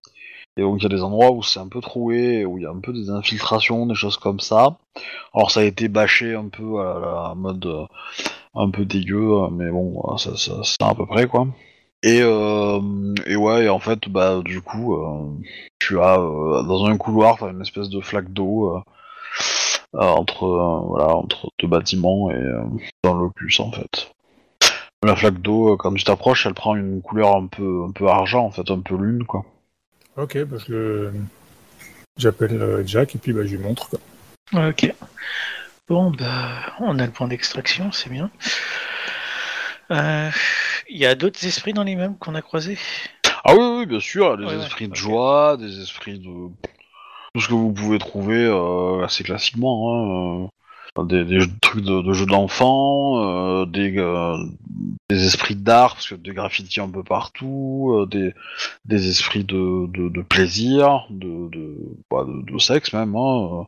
[0.57, 2.65] et donc il y a des endroits où c'est un peu troué, où il y
[2.65, 4.77] a un peu des infiltrations, des choses comme ça.
[5.33, 6.99] Alors ça a été bâché un peu à
[7.29, 7.85] la mode euh,
[8.55, 11.47] un peu dégueu, euh, mais bon, euh, ça, ça, à peu près quoi.
[12.03, 14.97] Et, et ouais, et en fait, bah du coup,
[15.79, 18.81] tu as dans un couloir, t'as une espèce de flaque d'eau
[19.93, 22.43] entre voilà entre deux bâtiments et
[23.03, 24.11] dans l'opus en fait.
[25.03, 28.45] La flaque d'eau, quand tu t'approches, elle prend une couleur un peu un peu argent
[28.45, 29.45] en fait, un peu lune quoi.
[30.17, 31.13] Ok, bah, je le-
[32.17, 33.89] J'appelle euh, Jack et puis bah, je lui montre.
[33.89, 33.99] Quoi.
[34.69, 34.93] Ok.
[35.87, 38.29] Bon, bah, on a le point d'extraction, c'est bien.
[39.91, 40.29] Euh,
[40.89, 42.77] Il y a d'autres esprits dans l'immeuble qu'on a croisés?
[43.43, 47.39] Ah oui, oui, bien sûr, des Ouais, ouais, esprits de joie, des esprits de tout
[47.41, 49.89] ce que vous pouvez trouver euh, assez classiquement.
[49.89, 50.47] Hein, euh,
[50.99, 54.37] des, trucs de, jeux d'enfants, euh, des, euh,
[55.09, 58.33] des esprits d'art, parce que des graffitis un peu partout, euh, des,
[58.85, 63.65] des esprits de, de, plaisir, bah, de, de sexe même, hein,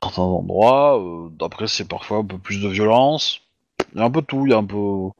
[0.00, 1.00] à certains endroits.
[1.00, 3.40] Euh, Après, c'est parfois un peu plus de violence.
[3.92, 5.10] Il y a un peu tout, il y a un peu...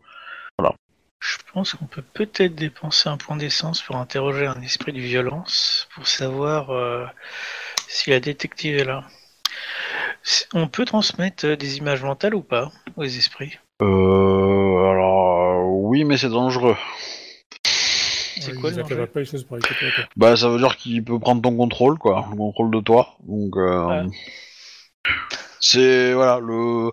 [1.22, 5.86] Je pense qu'on peut peut-être dépenser un point d'essence pour interroger un esprit de violence,
[5.94, 7.12] pour savoir
[7.89, 9.05] si la détective est là.
[10.55, 13.59] On peut transmettre euh, des images mentales ou pas aux esprits?
[13.83, 16.77] Euh, alors, euh, oui, mais c'est dangereux.
[17.65, 19.07] C'est quoi le danger?
[19.07, 20.05] pas les choses pour quoi.
[20.17, 23.17] Bah, ça veut dire qu'il peut prendre ton contrôle, quoi, le contrôle de toi.
[23.27, 24.07] Donc, euh, Ouais.
[25.61, 26.91] c'est voilà le,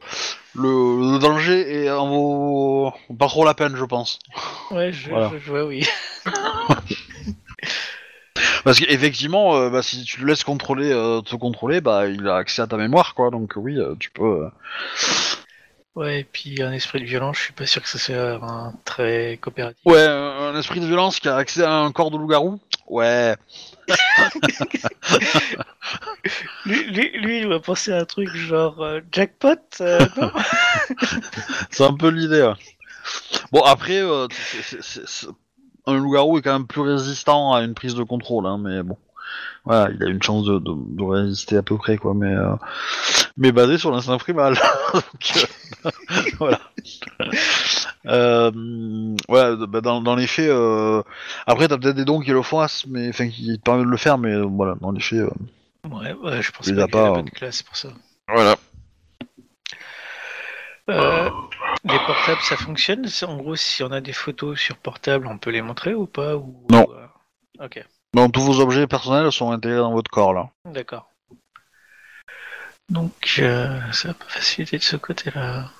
[0.55, 4.19] le le danger est en vaut pas trop la peine, je pense.
[4.71, 5.29] Ouais, je, Voilà.
[5.33, 5.85] je- je vois, oui.
[8.63, 12.35] Parce qu'effectivement, euh, bah, si tu le laisses contrôler, euh, te contrôler, bah, il a
[12.37, 13.29] accès à ta mémoire, quoi.
[13.29, 14.47] Donc oui, euh, tu peux.
[15.95, 18.73] Ouais, et puis un esprit de violence, je suis pas sûr que ça soit un
[18.85, 19.81] très coopératif.
[19.85, 22.59] Ouais, un esprit de violence qui a accès à un corps de loup-garou?
[22.87, 23.35] Ouais.
[26.65, 30.31] Lui, lui, lui, il va penser à un truc genre jackpot, non?
[31.71, 32.51] C'est un peu l'idée.
[33.51, 34.01] Bon, après,
[34.61, 35.27] c'est-
[35.87, 38.97] un loup-garou est quand même plus résistant à une prise de contrôle, hein, mais bon.
[39.65, 42.53] Voilà, il a une chance de, de, de résister à peu près, quoi, mais, euh,
[43.35, 44.53] mais basé sur l'instinct primal.
[44.93, 45.47] Donc,
[45.85, 45.89] euh,
[46.39, 46.59] voilà.
[48.05, 48.51] Euh,
[49.27, 51.03] ouais, bah, dans, dans les faits, euh,
[51.45, 53.97] après, t'as peut-être des dons qui le font, mais, enfin, qui te permettent de le
[53.97, 55.29] faire, mais euh, voilà, dans les faits, euh,
[55.89, 57.89] Ouais, ouais, je pense a qu'il a la pas, bonne classe pour ça.
[58.29, 58.55] voilà.
[60.89, 61.29] Euh,
[61.83, 63.05] les portables, ça fonctionne?
[63.23, 66.35] En gros, si on a des photos sur portable, on peut les montrer ou pas
[66.35, 66.65] ou...
[66.69, 66.85] Non.
[66.91, 67.05] euh,
[67.65, 67.83] Ok,
[68.13, 70.49] Donc, tous vos objets personnels sont intégrés dans votre corps, là.
[70.65, 71.09] d'accord.
[72.89, 75.71] Donc, euh, ça va pas faciliter de ce côté-là.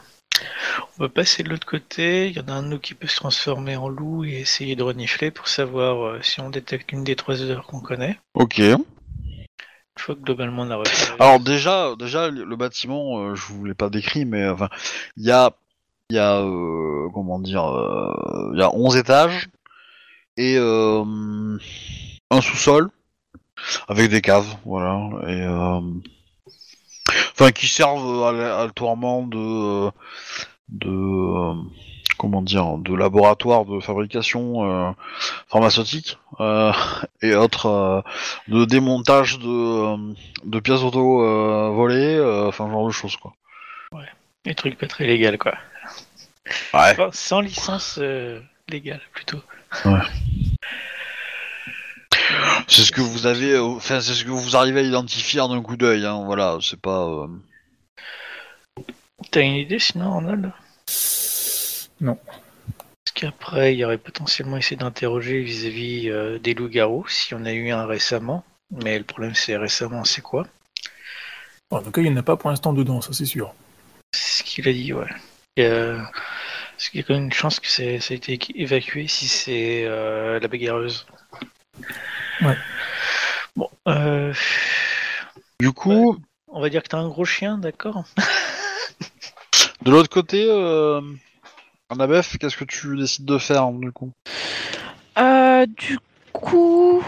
[0.97, 2.27] On va passer de l'autre côté.
[2.29, 4.75] Il y en a un de nous qui peut se transformer en loup et essayer
[4.75, 8.19] de renifler pour savoir euh, si on détecte une des trois odeurs qu'on connaît.
[8.33, 8.57] Ok.
[8.57, 10.95] Je vois que globalement on a repéré.
[11.19, 14.69] Alors déjà, déjà le bâtiment, euh, je vous l'ai pas décrit, mais enfin,
[15.15, 15.53] il y a,
[16.09, 19.49] il y a, euh, comment dire, euh, il y a 11 étages
[20.37, 21.03] et euh,
[22.31, 22.89] un sous-sol
[23.89, 25.81] avec des caves, voilà, et euh,
[27.33, 29.89] enfin qui servent à l'accoutrement de,
[30.69, 31.53] de, euh,
[32.17, 34.91] comment dire, de laboratoire de fabrication euh,
[35.49, 36.71] pharmaceutique euh,
[37.21, 38.01] et autres euh,
[38.47, 40.13] de démontage de, euh,
[40.45, 43.33] de pièces auto euh, volées, euh, enfin genre de choses quoi.
[44.45, 45.55] Les trucs pas très légaux, quoi.
[46.73, 46.91] Ouais.
[46.91, 49.41] Enfin, sans licence euh, légale, plutôt.
[52.67, 55.51] C'est ce que vous avez, euh, enfin c'est ce que vous arrivez à identifier en
[55.51, 57.05] un coup d'œil, hein, voilà, c'est pas.
[57.07, 57.27] euh,
[59.31, 60.51] T'as une idée sinon, Arnold?
[62.01, 62.17] Non.
[62.25, 67.53] Parce qu'après, il y aurait potentiellement essayé d'interroger vis-à-vis euh, des loups-garous, si on a
[67.53, 68.43] eu un récemment.
[68.71, 70.45] Mais le problème, c'est récemment, c'est quoi?
[71.71, 73.53] En tout cas, il n'y en a pas pour l'instant dedans, ça c'est sûr.
[74.13, 75.09] C'est ce qu'il a dit, ouais.
[75.55, 75.99] Et, euh,
[76.77, 79.27] Parce qu'il y a quand même une chance que c'est- ça a été évacué si
[79.27, 81.07] c'est euh, la bagarreuse.
[82.41, 82.55] Ouais.
[83.55, 84.31] Bon, euh,
[85.59, 88.03] Du coup, on va dire que t'as un gros chien, d'accord
[89.81, 91.01] de l'autre côté, euh,
[91.89, 94.11] Annabeth, qu'est-ce que tu décides de faire du coup?
[95.17, 95.97] Euh, du
[96.31, 97.03] coup,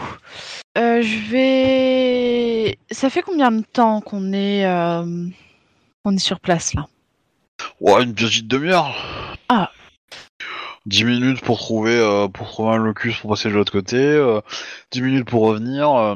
[0.76, 2.78] euh, je vais.
[2.90, 5.28] Ça fait combien de temps qu'on est, euh,
[6.02, 6.88] qu'on est sur place là?
[7.80, 8.96] Ouais, une petite demi-heure.
[9.52, 9.68] Ah.
[10.86, 14.40] 10 minutes pour trouver, euh, pour trouver un locus pour passer de l'autre côté, euh,
[14.92, 16.14] 10 minutes pour revenir euh,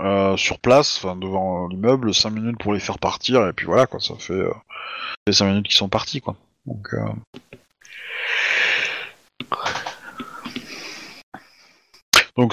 [0.00, 3.86] euh, sur place, devant euh, l'immeuble, 5 minutes pour les faire partir, et puis voilà
[3.86, 4.52] quoi, ça fait euh,
[5.26, 6.36] les 5 minutes qui sont partis quoi.
[6.66, 7.08] Donc, euh,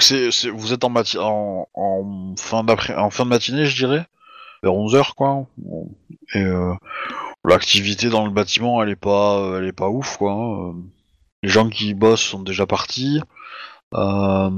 [0.00, 2.66] c'est, vous êtes en, mati- en, en fin
[2.96, 4.04] en fin de matinée, je dirais,
[4.62, 5.46] vers 11h quoi.
[6.34, 6.74] Et euh,
[7.44, 10.32] l'activité dans le bâtiment, elle est pas, euh, elle est pas ouf quoi.
[10.32, 10.74] hein.
[11.42, 13.20] Les gens qui y bossent sont déjà partis.
[13.94, 14.50] Euh,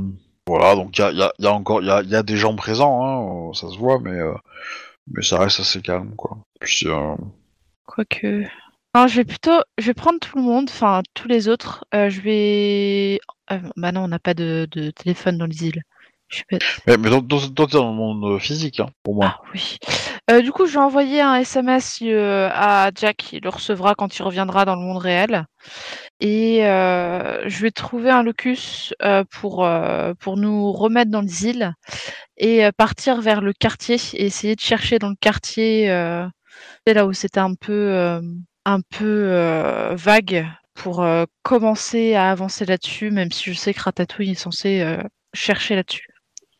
[0.47, 2.23] voilà, donc il y a, y a- y a encore, il y a, y a
[2.23, 4.35] des gens présents, hein, euh, ça se voit, mais euh,
[5.13, 6.39] mais ça reste assez calme quoi.
[6.61, 7.17] Puis, euh,
[7.87, 8.45] Quoique.
[8.95, 9.61] Non, je vais plutôt.
[9.79, 11.85] Je vais prendre tout le monde, enfin tous les autres.
[11.95, 13.21] Euh, je vais.
[13.77, 15.83] bah non, on n'a pas de, de téléphone dans les îles.
[16.29, 16.43] Je
[16.87, 19.37] mais, mais toi, toi, toi, t'es dans le monde physique, hein, pour moi.
[19.37, 19.79] Ah oui.
[20.31, 23.33] Euh, du coup, je vais envoyer un SMS euh, à Jack.
[23.33, 25.47] Il le recevra quand il reviendra dans le monde réel.
[26.21, 31.47] Et euh, je vais trouver un locus euh, pour, euh, pour nous remettre dans les
[31.47, 31.73] îles
[32.37, 36.27] et euh, partir vers le quartier et essayer de chercher dans le quartier euh,
[36.87, 38.21] c'est là où c'était un peu, euh,
[38.65, 43.81] un peu euh, vague pour euh, commencer à avancer là-dessus, même si je sais que
[43.83, 45.03] Ratatouille est censé euh,
[45.35, 46.07] chercher là-dessus.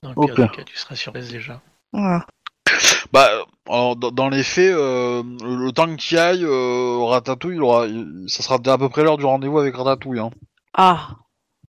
[0.03, 0.35] Dans le Ok.
[0.35, 1.61] pire des cas, tu seras sur déjà.
[1.93, 2.27] Voilà.
[3.12, 3.28] Bah,
[3.69, 7.62] alors, dans, dans les faits, euh, le, le temps qu'il y aille, euh, Ratatouille, il
[7.62, 10.19] aura, il- ça sera à peu près l'heure du rendez-vous avec Ratatouille.
[10.20, 10.31] Hein.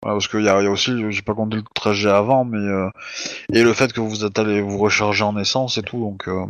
[0.02, 2.46] Ah, parce qu'il y a, il y a aussi, j'ai pas compté le trajet avant,
[2.46, 2.90] mais euh,
[3.52, 6.46] et le fait que vous êtes allé vous recharger en essence et tout, donc euh,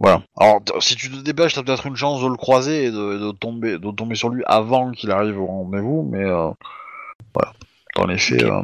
[0.00, 0.22] voilà.
[0.38, 3.18] Alors, t- si tu te dépêches, t'as peut-être une chance de le croiser et de,
[3.18, 6.50] de tomber, de tomber sur lui avant qu'il arrive au rendez-vous, mais euh,
[7.34, 7.52] voilà.
[7.96, 8.62] Dans les faits, euh,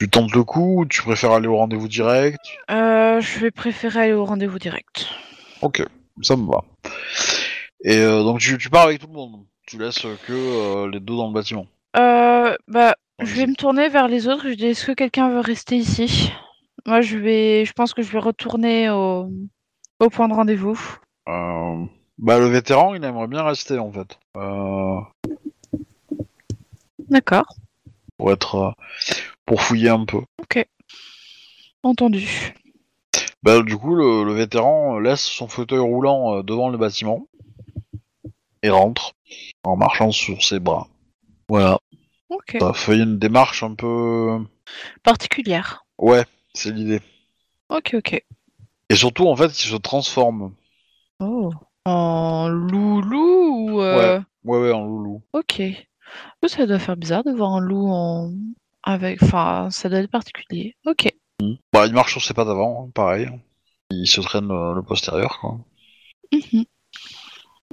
[0.00, 2.40] tu tentes le coup, ou tu préfères aller au rendez-vous direct?
[2.70, 5.06] euh, je vais préférer aller au rendez-vous direct.
[5.62, 5.84] Ok,
[6.22, 6.62] ça me va.
[7.84, 9.44] Et euh, donc tu, tu pars avec tout le monde.
[9.66, 11.66] Tu laisses que euh, les deux dans le bâtiment.
[11.96, 14.48] Euh, bah, je vais me tourner vers les autres.
[14.48, 16.32] Je dis, est-ce que quelqu'un veut rester ici?
[16.86, 19.30] Moi, je vais, je pense que je vais retourner au,
[20.00, 20.78] au point de rendez-vous.
[21.28, 21.84] Euh,
[22.18, 24.18] bah le vétéran, il aimerait bien rester en fait.
[27.08, 27.46] D'accord,
[28.18, 28.74] pour être
[29.46, 30.20] pour fouiller un peu.
[31.82, 32.54] entendu.
[33.42, 37.26] Bah du coup le, le vétéran laisse son fauteuil roulant euh, devant le bâtiment
[38.62, 39.12] et rentre
[39.64, 40.88] en marchant sur ses bras.
[41.48, 41.78] Voilà,
[42.30, 42.56] Ok.
[42.58, 44.38] ça fait une démarche un peu
[45.02, 45.84] Particulière.
[45.98, 47.02] ouais, c'est l'idée.
[47.68, 48.24] Ok, ok.
[48.90, 50.54] Et surtout en fait, il se transforme.
[51.20, 51.52] Oh.
[51.84, 55.22] En loulou ou euh, Ouais ouais en loulou.
[55.34, 55.60] Ok.
[56.42, 58.32] Oh, Ça doit faire bizarre de voir un loup en
[58.84, 59.22] avec.
[59.22, 60.76] Enfin, ça doit être particulier.
[60.86, 61.12] Ok.
[61.72, 63.28] Bah il marche sur ses pattes avant, hein, pareil.
[63.90, 65.58] Il se traîne le, le postérieur quoi.
[66.32, 66.64] Mhm.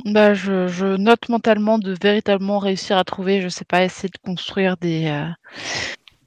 [0.05, 4.17] Bah, je, je note mentalement de véritablement réussir à trouver, je sais pas, essayer de
[4.23, 5.27] construire des, euh,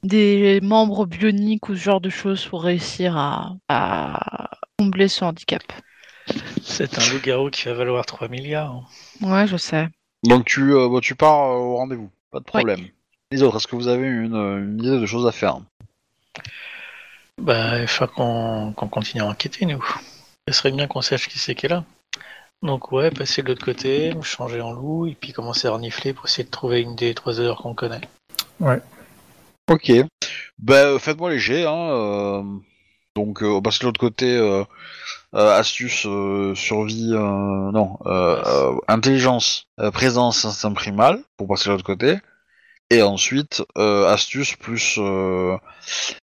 [0.04, 5.62] des membres bioniques ou ce genre de choses pour réussir à, à combler ce handicap.
[6.62, 8.88] C'est un loup-garou qui va valoir 3 milliards.
[9.20, 9.88] Ouais, je sais.
[10.22, 12.86] Donc tu, euh, bah, tu pars euh, au rendez-vous, pas de problème.
[13.34, 15.58] Les autres, est-ce que vous avez une, euh, une idée de choses à faire
[17.42, 19.84] Bah, il faut qu'on continue à enquêter, nous.
[20.46, 21.82] Ce serait bien qu'on sache qui c'est qui est là.
[22.62, 26.12] Donc ouais, passer de l'autre côté, me changer en loup, et puis commencer à renifler
[26.12, 28.02] pour essayer de trouver une des trois heures qu'on connaît.
[29.68, 29.90] Ok.
[30.60, 31.90] Bah, euh, faites-moi les jets, hein.
[31.90, 32.42] euh,
[33.16, 34.26] Donc, euh, on passe de l'autre côté.
[34.38, 34.62] euh,
[35.34, 37.18] euh, astuce, euh, survie, euh,
[37.72, 42.18] non, euh, euh, intelligence, euh, présence, instinct primal, pour passer de l'autre côté.
[42.90, 45.56] Et ensuite, euh, astuce plus, euh,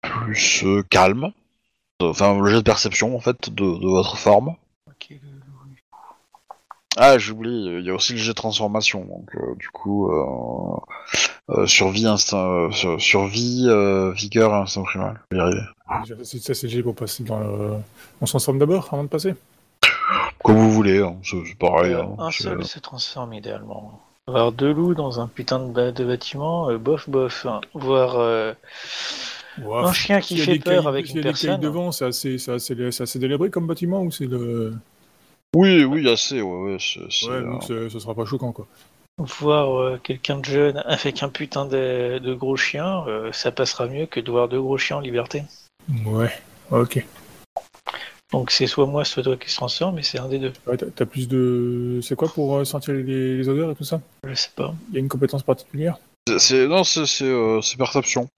[0.03, 1.33] plus euh, calme.
[2.01, 4.55] Enfin, le jet de perception, en fait, de, de votre forme.
[6.97, 9.05] Ah, j'oublie, il y a aussi le jet de transformation.
[9.05, 10.77] Donc, euh, du coup, euh,
[11.51, 15.21] euh, survie, instinct, euh, sur- survie, euh, vigueur instinct primal.
[15.31, 15.61] Je vais y arriver.
[16.03, 17.77] Déjà, c'est- Ça, c'est le G pour passer dans le...
[18.21, 19.35] On se transforme d'abord avant de passer?
[20.43, 21.95] Comme vous voulez, hein, c'est pareil.
[21.95, 24.01] Hein, un seul se transforme idéalement.
[24.29, 27.47] Avoir deux loups dans un putain de, bâtiment, euh, bof bof.
[27.47, 27.63] hein.
[27.73, 28.53] Voir euh,
[29.59, 31.33] un chien qui y a fait des peur cailles- avec y une a des cailles
[31.33, 31.61] personne.
[31.61, 34.75] devant, c'est assez, c'est assez, c'est assez délabré comme bâtiment ou c'est le.
[35.57, 37.01] Oui, oui, assez, ouais, ouais, c'est...
[37.11, 38.67] c'est, Ouais, euh, donc ce sera pas choquant quoi.
[39.17, 43.87] Voir euh, quelqu'un de jeune avec un putain de, de gros chien, euh, ça passera
[43.87, 45.43] mieux que de voir deux gros chiens en liberté.
[46.05, 46.33] Ouais,
[46.71, 47.03] ok.
[48.33, 50.53] Donc c'est soit moi, soit toi qui se transforme, mais c'est un des deux.
[50.67, 52.01] Ouais, t'as- T'as plus de.
[52.03, 54.01] C'est quoi pour euh, sentir les, les odeurs et tout ça?
[54.27, 54.75] Je sais pas.
[54.91, 55.99] Il y a une compétence particulière?
[56.29, 58.29] C'est- c'est- non, c'est, c'est, euh, c'est perception.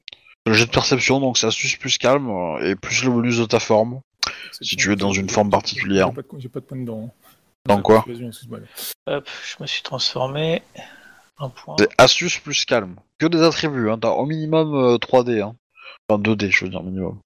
[0.46, 3.44] Le jet de perception, donc c'est astuce plus calme euh, et plus le bonus de
[3.46, 4.00] ta forme.
[4.60, 6.08] Si tu es dans une forme particulière.
[6.14, 7.12] J'ai pas de, j'ai pas de point dedans.
[7.66, 8.04] Dans quoi?
[9.06, 10.62] Hop, je me suis transformé.
[11.38, 11.76] Un point.
[11.78, 12.96] C'est astuce plus calme.
[13.18, 13.98] Que des attributs, hein.
[14.00, 15.54] T'as au minimum euh, 3D, hein.
[16.08, 17.18] Enfin 2D, je veux dire, minimum.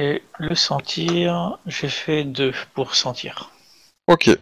[0.00, 3.50] Et le sentir, j'ai fait deux pour sentir.
[4.06, 4.28] Ok.
[4.28, 4.38] Et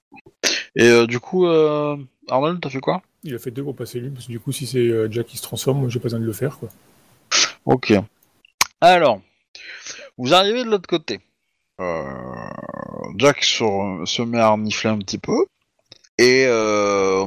[0.82, 1.96] euh, du coup, euh,
[2.28, 3.00] Arnold, t'as fait quoi?
[3.22, 5.28] Il a fait deux pour passer lui, parce que du coup, si c'est euh, Jack
[5.28, 6.68] qui se transforme, moi j'ai pas besoin de le faire quoi.
[7.64, 7.94] Ok.
[8.82, 9.22] Alors,
[10.18, 11.20] vous arrivez de l'autre côté.
[11.80, 12.04] Euh,
[13.16, 15.46] Jack sur- se met à renifler un petit peu.
[16.18, 17.26] Et euh,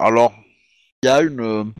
[0.00, 0.34] alors,
[1.02, 1.72] il y a une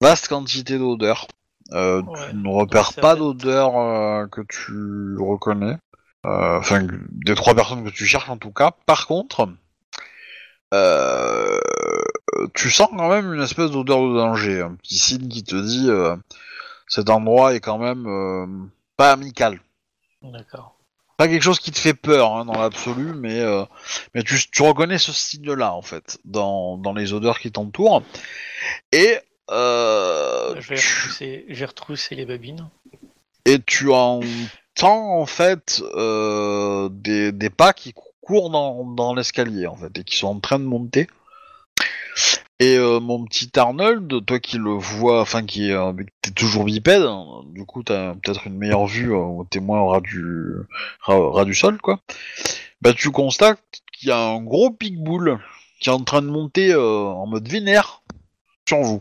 [0.00, 1.28] vaste quantité d'odeurs.
[1.72, 5.76] Euh, Ouais, tu ne repères pas d'odeur euh, que tu reconnais.
[6.26, 8.72] Euh, Enfin, des trois personnes que tu cherches en tout cas.
[8.86, 9.48] Par contre,
[12.54, 14.60] tu sens quand même une espèce d'odeur de danger.
[14.60, 15.88] Un petit signe qui te dit
[16.86, 19.60] cet endroit est quand même pas amical.
[20.22, 20.76] D'accord.
[21.16, 23.62] Pas quelque chose qui te fait peur hein, dans l'absolu, mais, euh,
[24.14, 28.02] mais tu, tu reconnais ce signe-là en fait dans, dans les odeurs qui t'entourent.
[28.90, 29.18] Et,
[29.50, 32.68] euh, Je vais tu, retrousser, j'ai retroussé les babines.
[33.44, 39.76] et tu entends en fait euh, des, des pas qui courent dans, dans l'escalier en
[39.76, 41.08] fait et qui sont en train de monter.
[42.58, 46.64] Et euh, mon petit Arnold, toi qui le vois, enfin qui est, euh, t'es toujours
[46.64, 50.56] bipède, hein, du coup t'as peut-être une meilleure vue euh, au témoin ras du,
[51.00, 52.00] ras, ras du sol quoi.
[52.82, 53.62] Bah tu constates
[53.92, 55.38] qu'il y a un gros pitbull
[55.80, 58.02] qui est en train de monter en mode vénère
[58.68, 59.00] sur vous.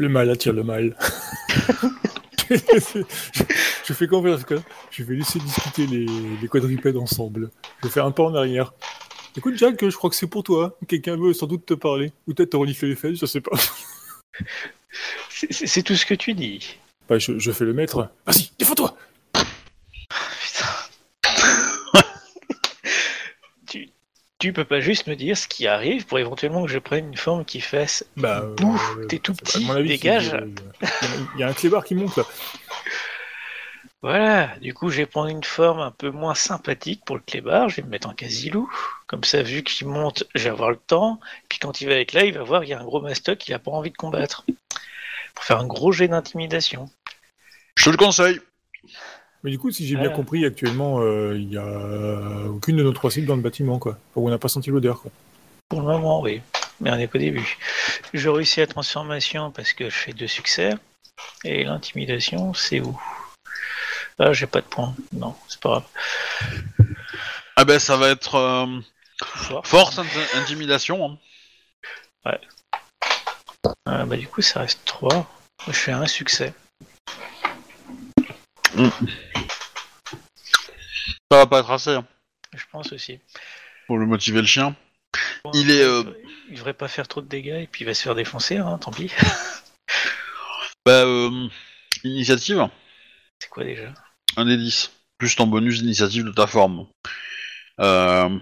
[0.00, 0.96] Le mal attire le mal.
[2.50, 4.40] je, fais confiance.
[4.90, 6.06] Je vais laisser discuter les,
[6.40, 7.50] les quadrupèdes ensemble.
[7.82, 8.72] Je vais faire un pas en arrière.
[9.36, 10.78] Écoute Jack, je crois que c'est pour toi.
[10.88, 12.14] Quelqu'un veut sans doute te parler.
[12.26, 13.58] Ou peut-être te renifler les fesses, je sais pas.
[15.28, 16.78] C'est tout ce que tu dis.
[17.06, 18.08] Bah, je, je fais le maître.
[18.24, 18.96] Vas-y, défends-toi
[19.34, 20.64] Putain.
[23.68, 23.90] tu,
[24.40, 27.16] tu peux pas juste me dire ce qui arrive pour éventuellement que je prenne une
[27.16, 30.30] forme qui fasse Bah, Bouh, euh, t'es tout petit, avis, dégage.
[30.30, 30.36] c'est-
[30.80, 32.24] Il y a- il y a un clébard qui monte là.
[34.02, 37.68] Voilà, du coup, je vais prendre une forme un peu moins sympathique pour le clébard.
[37.68, 38.70] Je vais me mettre en casilou.
[39.06, 41.20] Comme ça, vu qu'il monte, je vais avoir le temps.
[41.50, 43.36] Puis quand il va être là, il va voir qu'il y a un gros mastoc
[43.38, 44.46] qu'il a pas envie de combattre.
[45.34, 46.88] Pour faire un gros jet d'intimidation.
[47.76, 48.40] Je te le conseille.
[49.42, 50.14] Mais du coup, si j'ai bien Ouais.
[50.14, 53.92] compris, actuellement, euh, il y a aucune de nos trois cibles dans le bâtiment, quoi.
[54.10, 55.10] Enfin, on n'a pas senti l'odeur, quoi.
[55.68, 56.42] Pour le moment, oui.
[56.80, 57.56] Mais on n'est qu'au début.
[58.12, 60.74] Je réussis la transformation parce que je fais deux succès.
[61.44, 62.98] Et l'intimidation, c'est où?
[64.18, 64.94] Ah, j'ai pas de points.
[65.12, 66.88] Non, c'est pas grave.
[67.56, 68.80] Ah ben ça va être euh,
[69.64, 71.18] force, int- intimidation.
[72.24, 72.36] hein.
[73.86, 75.26] Ah, bah, du coup, ça reste 3.
[75.66, 76.54] Je fais un succès.
[81.30, 82.06] Ça va pas être assez hein,
[82.54, 83.20] Je pense aussi.
[83.86, 84.74] pour le motiver le chien.
[85.54, 86.02] Il est, euh,
[86.48, 88.78] Il devrait pas faire trop de dégâts et puis il va se faire défoncer, hein,
[88.78, 89.10] tant pis.
[90.86, 91.48] Bah euh,
[92.04, 92.66] initiative,
[93.38, 93.92] C'est quoi déjà?
[94.38, 94.90] Un des 10.
[95.18, 96.86] Plus ton bonus d'initiative de ta forme.
[97.80, 98.38] Euh...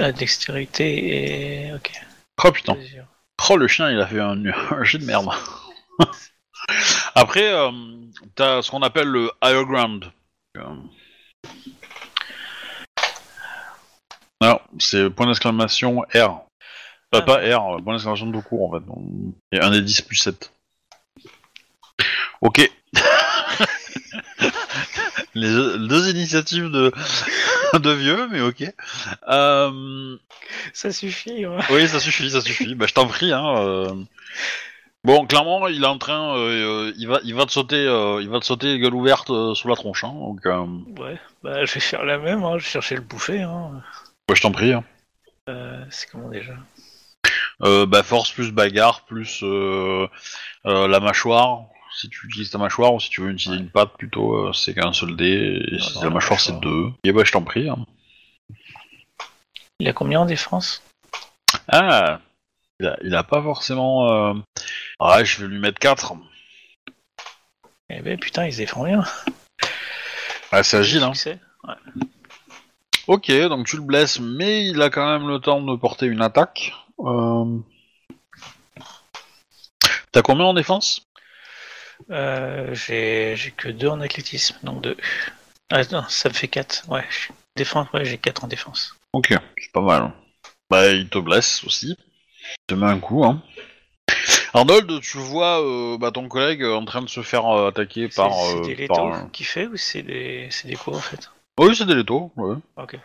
[0.00, 1.72] Ah, dextérité et.
[1.72, 1.90] Ok.
[2.44, 2.74] Oh putain.
[2.74, 3.06] mesure.
[3.48, 5.28] Oh le chien il a fait un, un jet de merde.
[7.16, 7.70] Après, euh,
[8.34, 10.04] t'as ce qu'on appelle le higher ground.
[10.58, 10.62] Euh,
[14.42, 16.14] Non, c'est point d'exclamation R.
[16.14, 16.32] Euh,
[17.12, 17.22] Ah.
[17.22, 18.84] Pas R, point d'exclamation tout court en fait.
[19.56, 20.52] Et un des 10 plus 7.
[22.42, 22.70] Ok.
[25.34, 26.92] Les deux initiatives de,
[27.78, 28.64] de vieux, mais ok.
[29.28, 30.16] Euh,
[30.72, 31.44] Ça suffit.
[31.44, 31.58] hein.
[31.70, 32.74] oui, ça suffit, ça suffit.
[32.74, 33.32] Bah, je t'en prie.
[33.32, 33.94] Hein, euh.
[35.06, 38.20] Bon, clairement, il est en train, euh, euh, il va, il va te sauter, euh,
[38.20, 40.02] il va te sauter gueule ouverte euh, sous la tronche.
[40.02, 40.40] Hein, donc,
[40.98, 42.58] Ouais, bah je vais faire la même, hein.
[42.58, 43.42] je vais chercher le bouffer.
[43.42, 43.84] Hein.
[44.28, 44.72] ouais, je t'en prie.
[44.72, 44.82] Hein.
[45.90, 46.54] C'est comment déjà?
[47.60, 49.44] Bah, force plus bagarre plus
[50.64, 51.66] la mâchoire.
[51.94, 54.92] Si tu utilises ta mâchoire ou si tu veux utiliser une patte plutôt, c'est qu'un
[54.92, 55.62] seul dé.
[55.70, 56.88] Et si la la mâchoire c'est deux.
[57.04, 57.68] Et bah, je t'en prie.
[57.68, 57.86] Hein.
[59.78, 60.82] Il a combien en défense?
[61.68, 62.18] Ah,
[62.80, 64.34] il a, il a pas forcément.
[65.00, 66.14] Ouais, je vais lui mettre 4.
[67.90, 69.04] Eh ben putain, il se défend bien.
[70.50, 71.12] Ah, c'est agile, hein.
[73.06, 76.22] Ok, donc tu le blesses, mais il a quand même le temps de porter une
[76.22, 76.72] attaque.
[77.00, 77.58] Euh...
[80.12, 81.06] T'as combien en défense?
[82.10, 84.96] Euh, j'ai j'ai que 2 en athlétisme, donc 2.
[85.70, 86.88] Ah non, ça me fait 4.
[86.88, 87.04] Ouais,
[87.54, 88.96] défense, ouais, j'ai 4 en défense.
[89.12, 90.12] Ok, c'est pas mal.
[90.70, 91.96] Bah, il te blesse aussi.
[92.40, 93.42] Il te met un coup, hein.
[94.56, 98.08] Arnold, tu vois euh, bah, ton collègue euh, en train de se faire euh, attaquer
[98.08, 98.32] par.
[98.32, 101.00] c'est euh, des par létaux un- qu'il fait ou c'est des, c'est des quoi en
[101.00, 101.30] fait?
[101.60, 102.56] Oui, c'est des létaux, ouais.
[102.78, 102.98] Ok.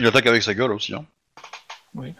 [0.00, 1.04] Il attaque avec sa gueule aussi, hein.
[1.94, 2.12] Oui.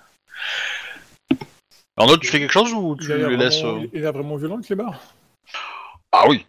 [1.97, 3.61] Arnold, tu fais quelque chose ou tu les laisses.
[3.63, 5.01] vraiment, euh, il l'air vraiment violent, le clébard
[6.13, 6.47] Ah oui.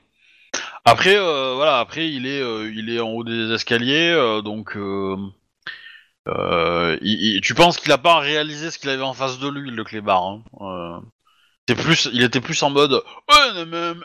[0.85, 4.77] Après, euh, voilà, après il est, euh, il est en haut des escaliers, euh, donc
[4.77, 5.17] euh,
[6.27, 9.49] euh, il- il- tu penses qu'il a pas réalisé ce qu'il avait en face de
[9.49, 10.23] lui, le clébard.
[10.61, 11.01] Hein.
[11.69, 13.95] Euh, plus, il était plus en mode, un,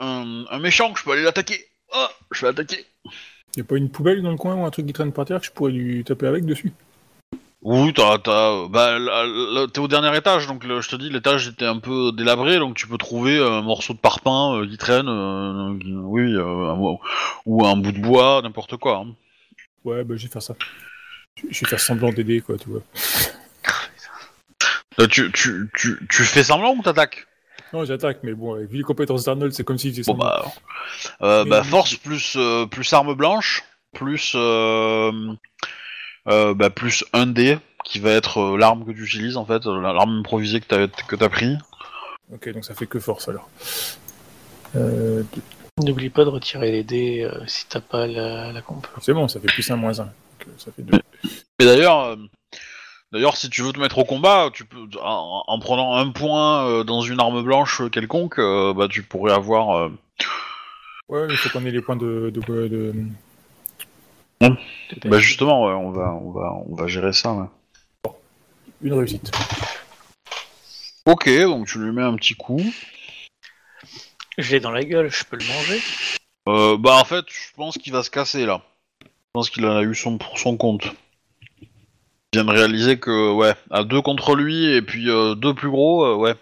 [0.00, 1.64] un, un méchant, je peux aller l'attaquer.
[1.94, 2.84] Oh, je vais l'attaquer.
[3.56, 5.40] Il a pas une poubelle dans le coin ou un truc qui traîne par terre
[5.40, 6.72] que je pourrais lui taper avec dessus?
[7.64, 11.10] Oui, t'as, t'as, bah, là, là, t'es au dernier étage, donc le- je te dis,
[11.10, 14.76] l'étage était un peu délabré, donc tu peux trouver un morceau de parpaing euh, qui
[14.78, 16.98] traîne, euh, qui- oui, euh, un-
[17.46, 19.04] ou un bout de bois, n'importe quoi.
[19.06, 19.14] hein.
[19.84, 20.54] Ouais, bah je vais faire ça.
[21.48, 22.82] Je vais faire semblant d'aider, quoi, tu vois.
[25.00, 27.26] Euh, tu, tu, tu, tu fais semblant ou t'attaques
[27.72, 30.26] Non, j'attaque, mais bon, avec vu les compétences d'Arnold, c'est comme s'il faisait Bon semblant.
[30.28, 30.52] bah,
[31.22, 33.64] euh, Mais- bah force plus euh, plus arme blanche
[33.94, 35.12] plus euh,
[36.28, 39.66] euh, bah, plus un dé qui va être euh, l'arme que tu utilises en fait,
[39.66, 41.56] euh, l'arme improvisée que t'as que t'as pris.
[42.32, 43.48] Ok, donc ça fait que force alors.
[44.76, 45.22] Euh,
[45.82, 48.86] N'oublie pas de retirer les dés euh, si t'as pas la, la comp.
[49.00, 50.04] c'est bon, ça fait plus 1 moins 1.
[50.04, 50.10] Donc,
[50.46, 50.98] euh, ça fait 2.
[51.58, 52.16] Mais d'ailleurs, euh,
[53.12, 56.66] d'ailleurs si tu veux te mettre au combat, tu peux en, en prenant un point
[56.66, 59.88] euh, dans une arme blanche quelconque, euh, bah tu pourrais avoir euh,
[61.08, 62.30] Ouais, mais il faut qu'on ait les points de.
[62.34, 62.94] de, de, de-
[65.08, 67.32] bah justement ouais, on va on va on va gérer ça.
[67.32, 67.46] ouais.
[68.82, 69.30] Une réussite.
[71.06, 72.60] Ok, donc tu lui mets un petit coup.
[74.38, 75.80] Je l'ai dans la gueule, je peux le manger
[76.48, 78.62] Euh, bah en fait, je pense qu'il va se casser là.
[79.02, 80.86] Je pense qu'il en a eu son pour son compte.
[82.32, 86.04] Vient de réaliser que ouais, à deux contre lui et puis euh, deux plus gros,
[86.04, 86.34] euh, ouais,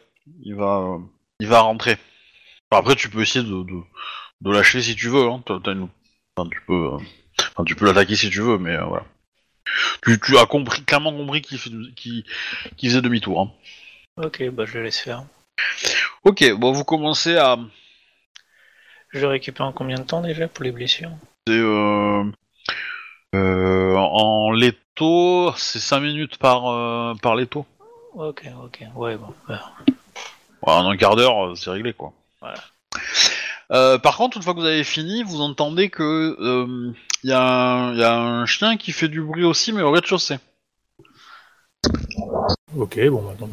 [0.43, 0.99] il va, euh,
[1.41, 1.97] il va rentrer.
[2.71, 3.81] Enfin, après, tu peux essayer de, de,
[4.43, 5.29] de lâcher si tu veux.
[5.29, 5.43] Hein.
[5.45, 5.89] T'as- une-
[6.37, 6.99] enfin, tu peux, euh,
[7.41, 9.05] enfin, tu peux l'attaquer si tu veux, mais euh, voilà.
[10.05, 12.25] Tu, tu as compris, clairement compris qu'il fait- qu'il
[12.77, 13.41] qu'il faisait demi-tour.
[13.41, 13.51] Hein.
[14.25, 15.25] Ok, bah je le laisse faire.
[16.25, 17.57] Ok, bon, vous commencez à,
[19.13, 21.11] Je récupère en combien de temps déjà pour les blessures?
[21.49, 22.25] C'est euh,
[23.35, 27.65] euh, en léto, c'est 5 minutes par, euh, par léto.
[28.15, 29.33] Ok, ok, ouais, bon.
[29.49, 29.61] bah,
[30.63, 32.13] Ouais, en un quart d'heure, euh, c'est réglé quoi.
[32.41, 32.59] Voilà.
[33.73, 36.37] Euh, par contre, une fois que vous avez fini, vous entendez que
[37.23, 39.91] il y, a un- y a un chien qui fait du bruit aussi, mais au
[39.93, 40.39] rez-de-chaussée.
[42.77, 43.49] Ok, bon, maintenant.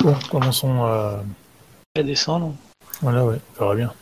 [0.00, 1.20] Bon, commençons à.
[1.98, 2.54] à descendre.
[3.02, 3.92] Voilà, ouais, ça va bien.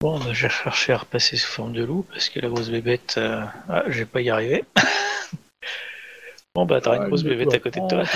[0.00, 2.70] Bon, bah, je vais chercher à repasser sous forme de loup parce que la grosse
[2.70, 4.64] bébête, euh, ah, je vais pas y arriver.
[6.54, 8.02] bon, bah, t'auras une grosse bébête à côté de toi.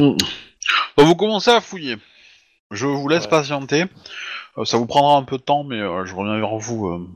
[0.00, 0.16] Bon,
[1.04, 1.96] vous commencez à fouiller.
[2.72, 3.30] Je vous laisse Ouais.
[3.30, 3.84] patienter.
[4.58, 7.08] Euh, ça vous prendra un peu de temps, mais euh, je reviens vers vous euh,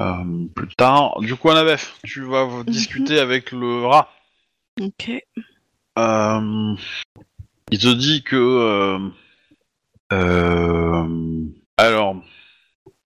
[0.00, 1.20] euh, plus tard.
[1.20, 4.10] Du coup, Anabef, tu vas vous discuter avec le rat.
[4.80, 5.10] Ok.
[5.98, 6.74] Euh,
[7.70, 9.10] il te dit que.
[10.12, 11.06] Euh,
[11.76, 12.16] alors.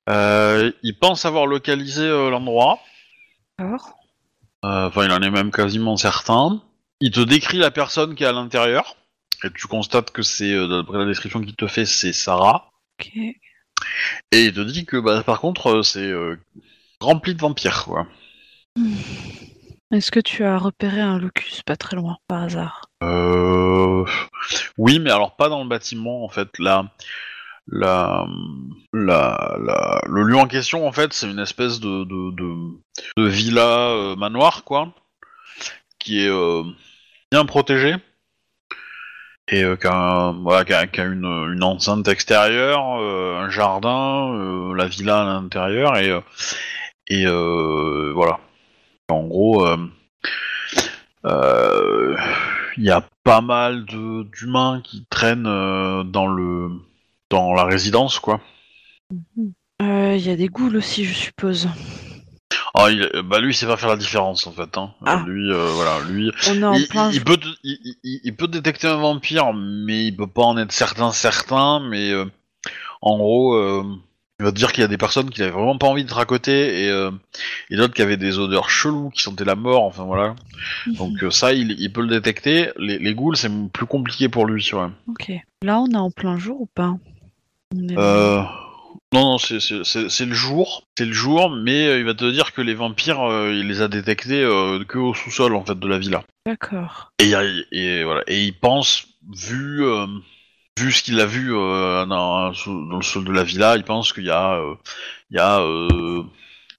[0.08, 2.78] euh, il pense avoir localisé euh, l'endroit.
[3.60, 3.76] Euh,
[4.62, 6.60] Enfin, il en est même quasiment certain.
[7.00, 8.96] Il te décrit la personne qui est à l'intérieur.
[9.44, 12.70] et tu constates que c'est, euh, d'après la description qu'il te fait, c'est Sarah.
[12.98, 13.12] Ok.
[14.32, 16.36] Et il te dit que, bah, par contre, c'est euh,
[17.00, 18.06] rempli de vampires, quoi.
[19.92, 22.85] Est-ce que tu as repéré un locus pas très loin, par hasard?
[23.02, 24.04] Euh...
[24.78, 26.48] Oui, mais alors pas dans le bâtiment, en fait.
[26.58, 26.84] La,
[27.68, 28.26] la,
[28.92, 32.04] la, la- le lieu en question, en fait, c'est une espèce de,
[33.28, 34.94] villa euh, manoir, quoi,
[35.98, 36.62] qui est euh,
[37.32, 37.96] bien protégée
[39.48, 41.24] et euh, qui a, a- une,
[41.54, 46.12] une enceinte extérieure, un jardin, la villa à l'intérieur et,
[47.08, 48.40] et voilà.
[49.10, 49.66] En gros.
[51.24, 52.16] euh,
[52.76, 56.70] il y a pas mal de d'humains qui traînent euh, dans le
[57.30, 58.40] dans la résidence quoi.
[59.82, 61.68] Euh, Il y a des ghouls aussi, je suppose.
[62.74, 64.76] Ah, il- euh, bah lui il sait pas faire la différence en fait.
[64.78, 64.92] Hein.
[65.04, 65.24] Ah.
[65.26, 67.10] Lui euh, voilà lui On est en il, plein.
[67.10, 71.80] il- il peut il, détecter un vampire mais il peut pas en être certain certain
[71.80, 72.26] mais euh,
[73.02, 73.82] en gros euh,
[74.38, 76.18] il va te dire qu'il y a des personnes qui avaient vraiment pas envie d'être
[76.18, 77.10] à côté et, euh,
[77.70, 80.36] et d'autres qui avaient des odeurs cheloues qui sentaient la mort enfin voilà.
[80.98, 82.70] Donc euh, ça il, il peut le détecter.
[82.76, 84.88] Les, les ghouls c'est plus compliqué pour lui ouais.
[85.08, 85.32] Ok.
[85.62, 86.94] Là, on est en plein jour ou pas?
[87.74, 88.42] On est- Euh...
[89.12, 89.54] Non, non, c'est-
[90.26, 93.20] le jour, c'est le jour, mais euh, il va te dire que les vampires,
[93.52, 94.42] il les a détectés
[94.88, 96.24] que au sous-sol en fait de la villa.
[96.44, 97.12] D'accord.
[97.20, 99.82] Et, voilà, et il pense, vu
[100.78, 104.24] vu ce qu'il a vu euh, dans, le sol de la villa, il pense qu'il
[104.26, 104.74] y a euh,
[105.30, 106.22] il y a euh,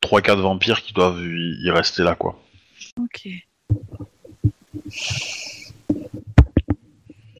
[0.01, 2.39] trois quatre vampires qui doivent y, y rester là quoi.
[2.99, 3.27] Ok.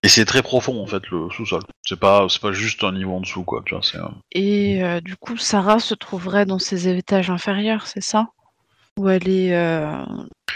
[0.04, 1.62] Et c'est très profond en fait le sous-sol.
[1.84, 3.84] C'est pas c'est pas juste un niveau en dessous quoi, tu vois.
[3.84, 3.98] C'est
[4.32, 8.28] Et euh, du coup, Sarah se trouverait dans ses étages inférieurs, c'est ça?
[8.98, 10.04] Ou elle est euh,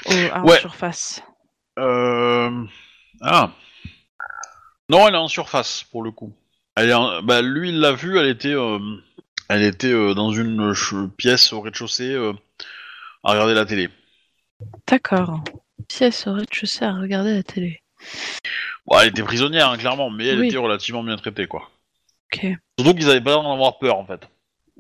[0.06, 0.60] au- à en Ouais.
[0.60, 1.22] surface?
[1.80, 2.66] Euh...
[3.22, 3.52] Ah.
[4.92, 6.34] Non, elle est en surface pour le coup.
[6.76, 8.18] Elle est en- bah, lui, il l'a vue.
[8.20, 8.78] Elle était, euh,
[9.50, 12.34] elle était euh, dans une ch- pièce au rez-de-chaussée euh,
[13.24, 13.90] à regarder la télé.
[14.88, 15.44] D'accord.
[15.88, 17.82] Pièce au rez-de-chaussée à regarder la télé.
[18.86, 20.48] Bon, elle était prisonnière, hein, clairement, mais elle Oui.
[20.48, 21.70] était relativement bien traitée, quoi.
[22.34, 22.48] Ok.
[22.78, 24.28] Surtout qu'ils avaient pas l'air d'en avoir peur, en fait.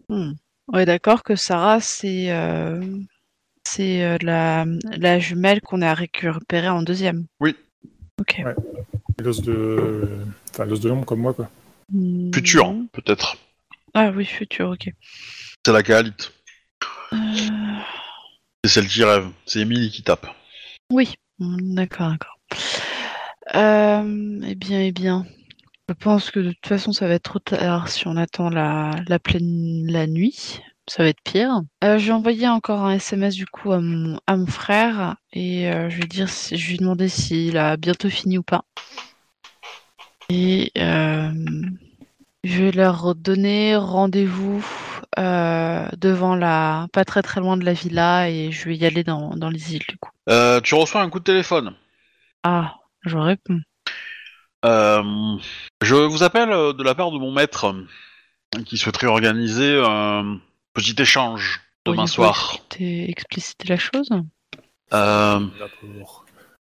[0.09, 0.33] Hmm.
[0.67, 2.83] Ouais, d'accord que Sarah, c'est euh,
[3.63, 4.65] c'est euh, la,
[4.97, 7.25] la jumelle qu'on a récupérée en deuxième.
[7.39, 7.55] Oui.
[8.19, 8.41] Ok.
[8.45, 8.55] Ouais.
[9.21, 10.09] L'os de.
[10.51, 11.49] Enfin, l'os de l'ombre comme moi, quoi.
[11.91, 12.31] Hmm.
[12.33, 13.37] Futur, peut-être.
[13.93, 14.89] Ah oui, futur, ok.
[15.65, 16.31] C'est la Kaalite.
[17.13, 17.17] Euh,
[18.63, 19.27] C'est celle qui rêve.
[19.45, 20.27] C'est Emily qui tape.
[20.91, 22.37] Oui, d'accord, d'accord.
[23.55, 25.25] Euh, eh bien, eh bien.
[25.89, 28.91] Je pense que de toute façon, ça va être trop tard si on attend la,
[29.07, 30.61] la pleine la nuit.
[30.87, 31.61] Ça va être pire.
[31.83, 35.69] Euh, je vais envoyer encore un SMS du coup à mon, à mon frère et
[35.69, 38.63] euh, je vais dire, si- je vais lui demander s'il a bientôt fini ou pas.
[40.33, 41.29] Et euh,
[42.45, 44.65] je vais leur donner rendez-vous
[45.19, 49.03] euh, devant la, pas très très loin de la villa et je vais y aller
[49.03, 50.09] dans, dans les îles du coup.
[50.29, 51.73] Euh, tu reçois un coup de téléphone.
[52.43, 52.75] Ah,
[53.05, 53.59] je réponds.
[54.63, 55.03] Euh,
[55.81, 57.75] je vous appelle de la part de mon maître
[58.65, 60.39] qui souhaiterait organiser un
[60.73, 62.53] petit échange demain soir.
[62.53, 64.09] expliciter- expliciter la chose
[64.93, 65.39] Euh,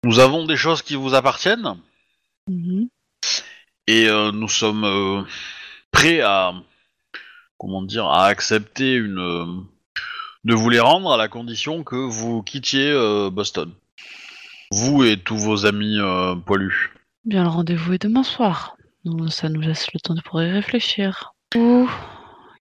[0.04, 1.74] nous avons des choses qui vous appartiennent
[2.48, 2.88] Mhm.
[3.86, 5.22] Et euh, nous sommes euh,
[5.90, 6.52] prêts à
[7.58, 9.46] comment dire à accepter une euh,
[10.44, 12.94] de vous les rendre à la condition que vous quittiez
[13.32, 13.72] Boston.
[14.70, 15.98] Vous et tous vos amis
[16.44, 16.92] poilus.
[17.24, 18.76] Bien, le rendez-vous est demain soir.
[19.04, 21.32] Donc, ça nous laisse le temps de pouvoir y réfléchir.
[21.56, 21.88] Où?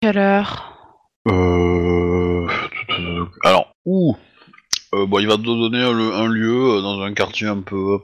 [0.01, 0.75] Quelle heure?
[1.29, 2.49] Euh...
[3.45, 4.17] Alors, où?
[4.95, 7.99] Euh, bon, il va te donner un, lieu dans un quartier un peu,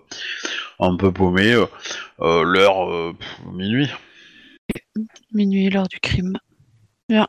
[0.81, 1.53] un peu paumé.
[1.53, 1.67] euh,
[2.21, 3.13] euh, L'heure euh,
[3.53, 3.89] minuit.
[5.33, 6.39] Minuit, l'heure du crime.
[7.09, 7.29] Bien.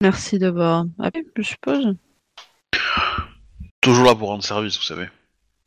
[0.00, 1.94] Merci d'avoir appelé, je suppose.
[3.80, 5.08] Toujours là pour rendre service, vous savez.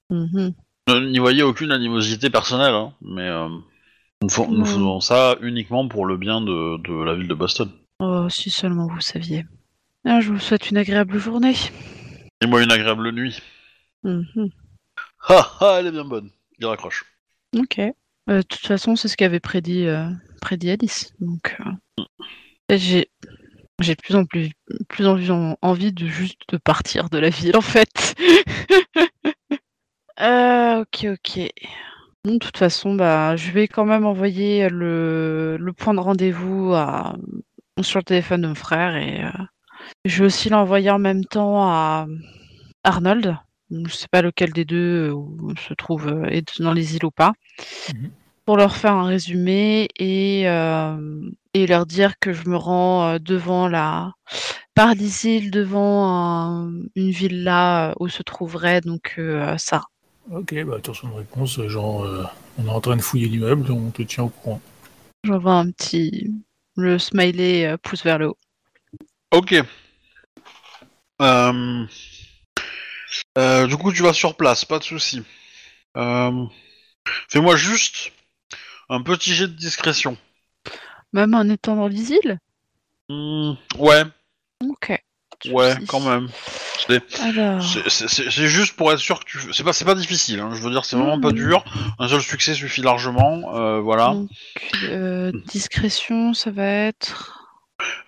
[0.09, 0.53] Mhm.
[0.89, 3.47] N'y voyez aucune animosité personnelle, hein, mais euh,
[4.21, 4.29] nous,
[4.65, 7.71] faisons ça uniquement pour le bien de, de la ville de Boston.
[7.99, 9.45] Oh, si seulement vous saviez.
[10.05, 11.55] Ah, je vous souhaite une agréable journée.
[12.41, 13.39] Et moi une agréable nuit.
[14.03, 14.49] Mhm.
[15.29, 16.29] Ha ha, elle est bien bonne.
[16.61, 17.05] Il raccroche.
[17.57, 17.79] Ok.
[17.79, 17.93] Euh,
[18.27, 20.07] de toute façon, c'est ce qu'avait prédit, euh,
[20.41, 21.11] prédit Alice.
[21.19, 22.03] Donc, euh,
[22.69, 23.09] j'ai,
[23.79, 24.51] j'ai de plus en plus,
[24.87, 28.15] plus en envie de juste de partir de la ville, en fait.
[30.23, 31.49] Ok, ok.
[32.23, 36.75] Bon, de toute façon, bah, je vais quand même envoyer le, le point de rendez-vous
[37.81, 39.23] sur le téléphone de mon frère et
[40.05, 42.05] je vais aussi l'envoyer en même temps à
[42.83, 43.35] Arnold.
[43.71, 47.11] Je sais pas lequel des deux euh, se trouve euh, est dans les îles ou
[47.11, 47.33] pas.
[47.93, 48.09] Mhm.
[48.45, 53.19] pour leur faire un résumé et, euh, et leur dire que je me rends euh,
[53.19, 54.13] devant la
[54.73, 59.83] par l'isle devant un- une villa où se trouverait donc euh, ça.
[60.31, 62.23] Ok, bah attention de réponse, genre euh,
[62.57, 64.59] on est en train de fouiller l'immeuble, on te tient au courant.
[65.23, 66.31] J'envoie un petit
[66.75, 68.37] le smiley euh, pouce vers le haut.
[69.31, 69.55] Ok.
[73.37, 75.23] Euh, du coup, tu vas sur place, pas de souci.
[75.97, 76.45] Euh,
[77.29, 78.11] Fais-moi juste
[78.89, 80.17] un petit jet de discrétion.
[81.13, 82.37] Même en étant dans les îles
[83.09, 84.03] Hmm, ouais,
[84.63, 85.01] Ok.
[85.49, 86.29] ouais, quand même.
[86.87, 89.53] C'est- Alors, C'est c'est- c'est- c'est juste pour être sûr que tu.
[89.53, 90.39] C'est pas, c'est pas difficile.
[90.39, 91.35] hein, Je veux dire, c'est vraiment pas Mhm.
[91.35, 91.63] dur.
[91.99, 93.55] Un seul succès suffit largement.
[93.55, 94.09] euh, voilà.
[94.13, 94.29] donc,
[94.83, 97.37] euh, discrétion, ça va être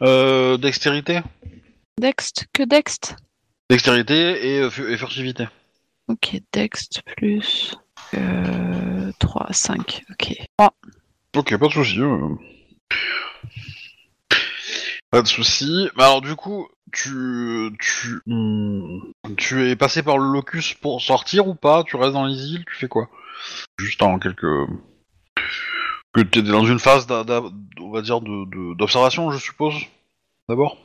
[0.01, 1.21] Euh, dextérité,
[1.99, 3.15] Dext que Dext.
[3.69, 5.47] Dextérité et, euh, et furtivité.
[6.07, 7.75] Ok, Dext plus
[8.13, 10.03] euh, 3, 5.
[10.11, 10.35] Ok.
[11.35, 11.99] Ok, pas de souci.
[11.99, 12.35] euh.
[15.11, 15.89] Pas de souci.
[15.95, 18.99] Mais alors du coup, tu, tu, hmm,
[19.37, 21.83] tu es passé par le locus pour sortir ou pas?
[21.83, 23.09] Tu restes dans les îles Tu fais quoi?
[23.79, 24.45] Juste en quelques.
[26.13, 27.41] Que tu es dans une phase, d'a- d'a-
[27.81, 29.73] on va dire, de- de- d'observation, je suppose.
[30.47, 30.77] D'abord?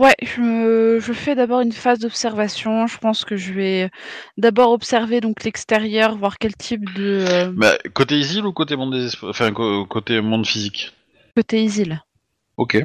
[0.00, 2.86] Ouais, je, je fais d'abord une phase d'observation.
[2.88, 3.90] Je pense que je vais
[4.36, 8.92] d'abord observer donc l'extérieur, voir quel type de euh, Mais côté île ou côté monde
[8.92, 10.92] des esprits Enfin, co- côté monde physique?
[11.36, 12.02] côté Isil.
[12.56, 12.76] Ok.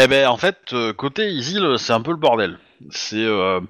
[0.00, 2.58] Eh ben en fait, euh, côté Isil, c'est un peu le bordel.
[2.90, 3.60] C'est euh,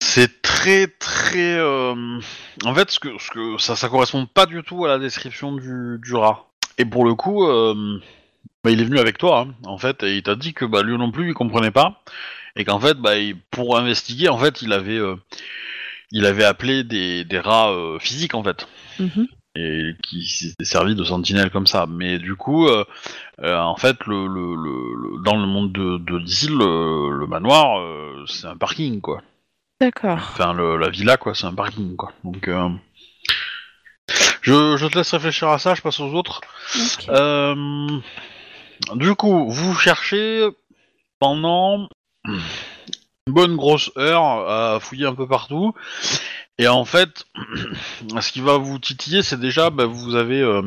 [0.00, 1.56] c'est très très.
[1.58, 2.20] euh,
[2.64, 5.52] En fait, ce que, ce que ça ça correspond pas du tout à la description
[5.52, 6.46] du, du rat.
[6.78, 8.00] Et pour le coup, euh,
[8.64, 10.82] bah, il est venu avec toi, hein, en fait, et il t'a dit que bah,
[10.82, 12.02] lui non plus, il comprenait pas,
[12.56, 15.16] et qu'en fait, bah, il- pour investiguer, en fait, il avait euh,
[16.12, 18.66] il avait appelé des, des rats euh, physiques, en fait
[19.00, 19.26] Mhm.
[19.56, 21.86] et qui s'était servi de sentinelle comme ça.
[21.88, 22.84] Mais du coup, euh,
[23.42, 27.80] euh, en fait, le, le, le- le- dans le monde de, de le, le manoir,
[27.80, 29.22] euh, c'est un parking, quoi.
[29.80, 30.18] D'accord.
[30.18, 32.12] Enfin, le- la villa, quoi, c'est un parking, quoi.
[32.24, 32.68] Donc, euh,
[34.42, 36.40] je, je te laisse réfléchir à ça, je passe aux autres.
[36.76, 37.08] Ok.
[37.08, 37.54] Euh,
[38.94, 40.48] du coup, vous cherchez
[41.18, 41.88] pendant
[42.24, 45.74] une bonne grosse heure à fouiller un peu partout.
[46.58, 47.24] Et en fait,
[48.20, 50.62] ce qui va vous titiller, c'est déjà, bah, vous avez euh,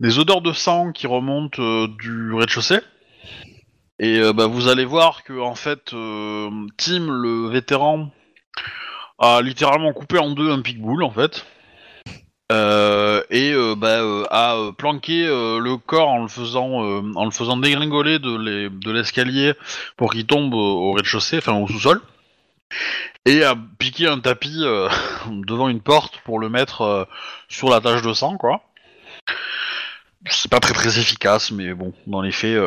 [0.00, 2.80] des odeurs de sang qui remontent euh, du rez-de-chaussée.
[3.98, 8.10] Et euh, bah, vous allez voir que en fait, Tim, le vétéran,
[9.18, 11.44] a littéralement coupé en deux un pitbull en fait.
[12.50, 16.82] Euh, et euh, bah, euh, euh, le corps en le faisant
[17.14, 19.54] en le faisant dégringoler de les- de l'escalier
[19.96, 20.58] pour qu'il tombe au,
[20.90, 22.00] au rez-de-chaussée, enfin au sous-sol,
[23.24, 24.62] et a piqué un tapis
[25.30, 27.08] devant une porte pour le mettre
[27.48, 28.62] sur la tache de sang, quoi.
[30.26, 32.58] C'est pas très très efficace, mais bon, dans les faits.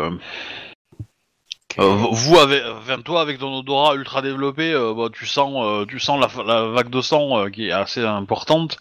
[1.79, 5.85] Euh, vous avec, enfin, toi avec ton odorat ultra développé, euh, bah, tu sens, euh,
[5.85, 8.77] tu sens la, la vague de sang qui est assez importante.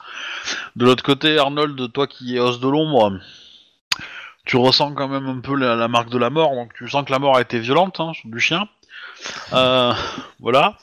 [0.76, 3.18] De l'autre côté, Arnold, toi qui es os de l'ombre,
[4.44, 7.04] tu ressens quand même un peu la, la marque de la mort, donc tu sens
[7.04, 8.68] que la mort a été violente hein, du chien.
[9.50, 10.76] Voilà.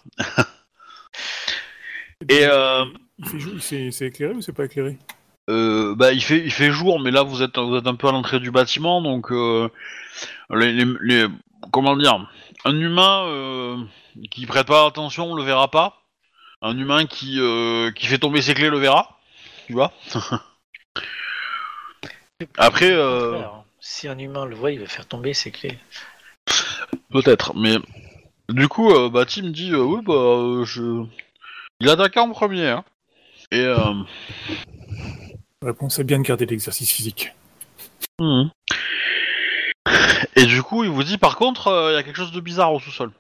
[2.30, 2.46] Et
[3.62, 4.98] c'est c'est éclairé ou c'est pas éclairé?
[5.50, 8.08] Euh, bah, il fait, il fait jour, mais là vous êtes, vous êtes un peu
[8.08, 9.68] à l'entrée du bâtiment, donc euh,
[10.52, 11.28] les, les- les-
[11.72, 12.28] comment dire,
[12.66, 13.78] un humain euh,
[14.32, 16.02] qui prête pas attention le verra pas.
[16.62, 19.18] Un humain qui, euh, qui fait tomber ses clés le verra,
[19.68, 19.94] tu vois.
[22.58, 23.64] Après, euh, hein.
[23.80, 25.80] Si un humain le voit, il va faire tomber ses clés.
[27.12, 27.78] peut-être, mais
[28.50, 31.06] du coup, euh, bah Tim dit, euh, oui, bah, euh, je,
[31.80, 32.84] il attaque en premier, hein.
[33.52, 33.94] Et euh,
[35.62, 37.32] La réponse est bien de garder l'exercice physique.
[38.20, 38.52] Mhm.
[40.36, 42.40] Et du coup, il vous dit par contre, euh, il y a quelque chose de
[42.40, 43.12] bizarre au sous-sol.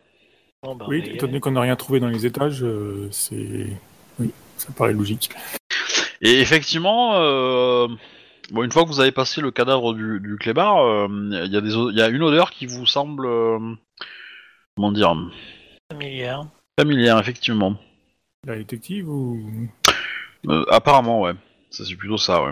[0.63, 3.67] Bon, bah, Oui, étant donné qu'on n'a rien trouvé dans les étages, euh, c'est.
[4.19, 5.29] Oui, ça paraît logique.
[6.21, 7.87] Et effectivement, euh,
[8.51, 11.07] bon, une fois que vous avez passé le cadavre du, du clébard, euh,
[11.45, 13.57] il y, a des o- il y a une odeur qui vous semble, euh,
[14.75, 15.15] comment dire.
[15.91, 16.43] Familière.
[16.79, 17.75] familière, effectivement.
[18.45, 19.49] La détective ou.
[20.47, 21.33] Euh, apparemment, ouais.
[21.71, 22.51] Ça c'est plutôt ça, ouais.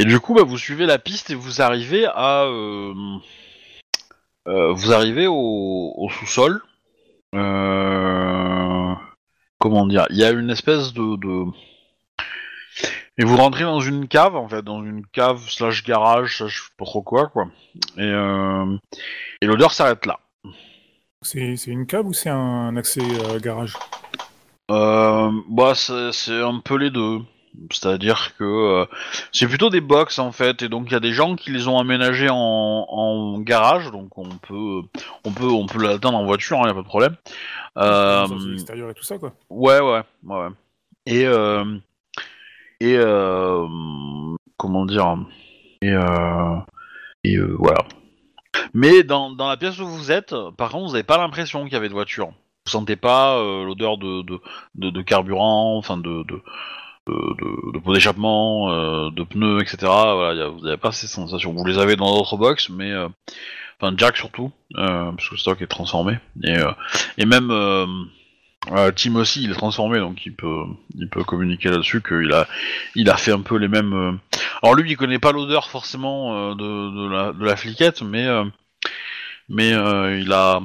[0.00, 2.94] Et du coup, bah, vous suivez la piste et vous arrivez à, euh,
[4.46, 6.62] euh, vous arrivez au, au sous-sol.
[7.34, 8.94] Euh,
[9.58, 10.06] comment dire?
[10.10, 11.50] Il y a une espèce de, de...
[13.18, 16.62] et vous rentrez dans une cave en fait, dans une cave slash garage, slash je
[16.62, 17.48] sais pas trop quoi, quoi.
[17.96, 18.12] Et,
[19.42, 20.20] et l'odeur s'arrête là.
[21.22, 23.02] C'est une cave ou c'est un accès
[23.42, 23.74] garage?
[24.68, 27.18] Bah, c'est un peu les deux.
[27.70, 28.86] C'est-à-dire que euh,
[29.32, 31.68] c'est plutôt des box en fait, et donc il y a des gens qui les
[31.68, 34.82] ont aménagés en, en garage, donc on peut,
[35.24, 37.16] on peut, on peut l'atteindre en voiture, il n'y a pas de problème.
[37.76, 39.32] Euh, l'extérieur et tout ça, quoi.
[39.50, 40.48] Ouais, ouais, ouais.
[41.06, 41.64] Et euh,
[42.80, 43.66] et euh,
[44.56, 45.16] comment dire
[45.82, 45.94] Et
[47.24, 47.84] et voilà.
[48.72, 51.72] Mais dans, dans la pièce où vous êtes, par contre, vous n'avez pas l'impression qu'il
[51.72, 52.28] y avait de voiture.
[52.66, 54.40] Vous sentez pas l'odeur de, de,
[54.74, 56.42] de, de carburant, enfin de de
[57.08, 59.76] de, de, pot d'échappement, euh, de pneus, etc.
[59.82, 61.52] Voilà, y a- vous n'avez pas ces sensations.
[61.52, 63.08] Vous les avez dans d'autres box, mais euh,
[63.80, 66.18] enfin Jack surtout, euh, parce que le stock est transformé.
[66.44, 66.70] Et, euh,
[67.16, 67.48] et même
[68.96, 70.64] Tim aussi, il est transformé, donc il peut,
[70.96, 72.46] il peut communiquer là-dessus qu'il a,
[72.94, 74.18] il a fait un peu les mêmes.
[74.62, 78.26] Alors lui, il connaît pas l'odeur forcément de, de, la, fliquette, mais,
[79.48, 80.60] mais il a,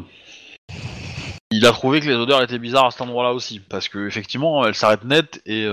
[1.51, 4.65] il a trouvé que les odeurs étaient bizarres à cet endroit-là aussi, parce que effectivement,
[4.65, 5.65] elles s'arrêtent net et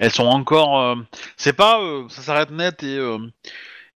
[0.00, 0.80] elles sont encore.
[0.80, 0.96] euh,
[1.36, 3.18] c'est pas, euh, ça s'arrête net et euh,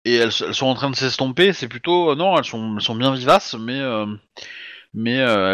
[0.04, 1.52] et elles, elles sont en train de s'estomper.
[1.52, 4.06] C'est plutôt, euh, non, elles sont, elles sont bien vivaces, mais euh,
[4.94, 5.52] mais euh,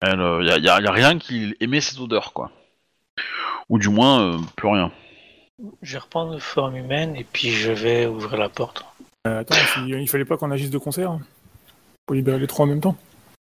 [0.00, 2.50] elles, euh, y a, y a- y a rien qui émet cette odeur, quoi.
[3.68, 4.90] Ou du moins, euh, plus rien.
[5.82, 8.84] Je vais reprendre forme humaine et puis je vais ouvrir la porte.
[9.26, 11.20] Euh, attends, si- il fallait pas qu'on agisse de concert hein,
[12.06, 12.96] Pour libérer les trois en même temps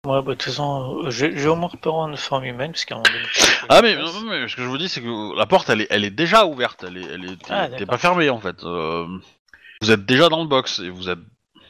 [0.04, 2.98] Ouais, bah, de toute façon, euh, vais au moins reprendre forme humaine parce qu'à un
[2.98, 3.26] moment donné.
[3.70, 5.88] Ah mais, non, mais ce que je vous dis, c'est que la porte, elle est,
[5.92, 6.84] elle est déjà ouverte.
[6.88, 7.86] Elle est, elle est, Ah, d'accord.
[7.88, 8.64] pas fermée en fait.
[8.64, 9.06] Euh,
[9.82, 11.20] vous êtes déjà dans le box et vous êtes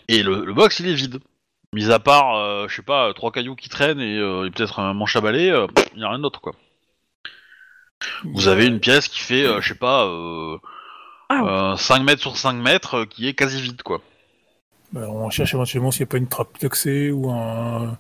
[0.08, 1.20] et le, le box, il est vide.
[1.74, 4.80] Mis à part, euh, je sais pas, trois cailloux qui traînent et, euh, et peut-être
[4.80, 6.54] un manche à balai, euh, il y a rien d'autre quoi.
[8.24, 10.58] Vous avez une pièce qui fait, euh, je sais pas, euh,
[11.30, 11.74] Ah.
[11.74, 14.02] euh, 5 mètres sur 5 mètres, euh, qui est quasi vide quoi.
[14.92, 17.98] Bah, on cherche éventuellement s'il n'y a pas une trappe d'accès ou un,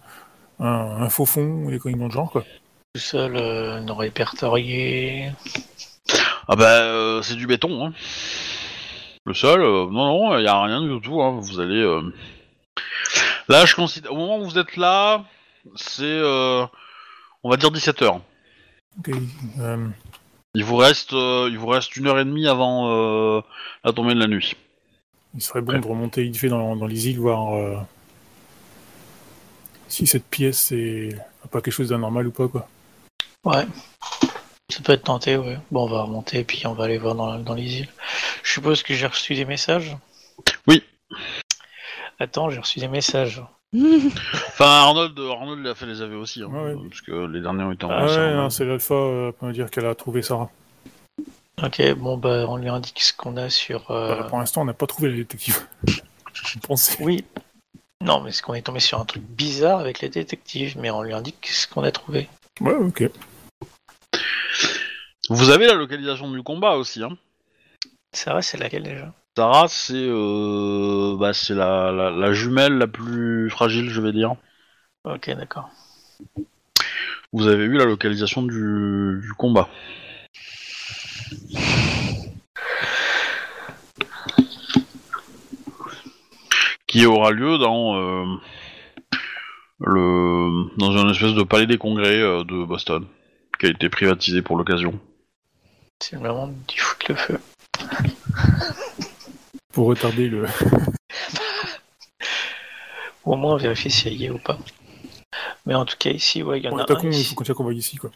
[0.61, 2.43] un, un faux fond ou des conneries dans le genre, quoi.
[2.93, 5.31] Tout seul, euh, non répertorié.
[6.47, 7.85] Ah bah euh, c'est du béton.
[7.85, 7.93] Hein.
[9.25, 11.21] Le sol, euh, non non, il y a rien du tout.
[11.21, 11.39] Hein.
[11.41, 11.81] Vous allez.
[11.81, 12.01] euh,
[13.47, 14.11] Là, je considère.
[14.11, 15.23] Au moment où vous êtes là,
[15.75, 16.65] c'est, euh,
[17.43, 18.19] on va dire 17 h
[18.99, 19.11] Ok,
[19.59, 19.88] euh,
[20.55, 23.41] Il vous reste, euh, il vous reste une heure et demie avant euh,
[23.85, 24.53] la tombée de la nuit.
[25.33, 27.77] il serait bon de remonter vite fait dans, dans les îles, voir euh,
[29.91, 31.09] si cette pièce est
[31.43, 32.68] a pas quelque chose d'anormal ou pas, quoi.
[33.43, 33.65] Ouais.
[34.69, 35.57] Ça peut être tenté, ouais.
[35.72, 37.89] Bon, on va remonter et puis on va aller voir dans, dans les îles.
[38.43, 39.97] Je suppose que j'ai reçu des messages?
[40.68, 40.84] Oui.
[42.19, 43.41] Attends, j'ai reçu des messages.
[43.73, 46.88] Enfin, Arnold, Arnold a fait les aveux aussi, hein, Ouais, ouais.
[46.89, 49.72] parce que les derniers ont été Ah, Ah ouais, non, c'est l'alpha, euh, peut dire
[49.72, 50.49] qu'elle a trouvé Sarah.
[51.63, 53.89] Ok, bon, bah, on lui indique ce qu'on a sur.
[53.91, 55.59] euh, Bah, pour l'instant, on n'a pas trouvé la détective.
[56.34, 56.97] Je pensais.
[57.01, 57.23] Oui.
[58.01, 61.03] Non, mais c'est qu'on est tombé sur un truc bizarre avec les détectives, mais on
[61.03, 62.27] lui indique ce qu'on a trouvé.
[62.59, 63.03] Ouais, ok.
[65.29, 67.03] Vous avez la localisation du combat aussi.
[67.03, 67.15] Hein.
[68.11, 69.13] Sarah, c'est laquelle déjà?
[69.37, 74.35] Sarah, c'est, euh, bah, c'est la, la, la jumelle la plus fragile, je vais dire.
[75.05, 75.69] Ok, d'accord.
[77.31, 79.69] Vous avez eu la localisation du, du combat?
[86.91, 88.26] Qui aura lieu dans euh,
[89.80, 93.05] le dans une espèce de palais des congrès euh, de Boston,
[93.57, 94.99] qui a été privatisé pour l'occasion.
[96.01, 97.39] C'est le moment d'y foutre le feu.
[99.72, 100.45] Pour retarder le.
[103.23, 104.57] Ou au moins vérifier s'il y est ou pas.
[105.65, 106.84] Mais en tout cas, ici, ouais, il y en Bon, a un.
[106.84, 107.34] attaquons, il ici.
[107.34, 108.11] faut qu'on qu'on va ici, quoi.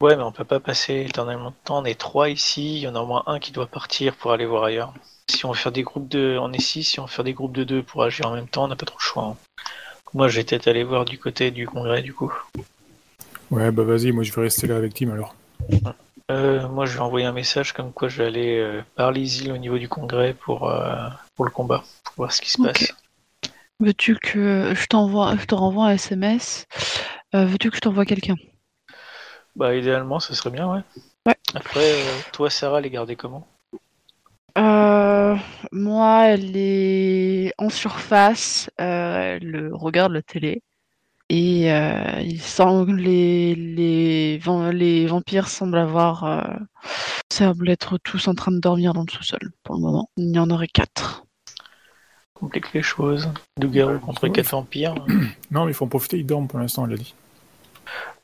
[0.00, 1.82] Ouais, mais on peut pas passer éternellement de temps.
[1.82, 4.32] On est trois ici, il y en a au moins un qui doit partir pour
[4.32, 4.94] aller voir ailleurs.
[5.30, 6.36] Si on veut faire des groupes de.
[6.40, 8.48] On est six, si on veut faire des groupes de deux pour agir en même
[8.48, 9.24] temps, on n'a pas trop le choix.
[9.24, 9.36] hein.
[10.12, 12.32] Moi, je vais peut-être aller voir du côté du congrès, du coup.
[13.50, 15.34] Ouais, bah vas-y, moi je vais rester là avec Tim alors.
[16.30, 19.42] Euh, moi, je vais envoyer un message comme quoi je vais aller euh, par les
[19.42, 22.62] îles au niveau du congrès pour, euh, pour le combat, pour voir ce qui se
[22.62, 22.92] passe.
[23.80, 26.66] Veux-tu que je t'envoie, je te renvoie un SMS
[27.34, 28.34] Euh, Veux-tu que je t'envoie quelqu'un?
[29.56, 30.80] Bah, idéalement, ce serait bien, ouais.
[31.26, 31.34] Ouais.
[31.54, 33.46] Après, euh, toi, Sarah, les garder comment?
[34.58, 35.36] Euh,
[35.72, 38.70] Moi, elle est en surface.
[38.80, 40.62] euh, elle regarde la télé.
[41.28, 46.42] Et euh, il semble les, les, vam- les vampires semblent avoir euh,
[47.32, 50.10] semblent être tous en train de dormir dans le sous-sol pour le moment.
[50.16, 51.24] Il y en aurait quatre.
[52.34, 53.28] Complique les choses.
[53.58, 54.32] Deux garous Ouais, contre ouais.
[54.32, 54.94] quatre vampires.
[55.52, 57.14] Non, mais il faut en profiter, il dorment pour l'instant, elle a dit.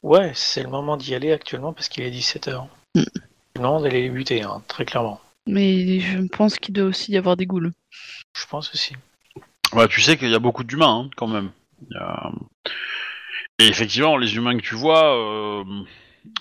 [0.02, 2.66] Ouais, c'est le moment d'y aller actuellement parce qu'il est 17h.
[2.96, 3.02] Mm.
[3.56, 5.20] Le moment d'aller les buter, hein, très clairement.
[5.46, 7.72] Mais je pense qu'il doit aussi y avoir des ghouls.
[8.36, 8.94] Je pense aussi.
[9.72, 11.50] Ouais, tu sais qu'il y a beaucoup d'humains hein, quand même.
[11.90, 12.32] Il y a-
[13.58, 15.64] Et effectivement, les humains que tu vois, euh,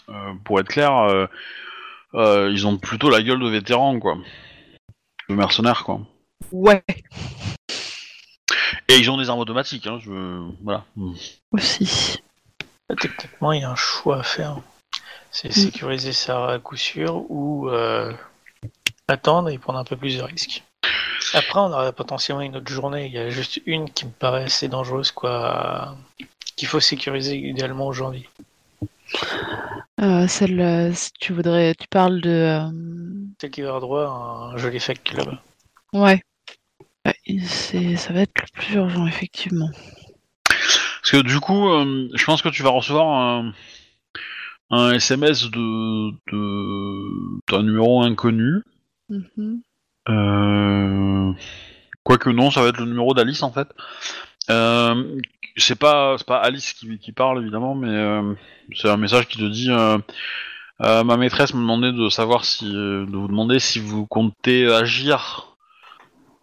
[0.10, 1.28] euh, pour être clair, euh,
[2.16, 4.18] euh, ils ont plutôt la gueule de vétérans, quoi.
[5.30, 6.02] De mercenaires, quoi.
[6.52, 6.84] Ouais,
[8.88, 10.48] Et ils ont des armes automatiques, hein, je...
[10.64, 10.86] Voilà.
[11.52, 12.20] aussi.
[13.00, 14.58] Techniquement, il y a un choix à faire.
[15.32, 18.14] C'est sécuriser ça à coup sûr ou euh,
[19.08, 20.64] attendre et prendre un peu plus de risques.
[21.34, 23.08] Après, on aura potentiellement une autre journée.
[23.08, 25.96] Il y a juste une qui me paraît assez dangereuse, quoi,
[26.56, 28.30] qu'il faut sécuriser idéalement aujourd'hui.
[30.02, 32.30] Euh, celle, euh, si tu voudrais, tu parles de.
[32.30, 32.70] euh,
[33.40, 35.42] Celle qui va avoir droit à un joli fac là-bas.
[35.94, 36.22] Ouais.
[37.06, 39.70] Ouais, c'est, ça va être le plus urgent, effectivement.
[40.50, 43.54] Parce que du coup, euh, je pense que tu vas recevoir un,
[44.72, 48.64] un SMS de, de d'un numéro inconnu.
[49.10, 49.62] Mhm.
[50.10, 51.34] Euh...
[52.04, 53.68] Quoique non, ça va être le numéro d'Alice en fait.
[54.50, 55.20] Euh,
[55.58, 58.34] c'est pas c'est pas Alice qui, qui parle évidemment, mais euh,
[58.76, 59.98] c'est un message qui te dit euh,
[60.82, 65.56] euh, ma maîtresse me demandait de savoir si de vous demander si vous comptez agir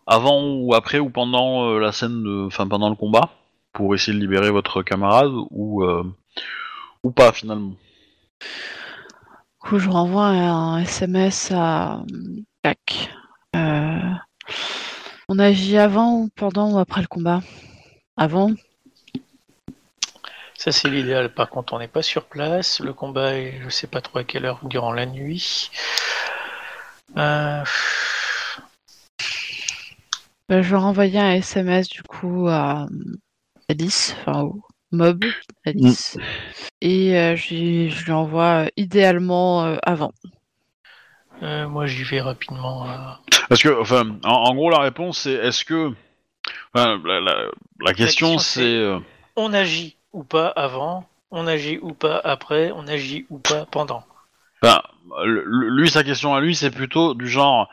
[0.06, 3.30] avant ou après ou pendant euh, la scène de enfin pendant le combat
[3.72, 6.02] pour essayer de libérer votre camarade ou euh,
[7.05, 7.74] ou pas finalement.
[8.40, 12.02] Du coup, je renvoie un SMS à
[12.66, 12.72] euh.
[13.56, 14.14] Euh,
[15.28, 17.40] on agit avant ou pendant ou après le combat?
[18.16, 18.51] Avant?
[20.56, 21.32] Ça, c'est l'idéal.
[21.34, 22.80] Par contre, on n'est pas sur place.
[22.80, 25.70] Le combat est, je sais pas trop à quelle heure, durant la nuit.
[27.16, 27.64] Euh,
[30.48, 32.86] Bah, je vais renvoyer un SMS du coup à
[33.68, 35.24] Alice, enfin au mob
[35.64, 36.18] Alice.
[36.80, 40.12] Et euh, je, lui- je lui envoie euh, idéalement avant.
[41.43, 42.86] Euh, moi, j'y vais rapidement.
[42.89, 42.97] euh.
[43.48, 45.93] Parce que enfin en, en gros la réponse c'est est-ce que
[46.74, 47.47] enfin, la, la-
[47.81, 48.98] la question question, c'est c'est- euh,
[49.36, 54.05] On agit ou pas avant On agit ou pas après On agit ou pas pendant
[54.62, 54.81] Ben,
[55.24, 57.69] le- le- lui, sa question à lui, c'est plutôt du genre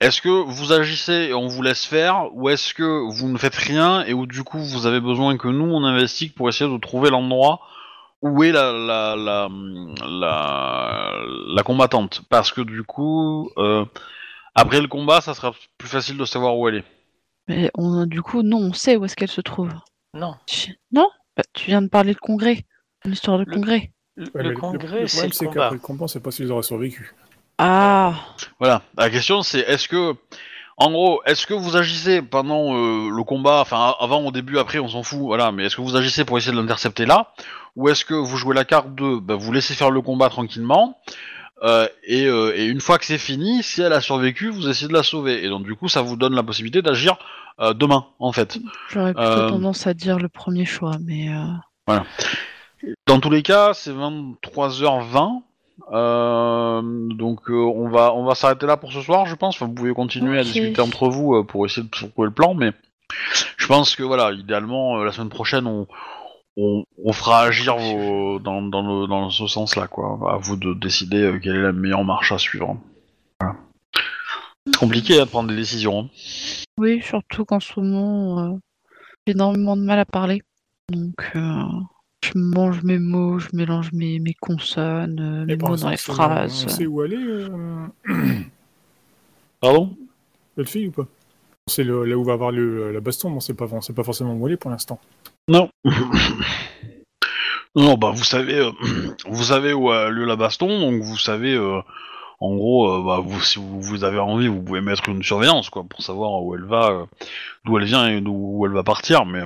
[0.00, 3.54] est-ce que vous agissez et on vous laisse faire, ou est-ce que vous ne faites
[3.54, 6.76] rien et où du coup vous avez besoin que nous on investigue pour essayer de
[6.78, 7.60] trouver l'endroit
[8.22, 9.48] où est la la, la,
[10.08, 11.12] la,
[11.54, 13.84] la combattante Parce que du coup, euh,
[14.54, 16.84] après le combat, ça sera plus facile de savoir où elle est.
[17.48, 19.70] Mais on, du coup, non, on sait où est-ce qu'elle se trouve.
[20.14, 20.34] Non.
[20.46, 21.08] Tu- Non?
[21.36, 22.64] Bah, Tu viens de parler de congrès.
[23.04, 23.92] Une histoire de Le- congrès.
[24.16, 25.70] Le, Ouais, le mais congrès, le c'est problème, le c'est combat.
[25.70, 27.14] le combat, sait pas s'ils auraient survécu.
[27.58, 28.14] Ah
[28.58, 28.82] Voilà.
[28.96, 30.14] La question c'est est-ce que,
[30.78, 34.78] en gros, est-ce que vous agissez pendant euh, le combat, enfin avant, au début, après,
[34.78, 35.52] on s'en fout, voilà.
[35.52, 37.32] Mais est-ce que vous agissez pour essayer de l'intercepter là,
[37.76, 40.98] ou est-ce que vous jouez la carte de, bah, vous laissez faire le combat tranquillement,
[41.62, 44.88] euh, et, euh, et une fois que c'est fini, si elle a survécu, vous essayez
[44.88, 45.44] de la sauver.
[45.44, 47.16] Et donc du coup, ça vous donne la possibilité d'agir
[47.60, 48.58] euh, demain, en fait.
[48.90, 51.28] J'aurais plutôt tendance à dire le premier choix, mais...
[51.30, 51.98] euh,
[53.06, 55.40] Dans tous les cas, c'est 23h20.
[55.92, 59.56] Euh, donc on va on va s'arrêter là pour ce soir, je pense.
[59.56, 62.72] Enfin, vous pouvez continuer à discuter entre vous pour essayer de trouver le plan, mais
[63.56, 65.86] je pense que voilà, idéalement la semaine prochaine on
[66.56, 70.18] on, on fera agir vos, dans, dans, le, dans ce sens-là, quoi.
[70.32, 72.76] À vous de décider euh, quelle est la meilleure marche à suivre.
[73.40, 73.56] Voilà.
[74.66, 76.00] C'est compliqué de prendre des décisions.
[76.00, 76.08] hein.
[76.78, 78.56] Oui, surtout qu'en ce moment, euh,
[79.26, 80.42] j'ai énormément de mal à parler.
[80.92, 81.62] Donc, euh,
[82.24, 86.64] je mange mes mots, je mélange mes, mes consonnes, euh, mes mots dans les phrases.
[86.66, 87.86] On sait où aller, euh,
[89.60, 89.96] Pardon?
[90.56, 91.06] Notre fille ou pas?
[91.68, 93.80] On sait le- là où va avoir le, la baston, mais on sait pas, on
[93.80, 95.00] sait pas forcément où aller pour l'instant.
[95.48, 95.70] Non.
[97.76, 98.72] non, bah vous savez, euh,
[99.26, 101.80] vous savez où a lieu la baston, donc vous savez, euh,
[102.40, 105.84] en gros, euh, bah, vous, si vous, avez envie, vous pouvez mettre une surveillance, quoi,
[105.84, 107.06] pour savoir où elle va,
[107.64, 109.24] d'où elle vient et d'où où elle va partir.
[109.24, 109.44] Mais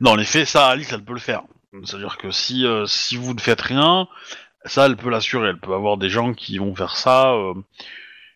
[0.00, 1.42] dans les faits, ça, Alice, elle peut le faire.
[1.84, 4.08] C'est-à-dire que si si vous ne faites rien,
[4.64, 5.50] ça, elle peut l'assurer.
[5.50, 7.34] Elle peut avoir des gens qui vont faire ça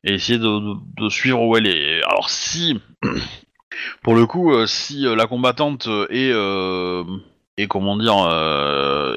[0.04, 2.04] et essayer de suivre où elle est.
[2.04, 2.80] Alors si
[4.02, 7.04] pour le coup, euh, si euh, la combattante euh,
[7.56, 8.14] est, comment dire,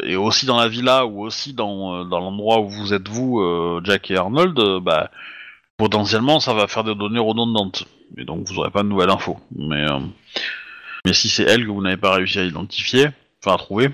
[0.04, 3.42] est aussi dans la villa ou aussi dans, l'endroit où vous êtes vous,
[3.84, 5.12] Jack et Arnold, bah,
[5.78, 7.86] potentiellement ça va faire des données redondantes.
[8.18, 9.38] Et donc vous aurez pas de nouvelles infos.
[9.56, 9.86] Mais,
[11.06, 13.10] mais si c'est elle que vous n'avez pas réussi à identifier,
[13.44, 13.90] enfin à trouver,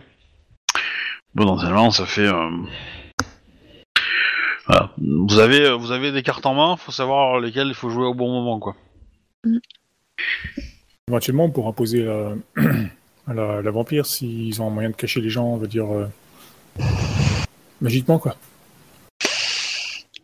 [1.35, 2.29] potentiellement ça fait.
[4.67, 4.91] voilà.
[4.97, 8.13] Vous avez, vous avez des cartes en main, faut savoir lesquelles il faut jouer au
[8.13, 8.75] bon moment, quoi.
[11.07, 12.33] Éventuellement, on pourra poser la,
[13.27, 16.07] la, la vampire s'ils ont un moyen de cacher les gens, on va dire, euh,
[17.81, 18.35] magiquement, quoi.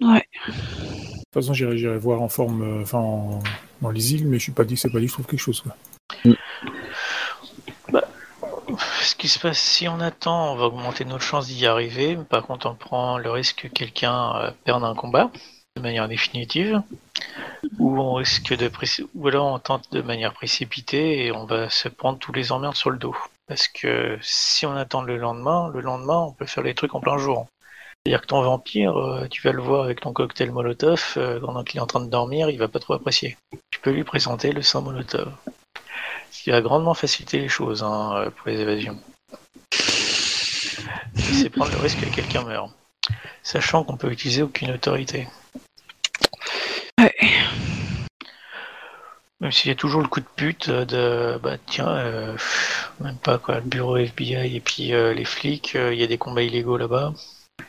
[0.02, 0.24] Ouais.
[0.48, 3.40] De toute façon, j'irai j'irai voir en forme, euh, enfin, en-
[3.82, 5.40] dans les îles, mais je suis pas dit, c'est pas dit que je trouve quelque
[5.40, 5.76] chose, quoi.
[9.02, 12.18] ce qui se passe, si on attend, on va augmenter notre chance d'y arriver.
[12.30, 15.32] Par contre, on prend le risque que quelqu'un euh, perde un combat
[15.80, 16.82] de manière définitive,
[17.80, 21.70] ou on risque de préci- ou alors on tente de manière précipitée et on va
[21.70, 23.16] se prendre tous les emmerdes sur le dos.
[23.48, 27.00] Parce que si on attend le lendemain, le lendemain, on peut faire les trucs en
[27.00, 27.48] plein jour.
[28.06, 31.64] C'est-à-dire que ton vampire, euh, tu vas le voir avec ton cocktail Molotov, euh, pendant
[31.64, 33.38] qu'il est en train de dormir, il va pas trop apprécier.
[33.72, 35.34] Tu peux lui présenter le sang Molotov.
[36.32, 38.98] Ce qui va grandement faciliter les choses hein, euh, pour les évasions.
[41.16, 42.70] C'est prendre le risque que quelqu'un meure.
[43.44, 45.28] Sachant qu'on peut utiliser aucune autorité.
[47.00, 47.14] Ouais.
[49.40, 52.36] Même s'il y a toujours le coup de pute euh, de bah tiens, euh,
[53.00, 56.08] même pas quoi, le bureau FBI et puis euh, les flics, euh, il y a
[56.08, 57.14] des combats illégaux là-bas.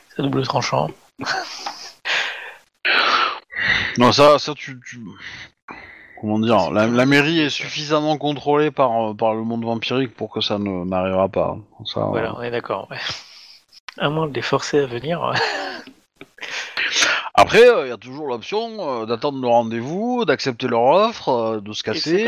[0.09, 0.89] C'est à double tranchant.
[3.97, 5.01] Non, ça, ça tu, tu-
[6.19, 10.39] Comment dire la, la mairie est suffisamment contrôlée par, par le monde vampirique pour que
[10.39, 11.57] ça ne n'arrivera pas.
[11.85, 12.87] Ça, Voilà, on est d'accord.
[12.89, 12.97] ouais.
[13.97, 15.33] À moins de les forcer à venir.
[17.41, 21.73] Après, il y a toujours l'option euh, d'attendre le rendez-vous, d'accepter leur offre, euh, de
[21.73, 22.23] se casser.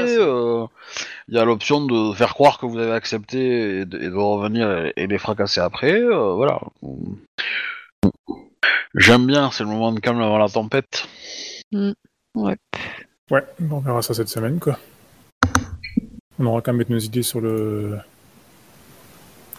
[1.27, 4.15] Il y a l'option de faire croire que vous avez accepté et de, et de
[4.15, 5.93] revenir et, et les fracasser après.
[5.93, 6.59] euh, voilà.
[8.95, 11.07] J'aime bien, c'est le moment de calme avant la tempête.
[12.35, 12.57] Ouais.
[13.31, 14.77] Ouais, on verra ça cette semaine, quoi.
[16.39, 17.97] On aura qu'à mettre nos idées sur le.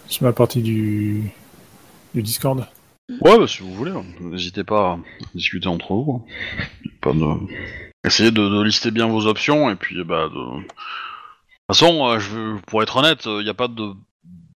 [0.09, 1.31] sur la partie du.
[2.15, 2.67] du Discord.
[3.21, 4.05] Ouais, bah, si vous voulez, hein.
[4.21, 4.99] n'hésitez pas à
[5.35, 6.25] discuter entre vous.
[6.27, 6.65] hein.
[7.01, 7.25] Pas de...
[8.05, 10.35] Essayez de, de lister bien vos options et puis bah de.
[10.35, 10.71] De toute
[11.69, 13.93] façon, euh, je veux- pour être honnête, il n'y a pas de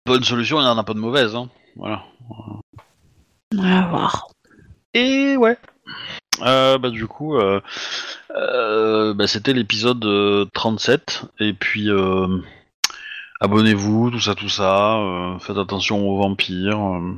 [0.08, 1.36] bonne solution, il n'y en a pas de mauvaise.
[1.36, 1.50] Hein.
[1.76, 2.04] Voilà.
[3.56, 4.28] On va voir.
[4.96, 5.58] Et ouais.
[6.42, 7.62] Euh, bah du coup, euh,
[8.36, 11.26] euh, bah, c'était l'épisode euh, 37.
[11.40, 12.40] Et puis, euh,
[13.42, 14.98] abonnez-vous, tout ça, tout ça.
[14.98, 17.16] euh, faites attention aux vampires euh,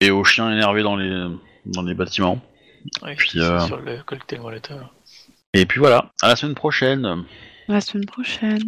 [0.00, 1.26] et aux chiens énervés dans les,
[1.66, 2.40] dans les bâtiments.
[3.16, 4.86] Puis, euh, sur le cocktail Molotov.
[5.52, 7.04] Et puis voilà, à la semaine prochaine.
[7.68, 8.62] À la semaine prochaine.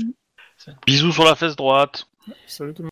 [0.86, 2.06] Bisous sur la fesse droite.
[2.46, 2.88] Salut tout le monde.